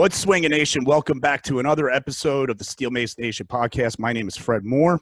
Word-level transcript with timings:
What's 0.00 0.16
Swinging 0.16 0.50
Nation? 0.50 0.84
Welcome 0.86 1.20
back 1.20 1.42
to 1.42 1.58
another 1.58 1.90
episode 1.90 2.48
of 2.48 2.56
the 2.56 2.64
Steel 2.64 2.90
Mace 2.90 3.18
Nation 3.18 3.46
podcast. 3.46 3.98
My 3.98 4.14
name 4.14 4.28
is 4.28 4.34
Fred 4.34 4.64
Moore. 4.64 4.98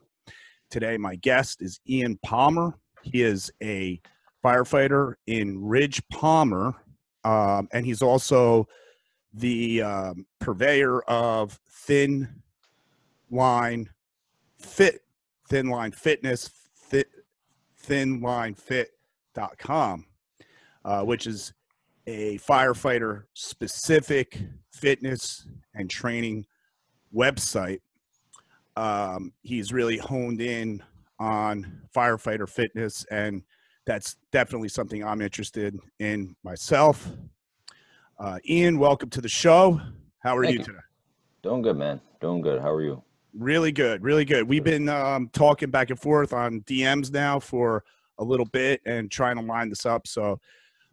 Today, 0.71 0.97
my 0.97 1.15
guest 1.15 1.63
is 1.63 1.79
Ian 1.89 2.19
Palmer. 2.25 2.77
He 3.03 3.23
is 3.23 3.49
a 3.63 4.01
firefighter 4.45 5.15
in 5.29 5.65
Ridge 5.65 6.03
Culver, 6.13 6.75
um, 7.23 7.69
and 7.71 7.87
he's 7.87 8.03
also 8.03 8.67
the 9.33 9.83
um, 9.83 10.27
purveyor 10.41 11.03
of 11.03 11.61
Thin 11.71 12.43
Line 13.31 13.89
Fit, 14.59 15.03
Thin 15.49 15.69
Line 15.69 15.93
Fitness, 15.93 16.51
fit, 16.75 17.07
thinlinefit.com, 17.87 20.07
uh, 20.85 21.05
which 21.05 21.29
is 21.29 21.53
a 22.09 22.39
firefighter 22.39 23.25
specific 23.35 24.41
fitness 24.79 25.47
and 25.75 25.91
training 25.91 26.47
website. 27.15 27.81
Um, 28.77 29.33
he's 29.43 29.73
really 29.73 29.99
honed 29.99 30.41
in 30.41 30.83
on 31.19 31.83
firefighter 31.95 32.49
fitness, 32.49 33.05
and 33.11 33.43
that's 33.87 34.17
definitely 34.31 34.69
something 34.69 35.05
I'm 35.05 35.21
interested 35.21 35.79
in 35.99 36.37
myself. 36.45 37.09
Uh, 38.19 38.39
Ian, 38.49 38.79
welcome 38.79 39.11
to 39.11 39.21
the 39.21 39.29
show. 39.29 39.81
How 40.21 40.37
are 40.37 40.45
you, 40.45 40.59
you 40.59 40.65
today? 40.65 40.79
Doing 41.43 41.63
good, 41.63 41.77
man. 41.77 42.01
Doing 42.21 42.41
good. 42.41 42.61
How 42.61 42.71
are 42.71 42.83
you? 42.83 43.03
Really 43.35 43.73
good, 43.73 44.03
really 44.03 44.25
good. 44.25 44.49
We've 44.49 44.65
been 44.65 44.89
um, 44.89 45.29
talking 45.33 45.71
back 45.71 45.91
and 45.91 45.99
forth 45.99 46.33
on 46.33 46.61
DMs 46.63 47.13
now 47.13 47.41
for 47.41 47.85
a 48.19 48.25
little 48.25 48.47
bit 48.47 48.81
and 48.87 49.11
trying 49.11 49.37
to 49.37 49.43
line 49.43 49.69
this 49.69 49.87
up. 49.87 50.07
So, 50.07 50.41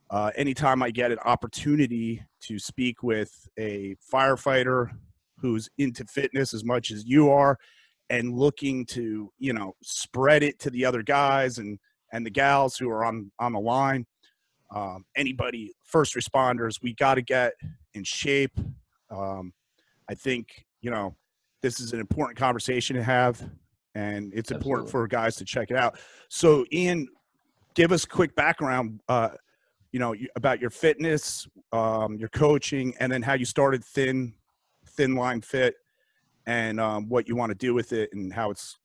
uh, 0.10 0.32
anytime 0.36 0.84
I 0.84 0.92
get 0.92 1.12
an 1.12 1.20
opportunity 1.20 2.24
to 2.42 2.60
speak 2.60 3.04
with 3.04 3.48
a 3.58 3.96
firefighter 4.12 4.90
who's 5.40 5.70
into 5.78 6.06
fitness 6.06 6.54
as 6.54 6.64
much 6.64 6.92
as 6.92 7.06
you 7.06 7.32
are 7.32 7.58
and 8.10 8.34
looking 8.34 8.86
to, 8.86 9.32
you 9.40 9.54
know, 9.54 9.76
spread 9.82 10.44
it 10.44 10.60
to 10.60 10.70
the 10.70 10.86
other 10.86 11.04
guys 11.04 11.58
and 11.58 11.80
and 12.12 12.26
the 12.26 12.30
gals 12.30 12.78
who 12.78 12.90
are 12.90 13.04
on 13.04 13.32
on 13.40 13.52
the 13.52 13.60
line, 13.60 14.06
um, 14.74 15.06
anybody, 15.16 15.74
first 15.84 16.16
responders, 16.16 16.82
we 16.82 16.94
got 16.94 17.16
to 17.16 17.22
get 17.22 17.54
in 17.94 18.04
shape. 18.04 18.58
Um, 19.10 19.54
I 20.10 20.16
think 20.16 20.66
you 20.82 20.92
know 20.92 21.16
this 21.62 21.80
is 21.80 21.94
an 21.94 22.00
important 22.00 22.38
conversation 22.38 22.96
to 22.96 23.04
have, 23.04 23.42
and 23.96 24.32
it's 24.36 24.52
important 24.52 24.90
for 24.90 25.08
guys 25.08 25.36
to 25.38 25.46
check 25.46 25.72
it 25.72 25.78
out. 25.78 25.98
So, 26.30 26.66
Ian, 26.72 27.08
give 27.74 27.92
us 27.92 28.06
quick 28.06 28.36
background. 28.36 29.02
Uh, 29.10 29.30
you 29.96 30.00
know 30.00 30.14
about 30.36 30.60
your 30.60 30.70
fitness, 30.70 31.48
um, 31.72 32.18
your 32.18 32.28
coaching, 32.28 32.94
and 33.00 33.10
then 33.10 33.22
how 33.22 33.32
you 33.32 33.46
started 33.46 33.82
Thin 33.82 34.34
Thin 34.86 35.16
Line 35.16 35.40
Fit, 35.40 35.76
and 36.46 36.82
um, 36.82 37.08
what 37.08 37.30
you 37.30 37.38
want 37.38 37.52
to 37.52 37.56
do 37.56 37.74
with 37.74 37.94
it, 37.94 38.10
and 38.12 38.34
how 38.34 38.52
it's 38.52 38.78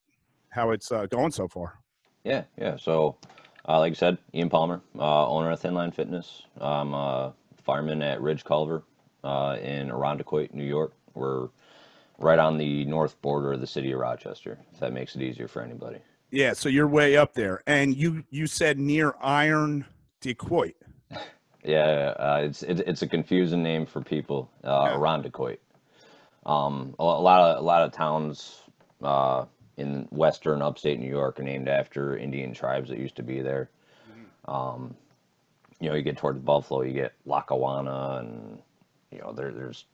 how 0.50 0.70
it's 0.70 0.92
uh, 0.92 1.06
going 1.06 1.32
so 1.32 1.48
far. 1.48 1.80
Yeah, 2.22 2.44
yeah. 2.56 2.76
So, 2.76 3.16
uh, 3.68 3.80
like 3.80 3.90
I 3.90 3.94
said, 3.94 4.18
Ian 4.32 4.50
Palmer, 4.50 4.82
uh, 4.96 5.26
owner 5.26 5.50
of 5.50 5.58
thin 5.58 5.74
line 5.74 5.90
Fitness. 5.90 6.44
I'm 6.60 6.94
a 6.94 7.34
fireman 7.64 8.02
at 8.02 8.20
Ridge 8.20 8.44
Culver 8.44 8.84
uh, 9.24 9.58
in 9.60 9.90
Irondequoit, 9.90 10.54
New 10.54 10.62
York. 10.62 10.92
We're 11.14 11.48
right 12.20 12.38
on 12.38 12.56
the 12.56 12.84
north 12.84 13.20
border 13.20 13.54
of 13.54 13.60
the 13.60 13.66
city 13.66 13.90
of 13.90 13.98
Rochester, 13.98 14.60
if 14.72 14.78
that 14.78 14.92
makes 14.92 15.16
it 15.16 15.22
easier 15.22 15.48
for 15.48 15.60
anybody. 15.60 15.98
Yeah, 16.30 16.52
so 16.52 16.68
you're 16.68 16.86
way 16.86 17.16
up 17.16 17.34
there, 17.34 17.64
and 17.66 17.96
you 17.96 18.22
you 18.30 18.46
said 18.46 18.78
near 18.78 19.16
Iron 19.20 19.86
Decoit. 20.20 20.76
Yeah, 21.64 22.14
uh, 22.18 22.40
it's 22.44 22.62
it, 22.62 22.80
it's 22.80 23.02
a 23.02 23.06
confusing 23.06 23.62
name 23.62 23.86
for 23.86 24.00
people. 24.00 24.50
Uh, 24.64 24.90
Yeah. 24.90 24.96
Irondequoit. 24.96 25.58
Um, 26.46 26.94
a, 26.98 27.02
a 27.02 27.04
lot 27.04 27.40
of 27.42 27.58
a 27.58 27.62
lot 27.62 27.82
of 27.82 27.92
towns 27.92 28.60
uh, 29.02 29.44
in 29.76 30.08
western 30.10 30.62
upstate 30.62 30.98
New 30.98 31.08
York 31.10 31.38
are 31.38 31.42
named 31.42 31.68
after 31.68 32.16
Indian 32.16 32.54
tribes 32.54 32.88
that 32.90 32.98
used 32.98 33.16
to 33.16 33.22
be 33.22 33.42
there. 33.42 33.68
Um, 34.46 34.94
you 35.80 35.88
know, 35.88 35.94
you 35.94 36.02
get 36.02 36.16
towards 36.16 36.38
Buffalo, 36.40 36.82
you 36.82 36.92
get 36.92 37.12
Lackawanna, 37.26 38.18
and 38.20 38.58
you 39.10 39.18
know 39.18 39.32
there 39.32 39.52
there's 39.52 39.84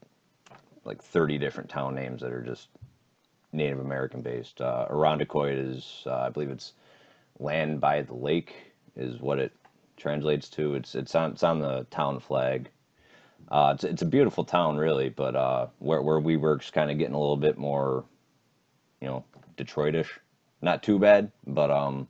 like 0.84 1.03
30 1.03 1.38
different 1.38 1.69
town 1.69 1.94
names 1.97 2.21
that 2.22 2.33
are 2.33 2.43
just 2.43 2.69
Native 3.53 3.81
American 3.81 4.22
based. 4.22 4.60
Uh, 4.60 4.87
Irondequoit 4.88 5.56
is, 5.59 6.03
uh, 6.06 6.21
I 6.21 6.31
believe 6.31 6.50
it's 6.50 6.75
land 7.41 7.81
by 7.81 8.03
the 8.03 8.15
lake, 8.15 8.54
is 8.97 9.21
what 9.21 9.41
it 9.41 9.53
translates 9.97 10.49
to. 10.51 10.75
It's 10.75 10.95
it's 10.95 11.15
on 11.15 11.33
it's 11.33 11.43
on 11.43 11.61
the 11.61 11.87
town 11.91 12.21
flag. 12.21 12.69
Uh, 13.51 13.73
it's 13.75 13.84
it's 13.84 14.03
a 14.03 14.07
beautiful 14.07 14.45
town, 14.45 14.77
really, 14.77 15.09
but 15.09 15.37
uh, 15.37 15.67
where 15.79 16.03
where 16.03 16.21
we 16.21 16.37
work's 16.37 16.71
kind 16.71 16.91
of 16.91 16.99
getting 16.99 17.15
a 17.15 17.21
little 17.21 17.37
bit 17.37 17.59
more, 17.59 18.05
you 19.01 19.09
know, 19.09 19.25
Detroitish. 19.57 20.09
Not 20.62 20.83
too 20.83 20.99
bad, 20.99 21.31
but 21.47 21.71
um, 21.71 22.09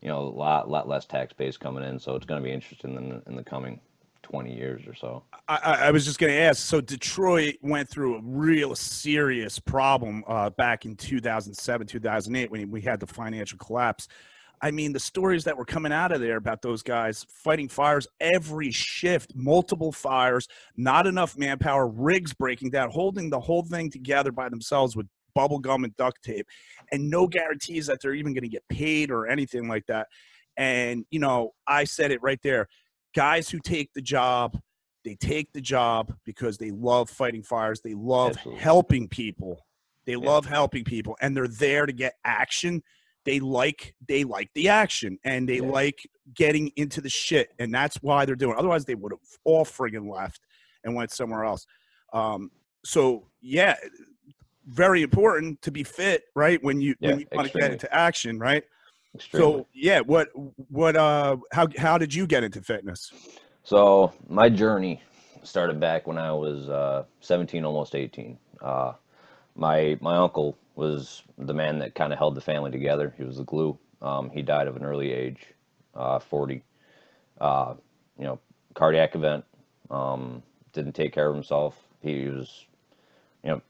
you 0.00 0.08
know, 0.08 0.20
a 0.20 0.28
lot 0.28 0.70
lot 0.70 0.88
less 0.88 1.04
tax 1.04 1.32
base 1.32 1.56
coming 1.56 1.84
in, 1.84 1.98
so 1.98 2.14
it's 2.14 2.26
going 2.26 2.40
to 2.40 2.46
be 2.46 2.52
interesting 2.52 2.96
in 2.96 3.08
the, 3.10 3.22
in 3.26 3.36
the 3.36 3.44
coming 3.44 3.80
20 4.22 4.54
years 4.54 4.86
or 4.86 4.94
so. 4.94 5.22
I, 5.48 5.58
I 5.62 5.74
I 5.86 5.90
was 5.90 6.04
just 6.04 6.18
going 6.18 6.32
to 6.32 6.38
ask. 6.38 6.64
So 6.64 6.80
Detroit 6.80 7.56
went 7.62 7.88
through 7.88 8.16
a 8.16 8.20
real 8.22 8.74
serious 8.74 9.58
problem 9.58 10.24
uh, 10.26 10.50
back 10.50 10.86
in 10.86 10.96
2007, 10.96 11.86
2008 11.86 12.50
when 12.50 12.70
we 12.70 12.80
had 12.80 13.00
the 13.00 13.06
financial 13.06 13.58
collapse. 13.58 14.08
I 14.62 14.70
mean, 14.70 14.92
the 14.92 15.00
stories 15.00 15.44
that 15.44 15.56
were 15.56 15.64
coming 15.64 15.92
out 15.92 16.12
of 16.12 16.20
there 16.20 16.36
about 16.36 16.60
those 16.60 16.82
guys 16.82 17.24
fighting 17.30 17.68
fires 17.68 18.06
every 18.20 18.70
shift, 18.70 19.34
multiple 19.34 19.90
fires, 19.90 20.48
not 20.76 21.06
enough 21.06 21.36
manpower, 21.38 21.88
rigs 21.88 22.34
breaking 22.34 22.70
down, 22.70 22.90
holding 22.90 23.30
the 23.30 23.40
whole 23.40 23.62
thing 23.62 23.90
together 23.90 24.32
by 24.32 24.48
themselves 24.48 24.94
with 24.94 25.06
bubble 25.34 25.58
gum 25.60 25.84
and 25.84 25.96
duct 25.96 26.22
tape, 26.22 26.46
and 26.92 27.08
no 27.08 27.26
guarantees 27.26 27.86
that 27.86 28.00
they're 28.02 28.14
even 28.14 28.34
going 28.34 28.42
to 28.42 28.48
get 28.48 28.68
paid 28.68 29.10
or 29.10 29.26
anything 29.26 29.68
like 29.68 29.86
that. 29.86 30.08
And, 30.56 31.06
you 31.10 31.20
know, 31.20 31.54
I 31.66 31.84
said 31.84 32.10
it 32.10 32.22
right 32.22 32.40
there 32.42 32.68
guys 33.14 33.48
who 33.48 33.58
take 33.58 33.92
the 33.92 34.02
job, 34.02 34.60
they 35.04 35.14
take 35.16 35.52
the 35.52 35.60
job 35.60 36.14
because 36.24 36.58
they 36.58 36.70
love 36.70 37.10
fighting 37.10 37.42
fires, 37.42 37.80
they 37.80 37.94
love 37.94 38.36
Absolutely. 38.36 38.62
helping 38.62 39.08
people. 39.08 39.66
They 40.04 40.12
Yeah. 40.12 40.28
love 40.28 40.46
helping 40.46 40.84
people 40.84 41.16
and 41.20 41.36
they're 41.36 41.48
there 41.48 41.86
to 41.86 41.92
get 41.92 42.14
action 42.24 42.82
they 43.24 43.40
like 43.40 43.94
they 44.08 44.24
like 44.24 44.50
the 44.54 44.68
action 44.68 45.18
and 45.24 45.48
they 45.48 45.56
Yeah. 45.60 45.70
like 45.70 45.98
getting 46.34 46.68
into 46.76 47.00
the 47.00 47.08
shit 47.08 47.50
and 47.58 47.72
that's 47.74 47.96
why 48.02 48.24
they're 48.24 48.34
doing 48.36 48.52
it. 48.52 48.58
otherwise 48.58 48.84
they 48.84 48.94
would 48.94 49.12
have 49.12 49.20
all 49.44 49.64
friggin 49.64 50.10
left 50.10 50.40
and 50.84 50.94
went 50.94 51.10
somewhere 51.10 51.44
else 51.44 51.66
um 52.12 52.50
so 52.84 53.26
yeah 53.40 53.74
very 54.66 55.02
important 55.02 55.60
to 55.62 55.70
be 55.70 55.82
fit 55.82 56.24
right 56.34 56.62
when 56.62 56.80
you 56.80 56.94
Yeah, 57.00 57.10
when 57.10 57.20
you 57.20 57.26
want 57.32 57.50
to 57.52 57.58
get 57.58 57.72
into 57.72 57.92
action 57.94 58.38
right 58.38 58.64
Extremely. 59.14 59.58
so 59.58 59.66
yeah 59.74 60.00
what 60.00 60.28
what 60.68 60.96
uh 60.96 61.36
how 61.52 61.66
how 61.76 61.98
did 61.98 62.14
you 62.14 62.26
get 62.26 62.44
into 62.44 62.62
fitness 62.62 63.12
So 63.64 64.12
my 64.28 64.48
journey 64.48 65.02
started 65.42 65.80
back 65.80 66.06
when 66.06 66.18
I 66.18 66.32
was 66.32 66.68
uh, 66.68 67.04
17, 67.20 67.64
almost 67.64 67.94
18. 67.94 68.36
Uh, 68.62 68.92
my 69.60 69.98
my 70.00 70.16
uncle 70.16 70.56
was 70.74 71.22
the 71.38 71.54
man 71.54 71.78
that 71.78 71.94
kind 71.94 72.12
of 72.12 72.18
held 72.18 72.34
the 72.34 72.40
family 72.40 72.70
together. 72.70 73.14
He 73.16 73.24
was 73.24 73.36
the 73.36 73.44
glue. 73.44 73.78
Um, 74.02 74.30
he 74.30 74.42
died 74.42 74.66
of 74.66 74.76
an 74.76 74.84
early 74.84 75.12
age, 75.12 75.46
uh, 75.94 76.18
40. 76.18 76.64
Uh, 77.40 77.74
you 78.18 78.24
know, 78.24 78.38
cardiac 78.74 79.14
event. 79.14 79.44
Um, 79.90 80.42
didn't 80.72 80.94
take 80.94 81.12
care 81.12 81.28
of 81.28 81.34
himself. 81.34 81.76
He 82.02 82.26
was, 82.26 82.66
you 83.44 83.50
know, 83.50 83.62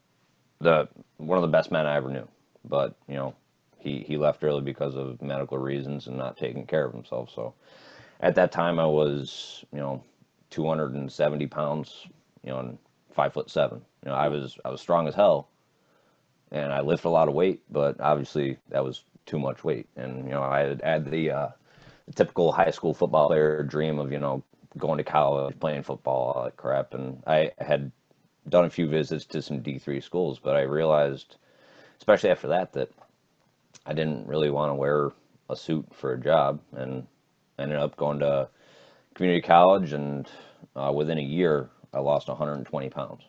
the 0.59 0.87
one 1.17 1.37
of 1.37 1.41
the 1.41 1.47
best 1.49 1.71
men 1.71 1.85
I 1.85 1.97
ever 1.97 2.09
knew. 2.09 2.27
But 2.63 2.95
you 3.07 3.15
know, 3.15 3.35
he 3.79 4.03
he 4.07 4.17
left 4.17 4.43
early 4.43 4.61
because 4.61 4.95
of 4.95 5.21
medical 5.21 5.57
reasons 5.57 6.07
and 6.07 6.17
not 6.17 6.37
taking 6.37 6.65
care 6.65 6.85
of 6.85 6.93
himself. 6.93 7.31
So 7.33 7.53
at 8.21 8.35
that 8.35 8.51
time 8.51 8.79
I 8.79 8.85
was, 8.85 9.65
you 9.73 9.79
know, 9.79 10.03
270 10.51 11.47
pounds, 11.47 12.07
you 12.43 12.51
know, 12.51 12.59
and 12.59 12.77
five 13.13 13.33
foot 13.33 13.49
seven. 13.49 13.81
You 14.05 14.11
know, 14.11 14.17
I 14.17 14.29
was 14.29 14.57
I 14.63 14.69
was 14.69 14.81
strong 14.81 15.07
as 15.07 15.15
hell, 15.15 15.49
and 16.51 16.71
I 16.73 16.81
lifted 16.81 17.07
a 17.07 17.09
lot 17.09 17.27
of 17.27 17.33
weight, 17.33 17.61
but 17.69 17.99
obviously 17.99 18.57
that 18.69 18.83
was 18.83 19.03
too 19.25 19.39
much 19.39 19.63
weight. 19.63 19.87
And 19.95 20.25
you 20.25 20.31
know, 20.31 20.43
I 20.43 20.61
had, 20.61 20.81
had 20.81 21.11
the, 21.11 21.31
uh, 21.31 21.49
the 22.07 22.13
typical 22.13 22.51
high 22.51 22.71
school 22.71 22.93
football 22.93 23.27
player 23.27 23.63
dream 23.63 23.99
of 23.99 24.11
you 24.11 24.19
know 24.19 24.43
going 24.77 24.97
to 24.97 25.03
college, 25.03 25.59
playing 25.59 25.83
football, 25.83 26.33
all 26.35 26.43
that 26.43 26.57
crap. 26.57 26.93
And 26.93 27.21
I 27.27 27.51
had 27.57 27.91
done 28.49 28.65
a 28.65 28.69
few 28.69 28.87
visits 28.87 29.25
to 29.27 29.41
some 29.41 29.61
D3 29.61 30.03
schools, 30.03 30.39
but 30.39 30.55
I 30.55 30.61
realized, 30.61 31.37
especially 31.97 32.31
after 32.31 32.47
that, 32.49 32.73
that 32.73 32.89
I 33.85 33.93
didn't 33.93 34.27
really 34.27 34.49
want 34.49 34.69
to 34.69 34.75
wear 34.75 35.11
a 35.49 35.55
suit 35.55 35.85
for 35.93 36.13
a 36.13 36.19
job, 36.19 36.61
and 36.73 37.05
ended 37.59 37.77
up 37.77 37.97
going 37.97 38.19
to 38.19 38.47
community 39.13 39.41
college, 39.45 39.93
and 39.93 40.27
uh, 40.75 40.91
within 40.95 41.17
a 41.17 41.21
year, 41.21 41.69
I 41.93 41.99
lost 41.99 42.27
120 42.29 42.89
pounds. 42.89 43.23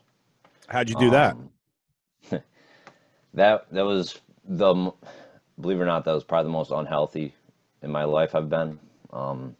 how'd 0.68 0.88
you 0.88 0.94
do 0.96 1.10
Um, 1.10 1.10
that 1.10 1.36
that 3.34 3.66
that 3.72 3.84
was 3.84 4.18
the 4.44 4.92
believe 5.60 5.78
it 5.78 5.82
or 5.82 5.86
not, 5.86 6.04
that 6.04 6.12
was 6.12 6.24
probably 6.24 6.48
the 6.48 6.52
most 6.52 6.70
unhealthy 6.70 7.34
in 7.82 7.90
my 7.90 8.04
life 8.04 8.34
I've 8.34 8.48
been. 8.48 8.78
Um, 9.12 9.56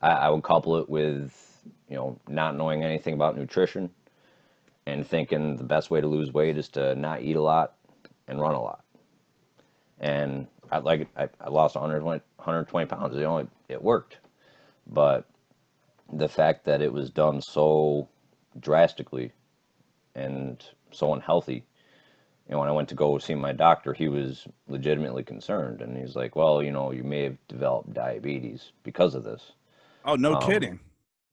I, 0.00 0.10
I 0.10 0.30
would 0.30 0.42
couple 0.42 0.76
it 0.78 0.88
with 0.88 1.32
you 1.88 1.96
know 1.96 2.18
not 2.28 2.56
knowing 2.56 2.82
anything 2.82 3.14
about 3.14 3.36
nutrition, 3.36 3.90
and 4.86 5.06
thinking 5.06 5.56
the 5.56 5.64
best 5.64 5.90
way 5.90 6.00
to 6.00 6.06
lose 6.06 6.32
weight 6.32 6.56
is 6.56 6.68
to 6.70 6.94
not 6.94 7.22
eat 7.22 7.36
a 7.36 7.42
lot 7.42 7.74
and 8.28 8.40
run 8.40 8.54
a 8.54 8.60
lot. 8.60 8.84
And 10.00 10.46
I 10.70 10.78
like 10.78 11.08
I, 11.16 11.28
I 11.40 11.48
lost 11.48 11.74
120, 11.74 12.22
120 12.36 12.86
pounds. 12.86 13.16
Know, 13.16 13.38
it, 13.38 13.48
it 13.68 13.82
worked, 13.82 14.18
but 14.86 15.28
the 16.12 16.28
fact 16.28 16.64
that 16.66 16.82
it 16.82 16.92
was 16.92 17.10
done 17.10 17.40
so 17.40 18.08
drastically 18.58 19.32
and 20.14 20.62
so 20.90 21.14
unhealthy. 21.14 21.64
Know, 22.48 22.58
when 22.58 22.68
I 22.68 22.72
went 22.72 22.88
to 22.90 22.94
go 22.94 23.16
see 23.18 23.34
my 23.34 23.52
doctor, 23.52 23.94
he 23.94 24.08
was 24.08 24.46
legitimately 24.68 25.22
concerned, 25.22 25.80
and 25.80 25.96
he's 25.96 26.14
like, 26.16 26.36
"Well, 26.36 26.62
you 26.62 26.70
know, 26.70 26.90
you 26.92 27.02
may 27.02 27.22
have 27.22 27.36
developed 27.48 27.94
diabetes 27.94 28.72
because 28.82 29.14
of 29.14 29.24
this." 29.24 29.52
Oh, 30.04 30.16
no 30.16 30.34
Um, 30.34 30.42
kidding. 30.42 30.80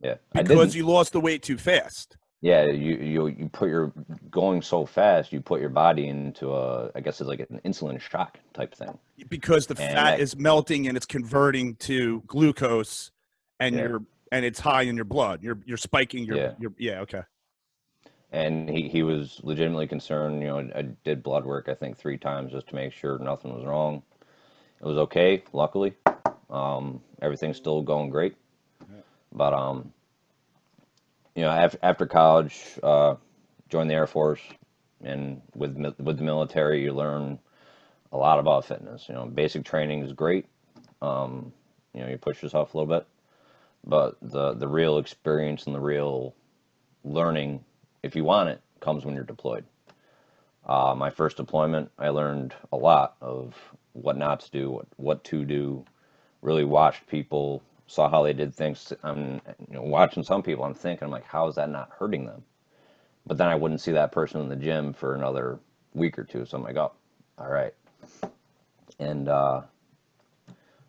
Yeah, 0.01 0.15
Because 0.33 0.75
you 0.75 0.85
lost 0.87 1.11
the 1.11 1.19
weight 1.19 1.43
too 1.43 1.57
fast. 1.57 2.15
yeah, 2.39 2.65
you 2.67 2.95
you 2.95 3.27
you 3.27 3.49
put 3.49 3.67
your 3.67 3.91
going 4.31 4.61
so 4.61 4.85
fast, 4.85 5.33
you 5.33 5.41
put 5.41 5.59
your 5.59 5.69
body 5.71 6.07
into 6.07 6.53
a, 6.55 6.89
I 6.95 7.01
guess 7.01 7.19
it's 7.19 7.27
like 7.27 7.41
an 7.41 7.59
insulin 7.65 7.99
shock 7.99 8.39
type 8.53 8.73
thing. 8.73 8.97
Because 9.27 9.67
the 9.67 9.73
And 9.81 9.93
fat 9.93 10.11
that- 10.11 10.19
is 10.21 10.37
melting 10.37 10.87
and 10.87 10.95
it's 10.95 11.05
converting 11.05 11.75
to 11.77 12.21
glucose, 12.27 13.11
and 13.59 13.75
Yeah. 13.75 13.87
you're 13.89 14.03
and 14.31 14.45
it's 14.45 14.59
high 14.59 14.83
in 14.83 14.95
your 14.95 15.05
blood. 15.05 15.43
You're 15.43 15.59
you're 15.65 15.75
spiking 15.75 16.23
your 16.23 16.37
Yeah. 16.37 16.53
your 16.59 16.73
yeah 16.77 17.01
okay. 17.01 17.23
And 18.31 18.69
he, 18.69 18.87
he 18.89 19.03
was 19.03 19.39
legitimately 19.43 19.87
concerned. 19.87 20.41
You 20.41 20.47
know, 20.47 20.69
I 20.75 20.83
did 21.03 21.23
blood 21.23 21.45
work 21.45 21.67
I 21.69 21.73
think 21.73 21.97
three 21.97 22.17
times 22.17 22.51
just 22.51 22.67
to 22.69 22.75
make 22.75 22.93
sure 22.93 23.17
nothing 23.19 23.53
was 23.53 23.65
wrong. 23.65 24.03
It 24.81 24.85
was 24.85 24.97
okay, 24.97 25.43
luckily. 25.51 25.93
Um, 26.49 27.01
everything's 27.21 27.57
still 27.57 27.81
going 27.81 28.09
great. 28.09 28.35
But 29.31 29.53
um, 29.53 29.93
you 31.35 31.43
know, 31.43 31.49
after, 31.49 31.77
after 31.83 32.05
college, 32.05 32.79
uh, 32.81 33.15
joined 33.69 33.89
the 33.89 33.95
Air 33.95 34.07
Force, 34.07 34.41
and 35.03 35.41
with 35.55 35.77
with 35.99 36.17
the 36.17 36.23
military, 36.23 36.83
you 36.83 36.93
learn 36.93 37.39
a 38.11 38.17
lot 38.17 38.39
about 38.39 38.65
fitness. 38.65 39.07
You 39.07 39.15
know, 39.15 39.25
basic 39.25 39.63
training 39.63 40.03
is 40.03 40.13
great. 40.13 40.45
Um, 41.01 41.53
you 41.93 42.01
know, 42.01 42.07
you 42.07 42.17
push 42.17 42.41
yourself 42.41 42.73
a 42.73 42.77
little 42.77 42.93
bit, 42.93 43.07
but 43.85 44.17
the 44.21 44.53
the 44.53 44.67
real 44.67 44.97
experience 44.97 45.65
and 45.65 45.75
the 45.75 45.79
real 45.79 46.35
learning 47.03 47.63
if 48.03 48.15
you 48.15 48.23
want 48.23 48.49
it, 48.49 48.61
comes 48.79 49.05
when 49.05 49.15
you're 49.15 49.23
deployed. 49.23 49.65
Uh, 50.65 50.93
my 50.95 51.09
first 51.09 51.37
deployment, 51.37 51.91
I 51.97 52.09
learned 52.09 52.53
a 52.71 52.77
lot 52.77 53.15
of 53.21 53.55
what 53.93 54.17
not 54.17 54.41
to 54.41 54.51
do, 54.51 54.69
what, 54.69 54.87
what 54.97 55.23
to 55.25 55.45
do. 55.45 55.83
Really 56.41 56.63
watched 56.63 57.07
people, 57.07 57.61
saw 57.87 58.09
how 58.09 58.23
they 58.23 58.33
did 58.33 58.53
things. 58.53 58.93
I'm 59.03 59.41
you 59.67 59.75
know, 59.75 59.81
watching 59.81 60.23
some 60.23 60.43
people. 60.43 60.63
I'm 60.63 60.73
thinking, 60.73 61.05
I'm 61.05 61.11
like, 61.11 61.25
how 61.25 61.47
is 61.47 61.55
that 61.55 61.69
not 61.69 61.89
hurting 61.97 62.25
them? 62.25 62.43
But 63.25 63.37
then 63.37 63.47
I 63.47 63.55
wouldn't 63.55 63.81
see 63.81 63.91
that 63.91 64.11
person 64.11 64.41
in 64.41 64.49
the 64.49 64.55
gym 64.55 64.93
for 64.93 65.15
another 65.15 65.59
week 65.93 66.17
or 66.17 66.23
two. 66.23 66.45
So 66.45 66.57
I'm 66.57 66.63
like, 66.63 66.77
oh, 66.77 66.93
all 67.37 67.49
right. 67.49 67.73
And 68.99 69.27
uh, 69.27 69.61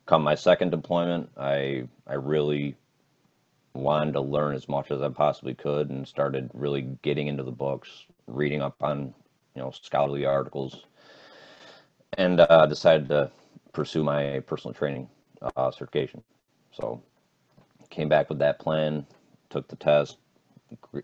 come 0.06 0.22
my 0.22 0.34
second 0.34 0.70
deployment, 0.70 1.30
I 1.36 1.88
I 2.06 2.14
really 2.14 2.76
wanted 3.75 4.12
to 4.12 4.20
learn 4.20 4.55
as 4.55 4.69
much 4.69 4.90
as 4.90 5.00
I 5.00 5.08
possibly 5.08 5.55
could 5.55 5.90
and 5.90 6.06
started 6.06 6.50
really 6.55 6.82
getting 7.02 7.28
into 7.28 7.43
the 7.43 7.52
books, 7.52 8.06
reading 8.26 8.62
up 8.62 8.82
on, 8.82 9.14
you 9.55 9.62
know, 9.62 9.70
scholarly 9.70 10.25
articles, 10.25 10.87
and 12.19 12.40
uh, 12.40 12.67
decided 12.67 13.08
to 13.08 13.31
pursue 13.72 14.02
my 14.02 14.40
personal 14.46 14.75
training 14.75 15.08
uh, 15.56 15.70
certification. 15.70 16.22
So 16.72 17.02
came 17.90 18.08
back 18.08 18.28
with 18.28 18.38
that 18.38 18.58
plan, 18.58 19.06
took 19.50 19.69
the 19.69 19.76
test, 19.76 20.19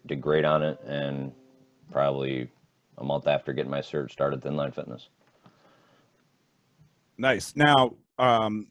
did 0.07 0.21
great 0.21 0.45
on 0.45 0.62
it, 0.62 0.79
and 0.87 1.33
probably 1.91 2.49
a 2.99 3.05
month 3.05 3.27
after 3.27 3.53
getting 3.53 3.71
my 3.71 3.81
cert, 3.81 4.11
started 4.11 4.43
Thin 4.43 4.57
Line 4.57 4.73
Fitness. 4.73 5.09
Nice. 7.19 7.55
Now, 7.57 7.95
um, 8.19 8.69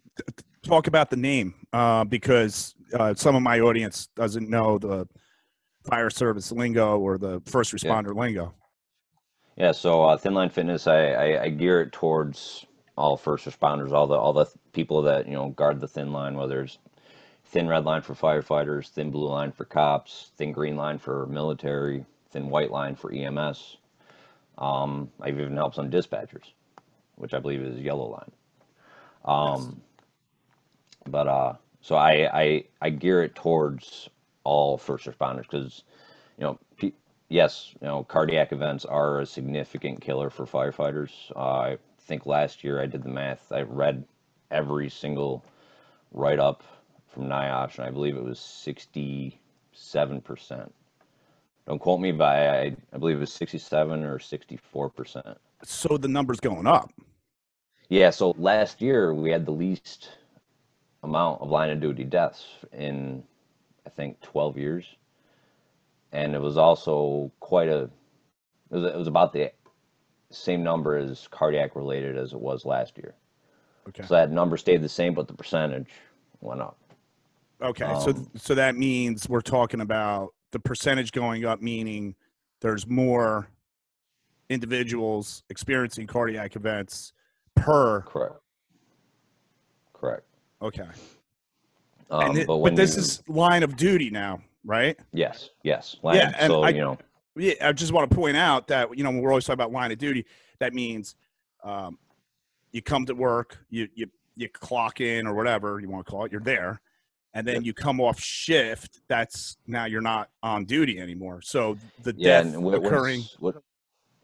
talk 0.66 0.88
about 0.88 1.10
the 1.10 1.18
name 1.18 1.54
uh, 1.72 2.04
because 2.04 2.76
uh, 2.94 3.14
some 3.14 3.36
of 3.36 3.42
my 3.42 3.60
audience 3.60 4.08
doesn't 4.16 4.50
know 4.50 4.78
the 4.78 5.08
fire 5.84 6.10
service 6.10 6.52
lingo 6.52 6.98
or 7.00 7.18
the 7.18 7.42
first 7.46 7.72
Yeah. 7.72 7.92
responder 7.92 8.16
lingo. 8.16 8.54
Yeah, 9.58 9.72
so 9.72 10.04
uh, 10.04 10.18
Thinline 10.18 10.52
Fitness, 10.52 10.86
I, 10.86 11.12
I, 11.12 11.44
I 11.44 11.50
gear 11.50 11.82
it 11.82 11.94
towards 11.94 12.66
all 12.98 13.16
first 13.16 13.46
responders, 13.46 13.92
all 13.92 14.08
the 14.08 14.16
all 14.16 14.34
the 14.34 14.48
people 14.74 15.02
that 15.04 15.28
you 15.28 15.34
know 15.34 15.50
guard 15.50 15.80
the 15.80 15.88
thin 15.88 16.12
line, 16.12 16.36
whether 16.36 16.62
it's 16.62 16.78
thin 17.46 17.68
red 17.68 17.86
line 17.86 18.02
for 18.02 18.16
firefighters, 18.16 18.90
thin 18.90 19.12
blue 19.12 19.30
line 19.30 19.52
for 19.52 19.64
cops, 19.64 20.32
thin 20.38 20.52
green 20.52 20.76
line 20.76 20.98
for 20.98 21.26
military, 21.28 22.06
thin 22.32 22.50
white 22.50 22.72
line 22.72 22.96
for 22.96 23.14
EMS. 23.14 23.78
Um, 24.58 25.10
I've 25.22 25.40
even 25.40 25.56
helped 25.56 25.76
some 25.76 25.90
dispatchers, 25.90 26.52
which 27.16 27.34
I 27.34 27.40
believe 27.40 27.62
is 27.62 27.80
yellow 27.80 28.10
line. 28.10 28.32
Um, 29.26 29.82
but 31.10 31.28
uh, 31.28 31.54
so 31.82 31.96
I, 31.96 32.30
I 32.34 32.64
I 32.82 32.90
gear 32.90 33.24
it 33.24 33.36
towards 33.36 34.10
all 34.44 34.78
first 34.78 35.06
responders 35.06 35.44
because 35.44 35.84
you 36.38 36.44
know 36.44 36.60
pe- 36.78 36.94
yes 37.30 37.74
you 37.82 37.88
know 37.88 38.04
cardiac 38.04 38.52
events 38.52 38.86
are 38.86 39.22
a 39.22 39.26
significant 39.26 40.02
killer 40.02 40.30
for 40.30 40.46
firefighters. 40.46 41.12
Uh, 41.36 41.40
I 41.40 41.78
think 42.02 42.26
last 42.26 42.64
year 42.64 42.82
I 42.82 42.86
did 42.86 43.04
the 43.04 43.10
math. 43.10 43.52
I 43.52 43.62
read 43.62 44.04
every 44.52 44.90
single 44.90 45.44
write 46.12 46.40
up 46.40 46.64
from 47.08 47.28
NIOSH, 47.28 47.78
and 47.78 47.88
I 47.88 47.92
believe 47.92 48.16
it 48.16 48.24
was 48.24 48.40
sixty-seven 48.40 50.22
percent. 50.22 50.74
Don't 51.68 51.80
quote 51.80 52.00
me, 52.00 52.12
but 52.12 52.26
I, 52.26 52.76
I 52.94 52.98
believe 52.98 53.18
it 53.18 53.22
was 53.22 53.34
sixty-seven 53.34 54.04
or 54.04 54.20
sixty-four 54.20 54.90
percent. 54.90 55.38
So 55.64 55.98
the 55.98 56.08
number's 56.08 56.40
going 56.40 56.68
up. 56.68 56.92
Yeah, 57.90 58.10
so 58.10 58.36
last 58.38 58.82
year 58.82 59.14
we 59.14 59.30
had 59.30 59.46
the 59.46 59.52
least 59.52 60.10
amount 61.06 61.42
of 61.42 61.50
line 61.50 61.70
of 61.70 61.80
duty 61.80 62.04
deaths 62.04 62.46
in, 62.74 63.24
I 63.86 63.90
think, 63.90 64.20
12 64.22 64.58
years. 64.58 64.86
And 66.12 66.36
it 66.36 66.42
was 66.42 66.58
also 66.58 67.32
quite 67.40 67.70
a, 67.70 67.84
it 68.72 68.72
was, 68.72 68.84
it 68.84 68.98
was 68.98 69.08
about 69.08 69.32
the 69.32 69.52
same 70.32 70.64
number 70.64 70.98
as 70.98 71.28
cardiac 71.32 71.76
related 71.76 72.18
as 72.18 72.34
it 72.34 72.40
was 72.40 72.66
last 72.66 72.98
year. 72.98 73.14
Okay. 73.88 74.04
So 74.04 74.16
that 74.16 74.32
number 74.32 74.58
stayed 74.58 74.82
the 74.82 74.90
same, 74.90 75.14
but 75.14 75.28
the 75.28 75.34
percentage 75.34 75.92
went 76.42 76.62
up. 76.62 76.78
Okay. 77.62 77.86
so 78.00 78.12
Um, 78.12 78.28
so 78.36 78.56
that 78.56 78.76
means 78.76 79.30
we're 79.30 79.42
talking 79.42 79.82
about 79.82 80.34
the 80.52 80.60
percentage 80.60 81.12
going 81.12 81.46
up, 81.46 81.62
meaning 81.62 82.16
there's 82.62 82.88
more 82.88 83.48
individuals 84.50 85.44
experiencing 85.50 86.08
cardiac 86.08 86.56
events 86.56 87.14
per. 87.56 88.02
Correct. 88.02 88.36
Correct. 89.94 90.24
Okay. 90.62 90.88
Um, 92.10 92.38
it- 92.38 92.48
but 92.48 92.60
but, 92.62 92.76
this 92.76 92.96
you, 92.96 93.02
is 93.02 93.24
line 93.28 93.64
of 93.64 93.76
duty 93.76 94.10
now, 94.10 94.42
right? 94.64 94.98
yes, 95.14 95.50
yes. 95.64 95.98
Line, 96.04 96.18
Yeah, 96.18 96.34
and 96.38 96.52
so, 96.52 96.64
I- 96.64 96.70
you 96.70 96.82
know, 96.82 96.98
Yeah, 97.38 97.54
I 97.62 97.74
just 97.74 97.92
want 97.92 98.10
to 98.10 98.16
point 98.16 98.38
out 98.38 98.68
that 98.68 98.98
you 98.98 99.04
know 99.04 99.10
when 99.10 99.22
we're 99.22 99.32
always 99.32 99.46
talking 99.46 99.56
about 99.56 99.72
line 99.72 99.92
of 99.92 99.98
duty, 99.98 100.26
that 100.60 100.74
means 100.74 101.16
um, 101.64 101.98
you 102.72 102.82
come 102.82 103.06
to 103.08 103.14
work, 103.16 103.58
you 103.70 103.90
you 103.96 104.08
you 104.36 104.48
clock 104.50 105.02
in 105.02 105.28
or 105.28 105.34
whatever 105.34 105.80
you 105.80 105.90
want 105.90 106.06
to 106.06 106.12
call 106.12 106.26
it, 106.26 106.32
you're 106.32 106.42
there, 106.42 106.80
and 107.34 107.46
then 107.48 107.56
Yep. 107.56 107.64
you 107.66 107.74
come 107.74 108.00
off 108.02 108.20
shift. 108.20 109.02
That's 109.10 109.58
now 109.68 109.86
you're 109.86 110.02
not 110.02 110.30
on 110.44 110.64
duty 110.66 111.00
anymore. 111.00 111.42
So 111.42 111.78
the 112.04 112.14
Yeah, 112.18 112.44
death 112.44 112.56
what, 112.58 112.76
occurring. 112.76 113.22
what's, 113.22 113.40
what, 113.40 113.64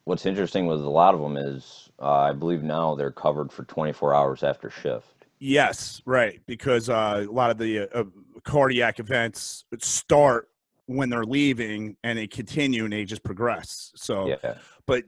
what's 0.06 0.26
interesting 0.26 0.68
with 0.68 0.82
a 0.82 0.90
lot 0.90 1.14
of 1.16 1.20
them 1.22 1.36
is 1.38 1.90
uh, 2.00 2.10
I 2.12 2.32
believe 2.34 2.62
now 2.64 2.96
they're 2.96 3.12
covered 3.12 3.52
for 3.52 3.64
24 3.66 4.14
hours 4.14 4.44
after 4.44 4.70
shift. 4.70 5.21
Yes, 5.44 6.04
right, 6.06 6.40
because 6.46 6.88
uh, 6.88 7.26
a 7.28 7.32
lot 7.32 7.50
of 7.50 7.58
the 7.58 7.90
uh, 7.98 8.04
cardiac 8.44 9.00
events 9.00 9.66
start 9.80 10.50
when 10.86 11.10
they're 11.10 11.24
leaving 11.24 11.98
and 12.04 12.20
they 12.20 12.28
continue 12.28 12.84
and 12.84 12.94
they 12.94 13.06
just 13.06 13.24
progress. 13.24 13.92
So 13.96 14.28
Yeah, 14.28 14.54
but 14.86 15.04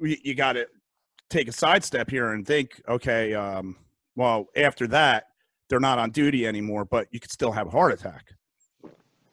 you, 0.00 0.16
you 0.22 0.34
got 0.34 0.54
to 0.54 0.66
take 1.28 1.48
a 1.48 1.52
sidestep 1.52 2.10
here 2.10 2.32
and 2.32 2.46
think, 2.46 2.80
okay, 2.88 3.34
um, 3.34 3.76
well, 4.16 4.46
after 4.56 4.86
that, 4.86 5.24
they're 5.68 5.80
not 5.80 5.98
on 5.98 6.12
duty 6.12 6.46
anymore, 6.46 6.86
but 6.86 7.06
you 7.10 7.20
could 7.20 7.30
still 7.30 7.52
have 7.52 7.66
a 7.66 7.70
heart 7.70 7.92
attack. 7.92 8.32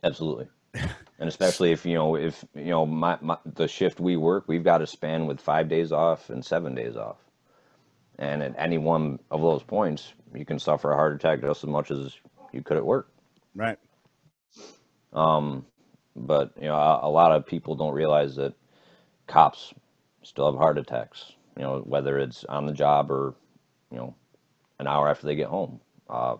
absolutely. 0.03 0.47
And 1.17 1.29
especially 1.29 1.71
if 1.71 1.85
you 1.85 1.93
know 1.93 2.17
if 2.17 2.43
you 2.53 2.71
know 2.71 2.85
my, 2.85 3.17
my 3.21 3.37
the 3.45 3.69
shift 3.69 4.01
we 4.01 4.17
work, 4.17 4.49
we've 4.49 4.65
got 4.65 4.79
to 4.79 4.85
span 4.85 5.27
with 5.27 5.39
five 5.39 5.69
days 5.69 5.93
off 5.93 6.29
and 6.29 6.43
seven 6.43 6.75
days 6.75 6.97
off. 6.97 7.15
And 8.19 8.43
at 8.43 8.53
any 8.57 8.77
one 8.77 9.19
of 9.31 9.39
those 9.39 9.63
points, 9.63 10.11
you 10.35 10.45
can 10.45 10.59
suffer 10.59 10.91
a 10.91 10.95
heart 10.95 11.13
attack 11.13 11.41
just 11.41 11.63
as 11.63 11.69
much 11.69 11.91
as 11.91 12.13
you 12.51 12.61
could 12.61 12.77
at 12.77 12.85
work. 12.85 13.09
Right. 13.55 13.77
Um, 15.13 15.65
but 16.15 16.53
you 16.57 16.67
know, 16.67 16.75
a, 16.75 17.07
a 17.07 17.09
lot 17.09 17.31
of 17.31 17.45
people 17.45 17.75
don't 17.75 17.93
realize 17.93 18.35
that 18.35 18.53
cops 19.27 19.73
still 20.23 20.51
have 20.51 20.59
heart 20.59 20.77
attacks. 20.77 21.33
You 21.57 21.63
know, 21.63 21.79
whether 21.79 22.17
it's 22.17 22.43
on 22.45 22.65
the 22.65 22.73
job 22.73 23.11
or 23.11 23.33
you 23.91 23.97
know, 23.97 24.15
an 24.79 24.87
hour 24.87 25.09
after 25.09 25.25
they 25.25 25.35
get 25.35 25.47
home. 25.47 25.79
Uh, 26.09 26.37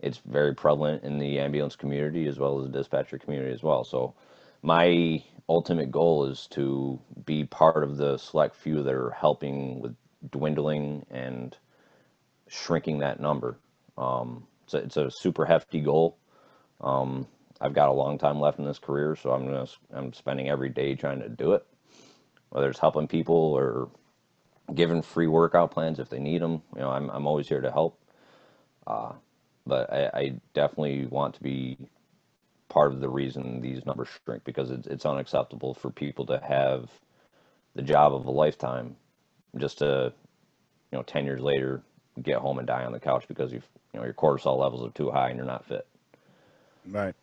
it's 0.00 0.20
very 0.26 0.54
prevalent 0.54 1.02
in 1.02 1.18
the 1.18 1.38
ambulance 1.38 1.76
community 1.76 2.26
as 2.26 2.38
well 2.38 2.60
as 2.60 2.66
the 2.66 2.72
dispatcher 2.78 3.18
community 3.18 3.52
as 3.52 3.62
well. 3.62 3.84
So, 3.84 4.14
my 4.62 5.22
ultimate 5.48 5.90
goal 5.90 6.26
is 6.26 6.46
to 6.52 6.98
be 7.26 7.44
part 7.44 7.82
of 7.82 7.96
the 7.96 8.16
select 8.16 8.54
few 8.56 8.82
that 8.82 8.94
are 8.94 9.10
helping 9.10 9.80
with 9.80 9.94
dwindling 10.30 11.04
and 11.10 11.56
shrinking 12.54 12.98
that 12.98 13.20
number. 13.20 13.58
Um, 13.96 14.46
it's, 14.64 14.74
a, 14.74 14.78
it's 14.78 14.96
a 14.96 15.10
super 15.10 15.44
hefty 15.44 15.80
goal. 15.80 16.18
Um, 16.80 17.26
I've 17.60 17.74
got 17.74 17.88
a 17.88 17.92
long 17.92 18.18
time 18.18 18.40
left 18.40 18.58
in 18.58 18.64
this 18.64 18.78
career, 18.78 19.16
so 19.16 19.30
I'm 19.30 19.44
gonna 19.44 19.66
I'm 19.92 20.12
spending 20.12 20.48
every 20.48 20.68
day 20.68 20.94
trying 20.94 21.20
to 21.20 21.28
do 21.28 21.52
it, 21.52 21.64
whether 22.50 22.68
it's 22.68 22.78
helping 22.78 23.06
people 23.06 23.36
or 23.36 23.88
giving 24.74 25.02
free 25.02 25.28
workout 25.28 25.70
plans 25.70 25.98
if 25.98 26.08
they 26.08 26.18
need 26.18 26.42
them. 26.42 26.62
You 26.74 26.82
know, 26.82 26.90
I'm 26.90 27.10
I'm 27.10 27.26
always 27.26 27.48
here 27.48 27.60
to 27.60 27.70
help. 27.70 27.98
Uh, 28.86 29.12
but 29.66 29.92
I, 29.92 30.10
I 30.12 30.40
definitely 30.52 31.06
want 31.06 31.34
to 31.36 31.42
be 31.42 31.78
part 32.68 32.92
of 32.92 33.00
the 33.00 33.08
reason 33.08 33.60
these 33.60 33.86
numbers 33.86 34.08
shrink 34.24 34.44
because 34.44 34.70
it's 34.70 34.86
it's 34.86 35.06
unacceptable 35.06 35.74
for 35.74 35.90
people 35.90 36.26
to 36.26 36.38
have 36.38 36.90
the 37.74 37.82
job 37.82 38.14
of 38.14 38.26
a 38.26 38.30
lifetime 38.30 38.96
just 39.56 39.78
to 39.78 40.12
you 40.90 40.98
know 40.98 41.02
10 41.02 41.24
years 41.24 41.40
later 41.40 41.82
get 42.22 42.38
home 42.38 42.58
and 42.58 42.66
die 42.66 42.84
on 42.84 42.92
the 42.92 43.00
couch 43.00 43.24
because 43.28 43.52
you 43.52 43.62
you 43.92 44.00
know 44.00 44.04
your 44.04 44.14
cortisol 44.14 44.58
levels 44.58 44.86
are 44.86 44.92
too 44.92 45.10
high 45.10 45.28
and 45.28 45.36
you're 45.36 45.46
not 45.46 45.64
fit. 45.64 45.86
Right. 46.88 47.14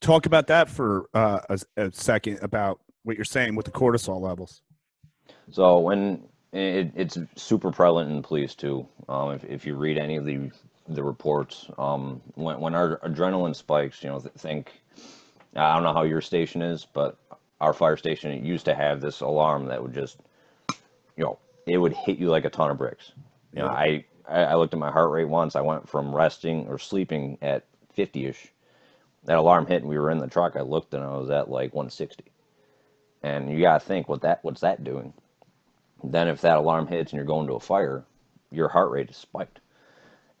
Talk 0.00 0.26
about 0.26 0.46
that 0.48 0.68
for 0.68 1.08
uh, 1.14 1.40
a, 1.48 1.60
a, 1.76 1.92
second 1.92 2.40
about 2.42 2.80
what 3.04 3.16
you're 3.16 3.24
saying 3.24 3.54
with 3.54 3.66
the 3.66 3.72
cortisol 3.72 4.20
levels. 4.20 4.62
So 5.50 5.78
when 5.78 6.24
it, 6.52 6.92
it's 6.94 7.18
super 7.36 7.70
prevalent 7.70 8.10
in 8.10 8.22
police 8.22 8.54
too. 8.54 8.86
Um, 9.08 9.32
if, 9.32 9.44
if 9.44 9.66
you 9.66 9.76
read 9.76 9.98
any 9.98 10.16
of 10.16 10.24
the 10.24 10.50
the 10.88 11.02
reports 11.02 11.66
um, 11.78 12.20
when, 12.34 12.60
when 12.60 12.74
our 12.74 12.98
adrenaline 12.98 13.54
spikes 13.54 14.02
you 14.02 14.08
know 14.08 14.18
think 14.18 14.72
i 15.54 15.74
don't 15.74 15.82
know 15.82 15.92
how 15.92 16.02
your 16.02 16.20
station 16.20 16.62
is 16.62 16.86
but 16.92 17.18
our 17.60 17.72
fire 17.72 17.96
station 17.96 18.44
used 18.44 18.64
to 18.64 18.74
have 18.74 19.00
this 19.00 19.20
alarm 19.20 19.66
that 19.66 19.82
would 19.82 19.94
just 19.94 20.18
you 21.16 21.24
know 21.24 21.38
it 21.66 21.78
would 21.78 21.92
hit 21.92 22.18
you 22.18 22.28
like 22.28 22.44
a 22.44 22.50
ton 22.50 22.70
of 22.70 22.78
bricks. 22.78 23.12
You 23.52 23.60
know 23.60 23.68
i 23.68 24.04
I 24.28 24.54
looked 24.54 24.74
at 24.74 24.80
my 24.80 24.90
heart 24.90 25.10
rate 25.10 25.28
once. 25.28 25.56
I 25.56 25.60
went 25.60 25.88
from 25.88 26.14
resting 26.14 26.66
or 26.68 26.78
sleeping 26.78 27.38
at 27.42 27.64
50 27.94 28.26
ish. 28.26 28.52
That 29.24 29.38
alarm 29.38 29.66
hit 29.66 29.82
and 29.82 29.88
we 29.88 29.98
were 29.98 30.10
in 30.10 30.18
the 30.18 30.26
truck. 30.26 30.56
I 30.56 30.62
looked 30.62 30.94
and 30.94 31.04
I 31.04 31.16
was 31.16 31.30
at 31.30 31.50
like 31.50 31.74
160. 31.74 32.24
And 33.22 33.50
you 33.50 33.60
got 33.60 33.80
to 33.80 33.86
think 33.86 34.08
what 34.08 34.22
that 34.22 34.40
what's 34.42 34.62
that 34.62 34.84
doing? 34.84 35.12
Then 36.02 36.28
if 36.28 36.40
that 36.40 36.56
alarm 36.56 36.88
hits 36.88 37.12
and 37.12 37.16
you're 37.16 37.26
going 37.26 37.46
to 37.46 37.54
a 37.54 37.60
fire, 37.60 38.04
your 38.50 38.68
heart 38.68 38.90
rate 38.90 39.10
is 39.10 39.16
spiked. 39.16 39.60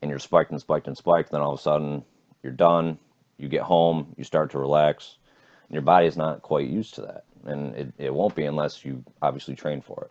And 0.00 0.10
you're 0.10 0.18
spiked 0.18 0.50
and 0.50 0.60
spiked 0.60 0.88
and 0.88 0.96
spiked. 0.96 1.30
Then 1.30 1.40
all 1.40 1.52
of 1.52 1.60
a 1.60 1.62
sudden 1.62 2.04
you're 2.42 2.52
done. 2.52 2.98
You 3.38 3.48
get 3.48 3.62
home, 3.62 4.14
you 4.16 4.24
start 4.24 4.50
to 4.52 4.58
relax. 4.58 5.16
And 5.68 5.74
your 5.74 5.82
body's 5.82 6.16
not 6.16 6.42
quite 6.42 6.68
used 6.68 6.94
to 6.94 7.02
that. 7.02 7.24
And 7.44 7.74
it, 7.74 7.92
it 7.98 8.14
won't 8.14 8.34
be 8.34 8.44
unless 8.44 8.84
you 8.84 9.04
obviously 9.20 9.54
train 9.54 9.80
for 9.80 10.04
it. 10.04 10.10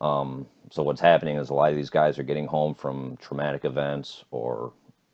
Um, 0.00 0.46
so 0.70 0.82
what's 0.82 1.00
happening 1.00 1.36
is 1.36 1.50
a 1.50 1.54
lot 1.54 1.70
of 1.70 1.76
these 1.76 1.90
guys 1.90 2.18
are 2.18 2.24
getting 2.24 2.46
home 2.46 2.74
from 2.74 3.16
traumatic 3.18 3.64
events 3.64 4.24
or 4.30 4.72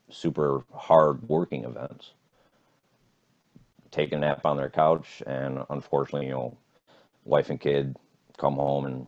super 0.09 0.63
hard 0.73 1.27
working 1.29 1.65
events, 1.65 2.13
take 3.91 4.11
a 4.11 4.17
nap 4.17 4.45
on 4.45 4.57
their 4.57 4.69
couch, 4.69 5.21
and 5.27 5.59
unfortunately, 5.69 6.27
you 6.27 6.33
know, 6.33 6.57
wife 7.25 7.49
and 7.49 7.59
kid 7.59 7.95
come 8.37 8.55
home 8.55 8.85
and 8.85 9.07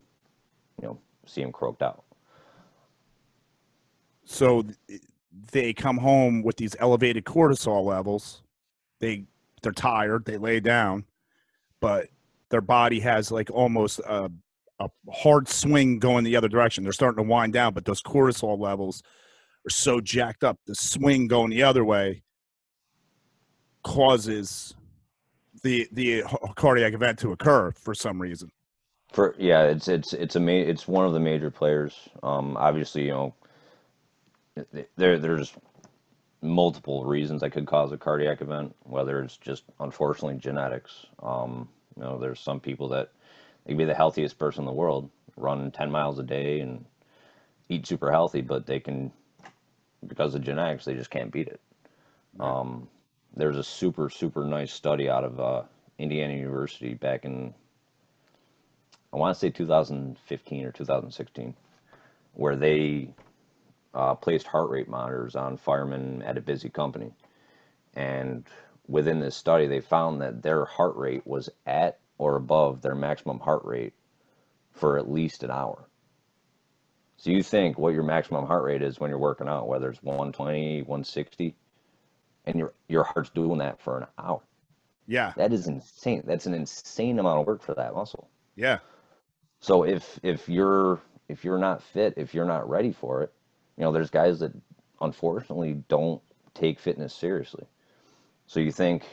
you 0.81 0.87
know 0.87 0.99
see 1.25 1.41
them 1.41 1.51
croaked 1.51 1.81
out. 1.81 2.03
So 4.25 4.63
they 5.51 5.73
come 5.73 5.97
home 5.97 6.43
with 6.43 6.57
these 6.57 6.75
elevated 6.79 7.25
cortisol 7.25 7.83
levels. 7.83 8.43
They 8.99 9.25
they're 9.61 9.71
tired. 9.71 10.25
They 10.25 10.37
lay 10.37 10.59
down, 10.59 11.05
but 11.79 12.09
their 12.49 12.61
body 12.61 12.99
has 12.99 13.31
like 13.31 13.49
almost 13.49 13.99
a 13.99 14.31
a 14.79 14.89
hard 15.11 15.47
swing 15.47 15.99
going 15.99 16.23
the 16.23 16.35
other 16.35 16.47
direction. 16.47 16.83
They're 16.83 16.93
starting 16.93 17.23
to 17.23 17.29
wind 17.29 17.53
down, 17.53 17.73
but 17.73 17.85
those 17.85 18.01
cortisol 18.01 18.59
levels 18.59 19.03
are 19.65 19.69
so 19.69 20.01
jacked 20.01 20.43
up. 20.43 20.59
The 20.65 20.75
swing 20.75 21.27
going 21.27 21.51
the 21.51 21.63
other 21.63 21.85
way 21.85 22.23
causes 23.83 24.75
the 25.63 25.87
the 25.91 26.23
cardiac 26.55 26.93
event 26.93 27.19
to 27.19 27.31
occur 27.31 27.71
for 27.71 27.93
some 27.93 28.21
reason. 28.21 28.49
For 29.11 29.35
yeah, 29.37 29.63
it's 29.63 29.87
it's 29.87 30.13
it's 30.13 30.35
a 30.35 30.39
ma- 30.39 30.51
it's 30.51 30.87
one 30.87 31.05
of 31.05 31.13
the 31.13 31.19
major 31.19 31.51
players. 31.51 32.09
Um, 32.23 32.57
obviously, 32.57 33.05
you 33.05 33.11
know, 33.11 33.35
there 34.95 35.19
there's 35.19 35.53
multiple 36.41 37.05
reasons 37.05 37.41
that 37.41 37.51
could 37.51 37.67
cause 37.67 37.91
a 37.91 37.97
cardiac 37.97 38.41
event. 38.41 38.75
Whether 38.83 39.21
it's 39.21 39.37
just 39.37 39.63
unfortunately 39.79 40.39
genetics. 40.39 41.05
Um, 41.21 41.69
you 41.95 42.03
know, 42.03 42.17
there's 42.17 42.39
some 42.39 42.59
people 42.59 42.89
that 42.89 43.11
they 43.65 43.71
can 43.71 43.77
be 43.77 43.85
the 43.85 43.93
healthiest 43.93 44.37
person 44.37 44.61
in 44.61 44.65
the 44.65 44.71
world, 44.71 45.09
run 45.37 45.71
10 45.71 45.91
miles 45.91 46.19
a 46.19 46.23
day 46.23 46.59
and 46.59 46.85
eat 47.69 47.87
super 47.87 48.11
healthy, 48.11 48.41
but 48.41 48.65
they 48.65 48.79
can, 48.79 49.11
because 50.05 50.35
of 50.35 50.43
genetics, 50.43 50.85
they 50.85 50.93
just 50.93 51.09
can't 51.09 51.31
beat 51.31 51.47
it. 51.47 51.61
Um, 52.39 52.87
there's 53.35 53.57
a 53.57 53.63
super, 53.63 54.09
super 54.09 54.43
nice 54.43 54.71
study 54.71 55.09
out 55.09 55.23
of 55.23 55.39
uh, 55.39 55.63
Indiana 55.97 56.33
University 56.33 56.93
back 56.93 57.25
in, 57.25 57.53
I 59.11 59.17
want 59.17 59.35
to 59.35 59.39
say 59.39 59.49
2015 59.49 60.65
or 60.65 60.71
2016, 60.71 61.55
where 62.33 62.55
they 62.55 63.09
uh, 63.93 64.15
placed 64.15 64.47
heart 64.47 64.69
rate 64.69 64.87
monitors 64.89 65.35
on 65.35 65.57
firemen 65.57 66.21
at 66.23 66.37
a 66.37 66.41
busy 66.41 66.69
company. 66.69 67.11
And 67.95 68.45
within 68.87 69.19
this 69.19 69.35
study, 69.35 69.67
they 69.67 69.81
found 69.81 70.21
that 70.21 70.41
their 70.41 70.65
heart 70.65 70.95
rate 70.95 71.25
was 71.25 71.49
at 71.65 71.99
or 72.17 72.35
above 72.35 72.81
their 72.81 72.95
maximum 72.95 73.39
heart 73.39 73.63
rate 73.65 73.93
for 74.71 74.97
at 74.97 75.11
least 75.11 75.43
an 75.43 75.51
hour. 75.51 75.87
So 77.17 77.31
you 77.31 77.43
think 77.43 77.77
what 77.77 77.93
your 77.93 78.03
maximum 78.03 78.45
heart 78.45 78.63
rate 78.63 78.81
is 78.81 78.99
when 78.99 79.09
you're 79.09 79.19
working 79.19 79.47
out, 79.47 79.67
whether 79.67 79.89
it's 79.89 80.03
120, 80.03 80.81
160, 80.81 81.55
and 82.45 82.55
your 82.59 82.73
your 82.87 83.03
heart's 83.03 83.29
doing 83.29 83.59
that 83.59 83.79
for 83.81 83.99
an 83.99 84.07
hour. 84.17 84.41
Yeah. 85.07 85.33
That 85.37 85.53
is 85.53 85.67
insane. 85.67 86.23
That's 86.25 86.45
an 86.45 86.53
insane 86.53 87.19
amount 87.19 87.41
of 87.41 87.47
work 87.47 87.61
for 87.61 87.73
that 87.75 87.93
muscle. 87.93 88.29
Yeah. 88.55 88.79
So 89.59 89.83
if 89.83 90.19
if 90.23 90.49
you're 90.49 91.01
if 91.29 91.45
you're 91.45 91.57
not 91.57 91.81
fit, 91.81 92.15
if 92.17 92.33
you're 92.33 92.45
not 92.45 92.69
ready 92.69 92.91
for 92.91 93.23
it, 93.23 93.31
you 93.77 93.83
know, 93.83 93.91
there's 93.91 94.09
guys 94.09 94.39
that 94.39 94.51
unfortunately 95.01 95.83
don't 95.87 96.21
take 96.53 96.79
fitness 96.79 97.13
seriously. 97.13 97.65
So 98.47 98.59
you 98.59 98.71
think 98.71 99.05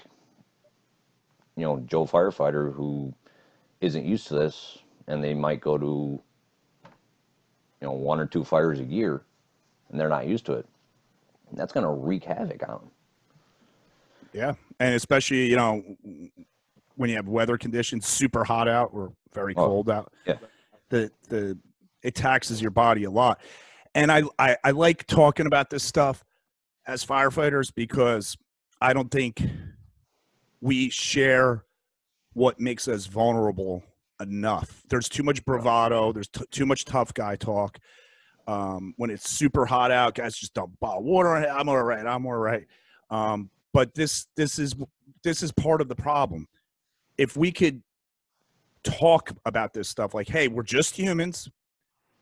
you 1.60 1.66
know 1.66 1.84
Joe 1.86 2.06
firefighter 2.06 2.74
who 2.74 3.12
isn't 3.82 4.06
used 4.06 4.26
to 4.28 4.34
this, 4.34 4.78
and 5.06 5.22
they 5.22 5.34
might 5.34 5.60
go 5.60 5.76
to 5.76 5.84
you 5.84 6.22
know 7.82 7.92
one 7.92 8.18
or 8.18 8.24
two 8.24 8.44
fires 8.44 8.80
a 8.80 8.84
year, 8.84 9.20
and 9.90 10.00
they're 10.00 10.08
not 10.08 10.26
used 10.26 10.46
to 10.46 10.54
it. 10.54 10.66
That's 11.52 11.72
going 11.72 11.84
to 11.84 11.92
wreak 11.92 12.24
havoc 12.24 12.62
on 12.62 12.76
them. 12.76 12.90
Yeah, 14.32 14.54
and 14.78 14.94
especially 14.94 15.50
you 15.50 15.56
know 15.56 15.84
when 16.96 17.10
you 17.10 17.16
have 17.16 17.28
weather 17.28 17.58
conditions, 17.58 18.06
super 18.06 18.42
hot 18.42 18.66
out 18.66 18.88
or 18.94 19.12
very 19.34 19.52
oh, 19.54 19.66
cold 19.66 19.90
out. 19.90 20.14
Yeah, 20.26 20.38
the 20.88 21.10
the 21.28 21.58
it 22.02 22.14
taxes 22.14 22.62
your 22.62 22.70
body 22.70 23.04
a 23.04 23.10
lot, 23.10 23.38
and 23.94 24.10
I, 24.10 24.22
I 24.38 24.56
I 24.64 24.70
like 24.70 25.06
talking 25.06 25.44
about 25.44 25.68
this 25.68 25.82
stuff 25.82 26.24
as 26.86 27.04
firefighters 27.04 27.70
because 27.74 28.38
I 28.80 28.94
don't 28.94 29.10
think 29.10 29.42
we 30.60 30.90
share 30.90 31.64
what 32.34 32.60
makes 32.60 32.88
us 32.88 33.06
vulnerable 33.06 33.82
enough. 34.20 34.82
There's 34.88 35.08
too 35.08 35.22
much 35.22 35.44
bravado. 35.44 36.12
There's 36.12 36.28
t- 36.28 36.44
too 36.50 36.66
much 36.66 36.84
tough 36.84 37.12
guy 37.14 37.36
talk. 37.36 37.78
Um, 38.46 38.94
when 38.96 39.10
it's 39.10 39.28
super 39.28 39.66
hot 39.66 39.90
out, 39.90 40.14
guys 40.14 40.36
just 40.36 40.54
dump 40.54 40.78
bottle 40.80 41.02
water. 41.02 41.36
I'm 41.36 41.68
all 41.68 41.82
right. 41.82 42.06
I'm 42.06 42.26
all 42.26 42.34
right. 42.34 42.66
Um, 43.10 43.50
but 43.72 43.94
this 43.94 44.26
this 44.36 44.58
is 44.58 44.74
this 45.22 45.42
is 45.42 45.52
part 45.52 45.80
of 45.80 45.88
the 45.88 45.94
problem. 45.94 46.48
If 47.18 47.36
we 47.36 47.52
could 47.52 47.82
talk 48.82 49.32
about 49.44 49.72
this 49.72 49.88
stuff, 49.88 50.14
like, 50.14 50.28
hey, 50.28 50.48
we're 50.48 50.62
just 50.62 50.96
humans. 50.96 51.48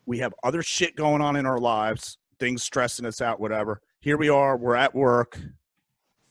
We 0.05 0.19
have 0.19 0.33
other 0.43 0.61
shit 0.61 0.95
going 0.95 1.21
on 1.21 1.35
in 1.35 1.45
our 1.45 1.59
lives, 1.59 2.17
things 2.39 2.63
stressing 2.63 3.05
us 3.05 3.21
out, 3.21 3.39
whatever. 3.39 3.81
Here 4.01 4.17
we 4.17 4.29
are. 4.29 4.57
We're 4.57 4.75
at 4.75 4.95
work, 4.95 5.39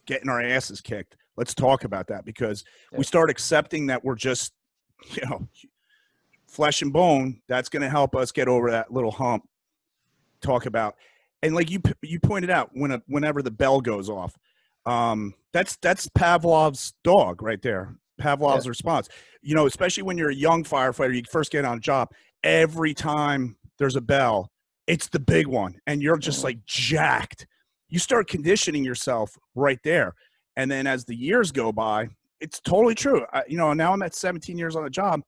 getting 0.06 0.28
our 0.28 0.40
asses 0.40 0.80
kicked 0.80 1.16
let's 1.38 1.54
talk 1.54 1.84
about 1.84 2.08
that 2.08 2.24
because 2.24 2.64
yeah. 2.92 2.98
we 2.98 3.04
start 3.04 3.30
accepting 3.30 3.86
that 3.86 4.04
we're 4.04 4.16
just 4.16 4.52
you 5.12 5.22
know 5.26 5.48
flesh 6.46 6.82
and 6.82 6.92
bone 6.92 7.40
that's 7.46 7.68
going 7.68 7.82
to 7.82 7.88
help 7.88 8.16
us 8.16 8.32
get 8.32 8.48
over 8.48 8.70
that 8.70 8.92
little 8.92 9.10
hump 9.10 9.48
talk 10.40 10.66
about 10.66 10.96
and 11.42 11.54
like 11.54 11.70
you 11.70 11.80
you 12.02 12.18
pointed 12.18 12.50
out 12.50 12.70
when 12.72 12.90
a, 12.90 13.02
whenever 13.06 13.42
the 13.42 13.50
bell 13.50 13.80
goes 13.80 14.10
off 14.10 14.34
um, 14.86 15.34
that's 15.52 15.76
that's 15.76 16.08
pavlov's 16.08 16.94
dog 17.04 17.42
right 17.42 17.62
there 17.62 17.94
pavlov's 18.18 18.64
yeah. 18.64 18.70
response 18.70 19.08
you 19.42 19.54
know 19.54 19.66
especially 19.66 20.02
when 20.02 20.18
you're 20.18 20.30
a 20.30 20.34
young 20.34 20.64
firefighter 20.64 21.14
you 21.14 21.22
first 21.30 21.52
get 21.52 21.64
on 21.64 21.78
a 21.78 21.80
job 21.80 22.10
every 22.42 22.94
time 22.94 23.56
there's 23.78 23.96
a 23.96 24.00
bell 24.00 24.50
it's 24.86 25.08
the 25.08 25.20
big 25.20 25.46
one 25.46 25.78
and 25.86 26.02
you're 26.02 26.16
just 26.16 26.38
mm-hmm. 26.38 26.46
like 26.46 26.64
jacked 26.66 27.46
you 27.88 27.98
start 27.98 28.28
conditioning 28.28 28.84
yourself 28.84 29.36
right 29.54 29.78
there 29.84 30.14
and 30.58 30.68
then 30.68 30.88
as 30.88 31.04
the 31.04 31.14
years 31.14 31.52
go 31.52 31.70
by, 31.70 32.08
it's 32.40 32.60
totally 32.60 32.96
true. 32.96 33.24
I, 33.32 33.44
you 33.48 33.56
know, 33.56 33.72
now 33.72 33.92
I'm 33.92 34.02
at 34.02 34.14
17 34.14 34.58
years 34.58 34.74
on 34.74 34.82
the 34.82 34.90
job, 34.90 35.22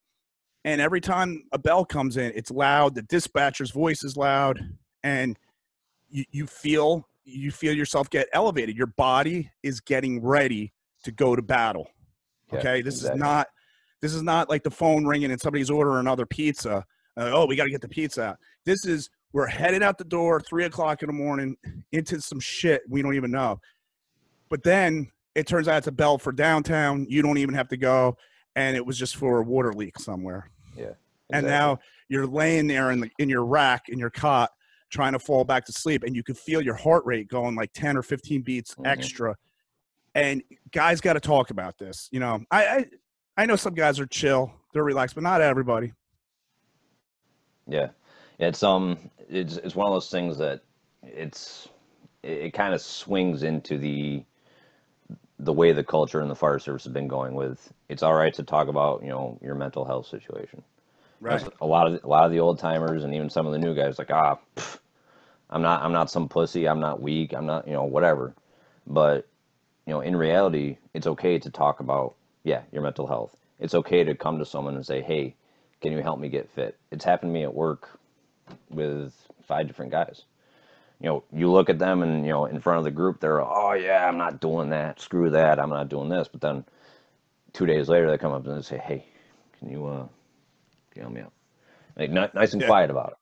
and 0.65 0.81
every 0.81 1.01
time 1.01 1.45
a 1.53 1.59
bell 1.59 1.85
comes 1.85 2.17
in, 2.17 2.33
it's 2.35 2.51
loud. 2.51 2.97
The 2.97 3.03
dispatcher's 3.03 3.71
voice 3.71 4.03
is 4.03 4.17
loud, 4.17 4.61
and 5.05 5.39
you, 6.11 6.25
you 6.33 6.47
feel 6.49 7.09
you 7.25 7.53
feel 7.53 7.73
yourself 7.73 8.11
get 8.11 8.29
elevated. 8.33 8.77
Your 8.77 8.89
body 8.89 9.49
is 9.63 9.81
getting 9.81 10.21
ready 10.21 10.73
to 11.05 11.13
go 11.13 11.37
to 11.37 11.43
battle. 11.43 11.89
Yeah, 12.53 12.59
Okay, 12.59 12.83
this 12.83 12.97
exactly. 12.97 13.19
is 13.19 13.21
not 13.21 13.47
this 14.03 14.15
is 14.15 14.23
not 14.23 14.51
like 14.51 14.65
the 14.65 14.71
phone 14.71 15.07
ringing 15.07 15.31
and 15.31 15.41
somebody's 15.41 15.71
ordering 15.71 16.01
another 16.01 16.27
pizza. 16.27 16.85
Uh, 17.17 17.31
oh, 17.33 17.47
we 17.47 17.55
got 17.55 17.65
to 17.65 17.71
get 17.71 17.83
the 17.83 17.89
pizza 17.89 18.23
out. 18.23 18.37
This 18.65 18.85
is 18.85 19.09
we're 19.33 19.47
headed 19.47 19.85
out 19.85 19.97
the 19.97 20.05
door 20.05 20.41
three 20.41 20.65
o'clock 20.65 21.03
in 21.03 21.07
the 21.07 21.13
morning 21.13 21.57
into 21.93 22.21
some 22.21 22.41
shit 22.41 22.83
we 22.89 23.01
don't 23.01 23.15
even 23.15 23.31
know. 23.31 23.61
But 24.49 24.65
then 24.65 25.09
it 25.35 25.47
turns 25.47 25.69
out 25.69 25.79
it's 25.79 25.87
a 25.87 25.93
bell 25.93 26.19
for 26.19 26.33
downtown. 26.33 27.07
You 27.09 27.23
don't 27.23 27.39
even 27.39 27.55
have 27.55 27.69
to 27.69 27.77
go, 27.77 28.17
and 28.57 28.77
it 28.77 28.85
was 28.85 28.99
just 28.99 29.17
for 29.17 29.41
a 29.41 29.43
water 29.43 29.73
leak 29.73 29.99
somewhere. 29.99 30.51
Yeah. 30.77 30.93
And 31.33 31.47
now 31.47 31.79
you're 32.09 32.27
laying 32.27 32.67
there 32.67 32.91
in 32.91 33.01
the 33.01 33.11
in 33.19 33.29
your 33.29 33.45
rack 33.45 33.89
in 33.89 33.99
your 33.99 34.11
cot 34.11 34.51
trying 34.91 35.13
to 35.13 35.19
fall 35.21 35.45
back 35.45 35.65
to 35.67 35.73
sleep, 35.73 36.03
and 36.03 36.17
you 36.17 36.25
can 36.25 36.35
feel 36.35 36.61
your 36.61 36.75
heart 36.75 37.05
rate 37.07 37.29
going 37.29 37.55
like 37.55 37.73
ten 37.73 37.97
or 37.97 38.03
fifteen 38.03 38.43
beats 38.43 38.75
Mhm. 38.75 38.87
extra. 38.87 39.37
And 40.17 40.43
guys 40.73 41.01
got 41.01 41.13
to 41.13 41.21
talk 41.21 41.51
about 41.51 41.79
this. 41.79 42.09
You 42.11 42.19
know, 42.19 42.41
I, 42.51 42.67
I 42.67 42.87
I 43.37 43.47
know 43.47 43.55
some 43.55 43.75
guys 43.75 44.01
are 44.01 44.07
chill, 44.07 44.53
they're 44.73 44.83
relaxed, 44.83 45.15
but 45.15 45.23
not 45.23 45.41
everybody. 45.41 45.93
Yeah, 47.69 47.91
it's 48.41 48.65
um, 48.65 48.99
it's 49.29 49.57
it's 49.59 49.77
one 49.77 49.87
of 49.87 49.93
those 49.93 50.11
things 50.11 50.37
that 50.39 50.63
it's 51.05 51.69
it, 52.25 52.39
it 52.47 52.51
kind 52.55 52.75
of 52.75 52.81
swings 52.81 53.45
into 53.45 53.79
the 53.79 54.25
the 55.43 55.53
way 55.53 55.73
the 55.73 55.83
culture 55.83 56.21
in 56.21 56.29
the 56.29 56.35
fire 56.35 56.59
service 56.59 56.85
has 56.85 56.93
been 56.93 57.09
going 57.09 57.35
with. 57.35 57.73
It's 57.89 58.03
all 58.03 58.15
right 58.15 58.33
to 58.35 58.43
talk 58.43 58.69
about 58.69 59.03
you 59.03 59.09
know 59.09 59.39
your 59.43 59.55
mental 59.55 59.85
health 59.85 60.07
situation. 60.07 60.63
Right. 61.21 61.43
A 61.61 61.67
lot 61.67 61.87
of 61.87 62.05
a 62.05 62.09
lot 62.09 62.25
of 62.25 62.31
the 62.31 62.41
old 62.41 62.59
timers 62.59 63.05
and 63.05 63.15
even 63.15 63.31
some 63.31 63.47
of 63.47 63.53
the 63.53 63.59
new 63.59 63.75
guys 63.75 63.99
like 63.99 64.11
ah, 64.11 64.39
pff, 64.57 64.79
I'm 65.49 65.63
not 65.63 65.83
I'm 65.83 65.93
not 65.93 66.11
some 66.11 66.29
pussy. 66.29 66.69
I'm 66.69 66.81
not 66.81 67.01
weak. 67.01 67.33
I'm 67.33 67.47
not 67.47 67.67
you 67.67 67.73
know 67.73 67.85
whatever. 67.85 68.35
But 68.87 69.27
you 69.87 69.95
know 69.95 70.01
in 70.01 70.15
reality, 70.17 70.77
it's 70.95 71.07
okay 71.07 71.39
to 71.39 71.51
talk 71.51 71.81
about 71.81 72.15
yeah 72.45 72.63
your 72.73 72.83
mental 72.83 73.07
health. 73.07 73.37
It's 73.59 73.75
okay 73.75 74.05
to 74.05 74.15
come 74.15 74.39
to 74.39 74.45
someone 74.45 74.75
and 74.75 74.85
say 74.85 75.01
hey, 75.01 75.35
can 75.81 75.93
you 75.93 76.03
help 76.03 76.21
me 76.21 76.29
get 76.29 76.51
fit? 76.51 76.77
It's 76.91 77.05
happened 77.05 77.31
to 77.31 77.35
me 77.35 77.45
at 77.45 77.55
work 77.55 77.99
with 78.69 79.15
five 79.47 79.67
different 79.67 79.91
guys. 79.91 80.25
You 81.01 81.09
know, 81.11 81.25
you 81.33 81.51
look 81.51 81.71
at 81.71 81.79
them 81.79 82.03
and 82.03 82.27
you 82.27 82.33
know 82.33 82.47
in 82.47 82.61
front 82.61 82.79
of 82.79 82.85
the 82.85 82.91
group, 82.93 83.21
they're 83.21 83.43
oh 83.43 83.75
yeah, 83.75 84.07
I'm 84.09 84.19
not 84.19 84.41
doing 84.41 84.71
that. 84.71 85.01
Screw 85.01 85.31
that. 85.31 85.61
I'm 85.61 85.71
not 85.71 85.89
doing 85.91 86.09
this. 86.11 86.29
But 86.29 86.43
then 86.43 86.65
two 87.53 87.67
days 87.67 87.89
later, 87.89 88.11
they 88.11 88.19
come 88.19 88.33
up 88.33 88.47
and 88.47 88.59
they 88.59 88.63
say, 88.63 88.79
hey, 88.79 89.07
can 89.59 89.71
you 89.71 89.87
uh, 89.87 90.09
can 90.91 90.97
you 90.97 91.03
help 91.03 91.15
me 91.15 91.21
out? 91.23 91.33
Like 91.97 92.11
ni- 92.11 92.31
nice 92.41 92.55
and 92.55 92.63
Yeah. 92.63 92.65
quiet 92.65 92.91
about 92.91 93.13
it. 93.13 93.19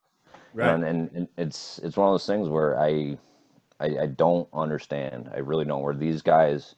Right. 0.53 0.79
and, 0.83 0.83
and, 0.85 1.11
and 1.13 1.29
it's 1.37 1.79
it's 1.83 1.97
one 1.97 2.09
of 2.09 2.13
those 2.13 2.27
things 2.27 2.49
where 2.49 2.79
I, 2.79 3.17
I 3.79 3.99
I 4.03 4.07
don't 4.07 4.49
understand. 4.53 5.31
I 5.33 5.39
really 5.39 5.65
don't. 5.65 5.83
Where 5.83 5.95
these 5.95 6.21
guys, 6.21 6.75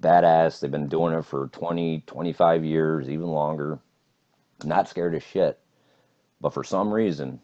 badass, 0.00 0.60
they've 0.60 0.70
been 0.70 0.88
doing 0.88 1.14
it 1.14 1.24
for 1.24 1.48
20, 1.48 2.02
25 2.06 2.62
years, 2.64 3.10
even 3.10 3.28
longer, 3.28 3.80
not 4.64 4.88
scared 4.88 5.14
of 5.14 5.24
shit. 5.24 5.60
But 6.40 6.54
for 6.54 6.64
some 6.64 6.92
reason, 6.92 7.40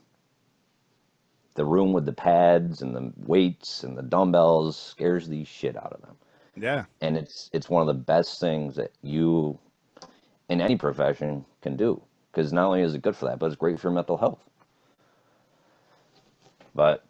the 1.55 1.65
room 1.65 1.93
with 1.93 2.07
the 2.07 2.13
pads 2.13 2.83
and 2.83 2.95
the 2.95 3.13
weights 3.27 3.85
and 3.85 3.97
the 3.97 4.03
dumbbells 4.03 4.77
scares 4.77 5.29
the 5.29 5.45
shit 5.45 5.77
out 5.77 5.93
of 5.93 6.01
them. 6.01 6.17
Yeah. 6.57 6.85
And 7.01 7.17
it's 7.17 7.51
it's 7.53 7.69
one 7.69 7.83
of 7.83 7.89
the 7.89 8.03
best 8.03 8.41
things 8.41 8.77
that 8.77 8.93
you 9.03 9.59
in 10.49 10.61
any 10.61 10.77
profession 10.77 11.45
can 11.63 11.77
do 11.77 12.01
because 12.31 12.53
not 12.53 12.67
only 12.67 12.83
is 12.83 12.95
it 12.95 13.03
good 13.03 13.17
for 13.17 13.27
that, 13.27 13.39
but 13.39 13.47
it's 13.47 13.57
great 13.57 13.79
for 13.79 13.89
your 13.89 13.95
mental 13.95 14.17
health. 14.17 14.41
But 16.75 17.05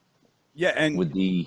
Yeah. 0.55 0.73
And 0.77 0.99
with 0.99 1.13
the 1.13 1.47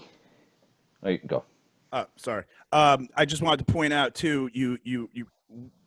oh, 1.03 1.10
you 1.10 1.19
can 1.19 1.27
go. 1.27 1.43
Uh, 1.91 2.05
sorry. 2.17 2.43
Um, 2.71 3.08
I 3.15 3.23
just 3.25 3.41
wanted 3.41 3.65
to 3.65 3.71
point 3.71 3.93
out 3.93 4.15
too. 4.15 4.49
You, 4.53 4.77
you, 4.84 5.10
you. 5.13 5.27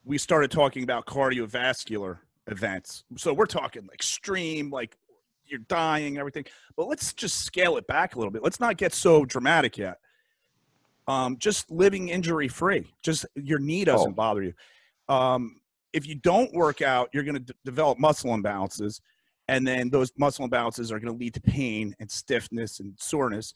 We 0.05 0.17
started 0.17 0.51
talking 0.51 0.83
about 0.83 1.05
cardiovascular 1.05 2.19
events, 2.47 3.05
so 3.17 3.35
we're 3.35 3.45
talking 3.45 3.87
extreme, 3.93 4.71
like 4.71 4.97
you're 5.49 5.61
dying, 5.61 6.09
and 6.09 6.19
everything. 6.19 6.45
But 6.77 6.89
let's 6.89 7.13
just 7.13 7.45
scale 7.45 7.77
it 7.77 7.87
back 7.87 8.15
a 8.15 8.19
little 8.19 8.31
bit. 8.33 8.43
Let's 8.43 8.61
not 8.61 8.77
get 8.77 8.93
so 8.95 9.25
dramatic 9.25 9.77
yet. 9.79 9.99
Um, 11.07 11.39
just 11.39 11.71
living 11.71 12.09
injury 12.11 12.49
free. 12.49 12.93
Just 13.03 13.25
your 13.35 13.59
knee 13.59 13.85
doesn't 13.85 14.11
Oh. 14.11 14.15
bother 14.15 14.43
you. 14.43 14.55
Um, 15.09 15.61
if 15.95 16.07
you 16.07 16.15
don't 16.17 16.53
work 16.53 16.83
out, 16.83 17.09
you're 17.15 17.25
going 17.25 17.35
to 17.35 17.41
d- 17.41 17.55
develop 17.65 17.99
muscle 17.99 18.31
imbalances, 18.37 19.01
and 19.49 19.67
then 19.67 19.89
those 19.89 20.13
muscle 20.19 20.47
imbalances 20.47 20.93
are 20.93 21.01
going 21.01 21.13
to 21.13 21.19
lead 21.19 21.33
to 21.35 21.41
pain 21.41 21.95
and 21.99 22.11
stiffness 22.11 22.81
and 22.81 22.93
soreness, 22.99 23.55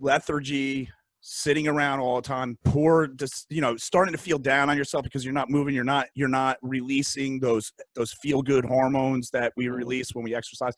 lethargy, 0.00 0.88
sitting 1.20 1.66
around 1.66 1.98
all 1.98 2.14
the 2.16 2.22
time 2.22 2.56
poor 2.64 3.08
just 3.08 3.44
you 3.50 3.60
know 3.60 3.76
starting 3.76 4.12
to 4.12 4.18
feel 4.18 4.38
down 4.38 4.70
on 4.70 4.76
yourself 4.76 5.02
because 5.02 5.24
you're 5.24 5.34
not 5.34 5.50
moving 5.50 5.74
you're 5.74 5.82
not 5.82 6.06
you're 6.14 6.28
not 6.28 6.56
releasing 6.62 7.40
those 7.40 7.72
those 7.96 8.12
feel 8.12 8.40
good 8.40 8.64
hormones 8.64 9.28
that 9.28 9.52
we 9.56 9.68
release 9.68 10.14
when 10.14 10.22
we 10.24 10.32
exercise 10.32 10.72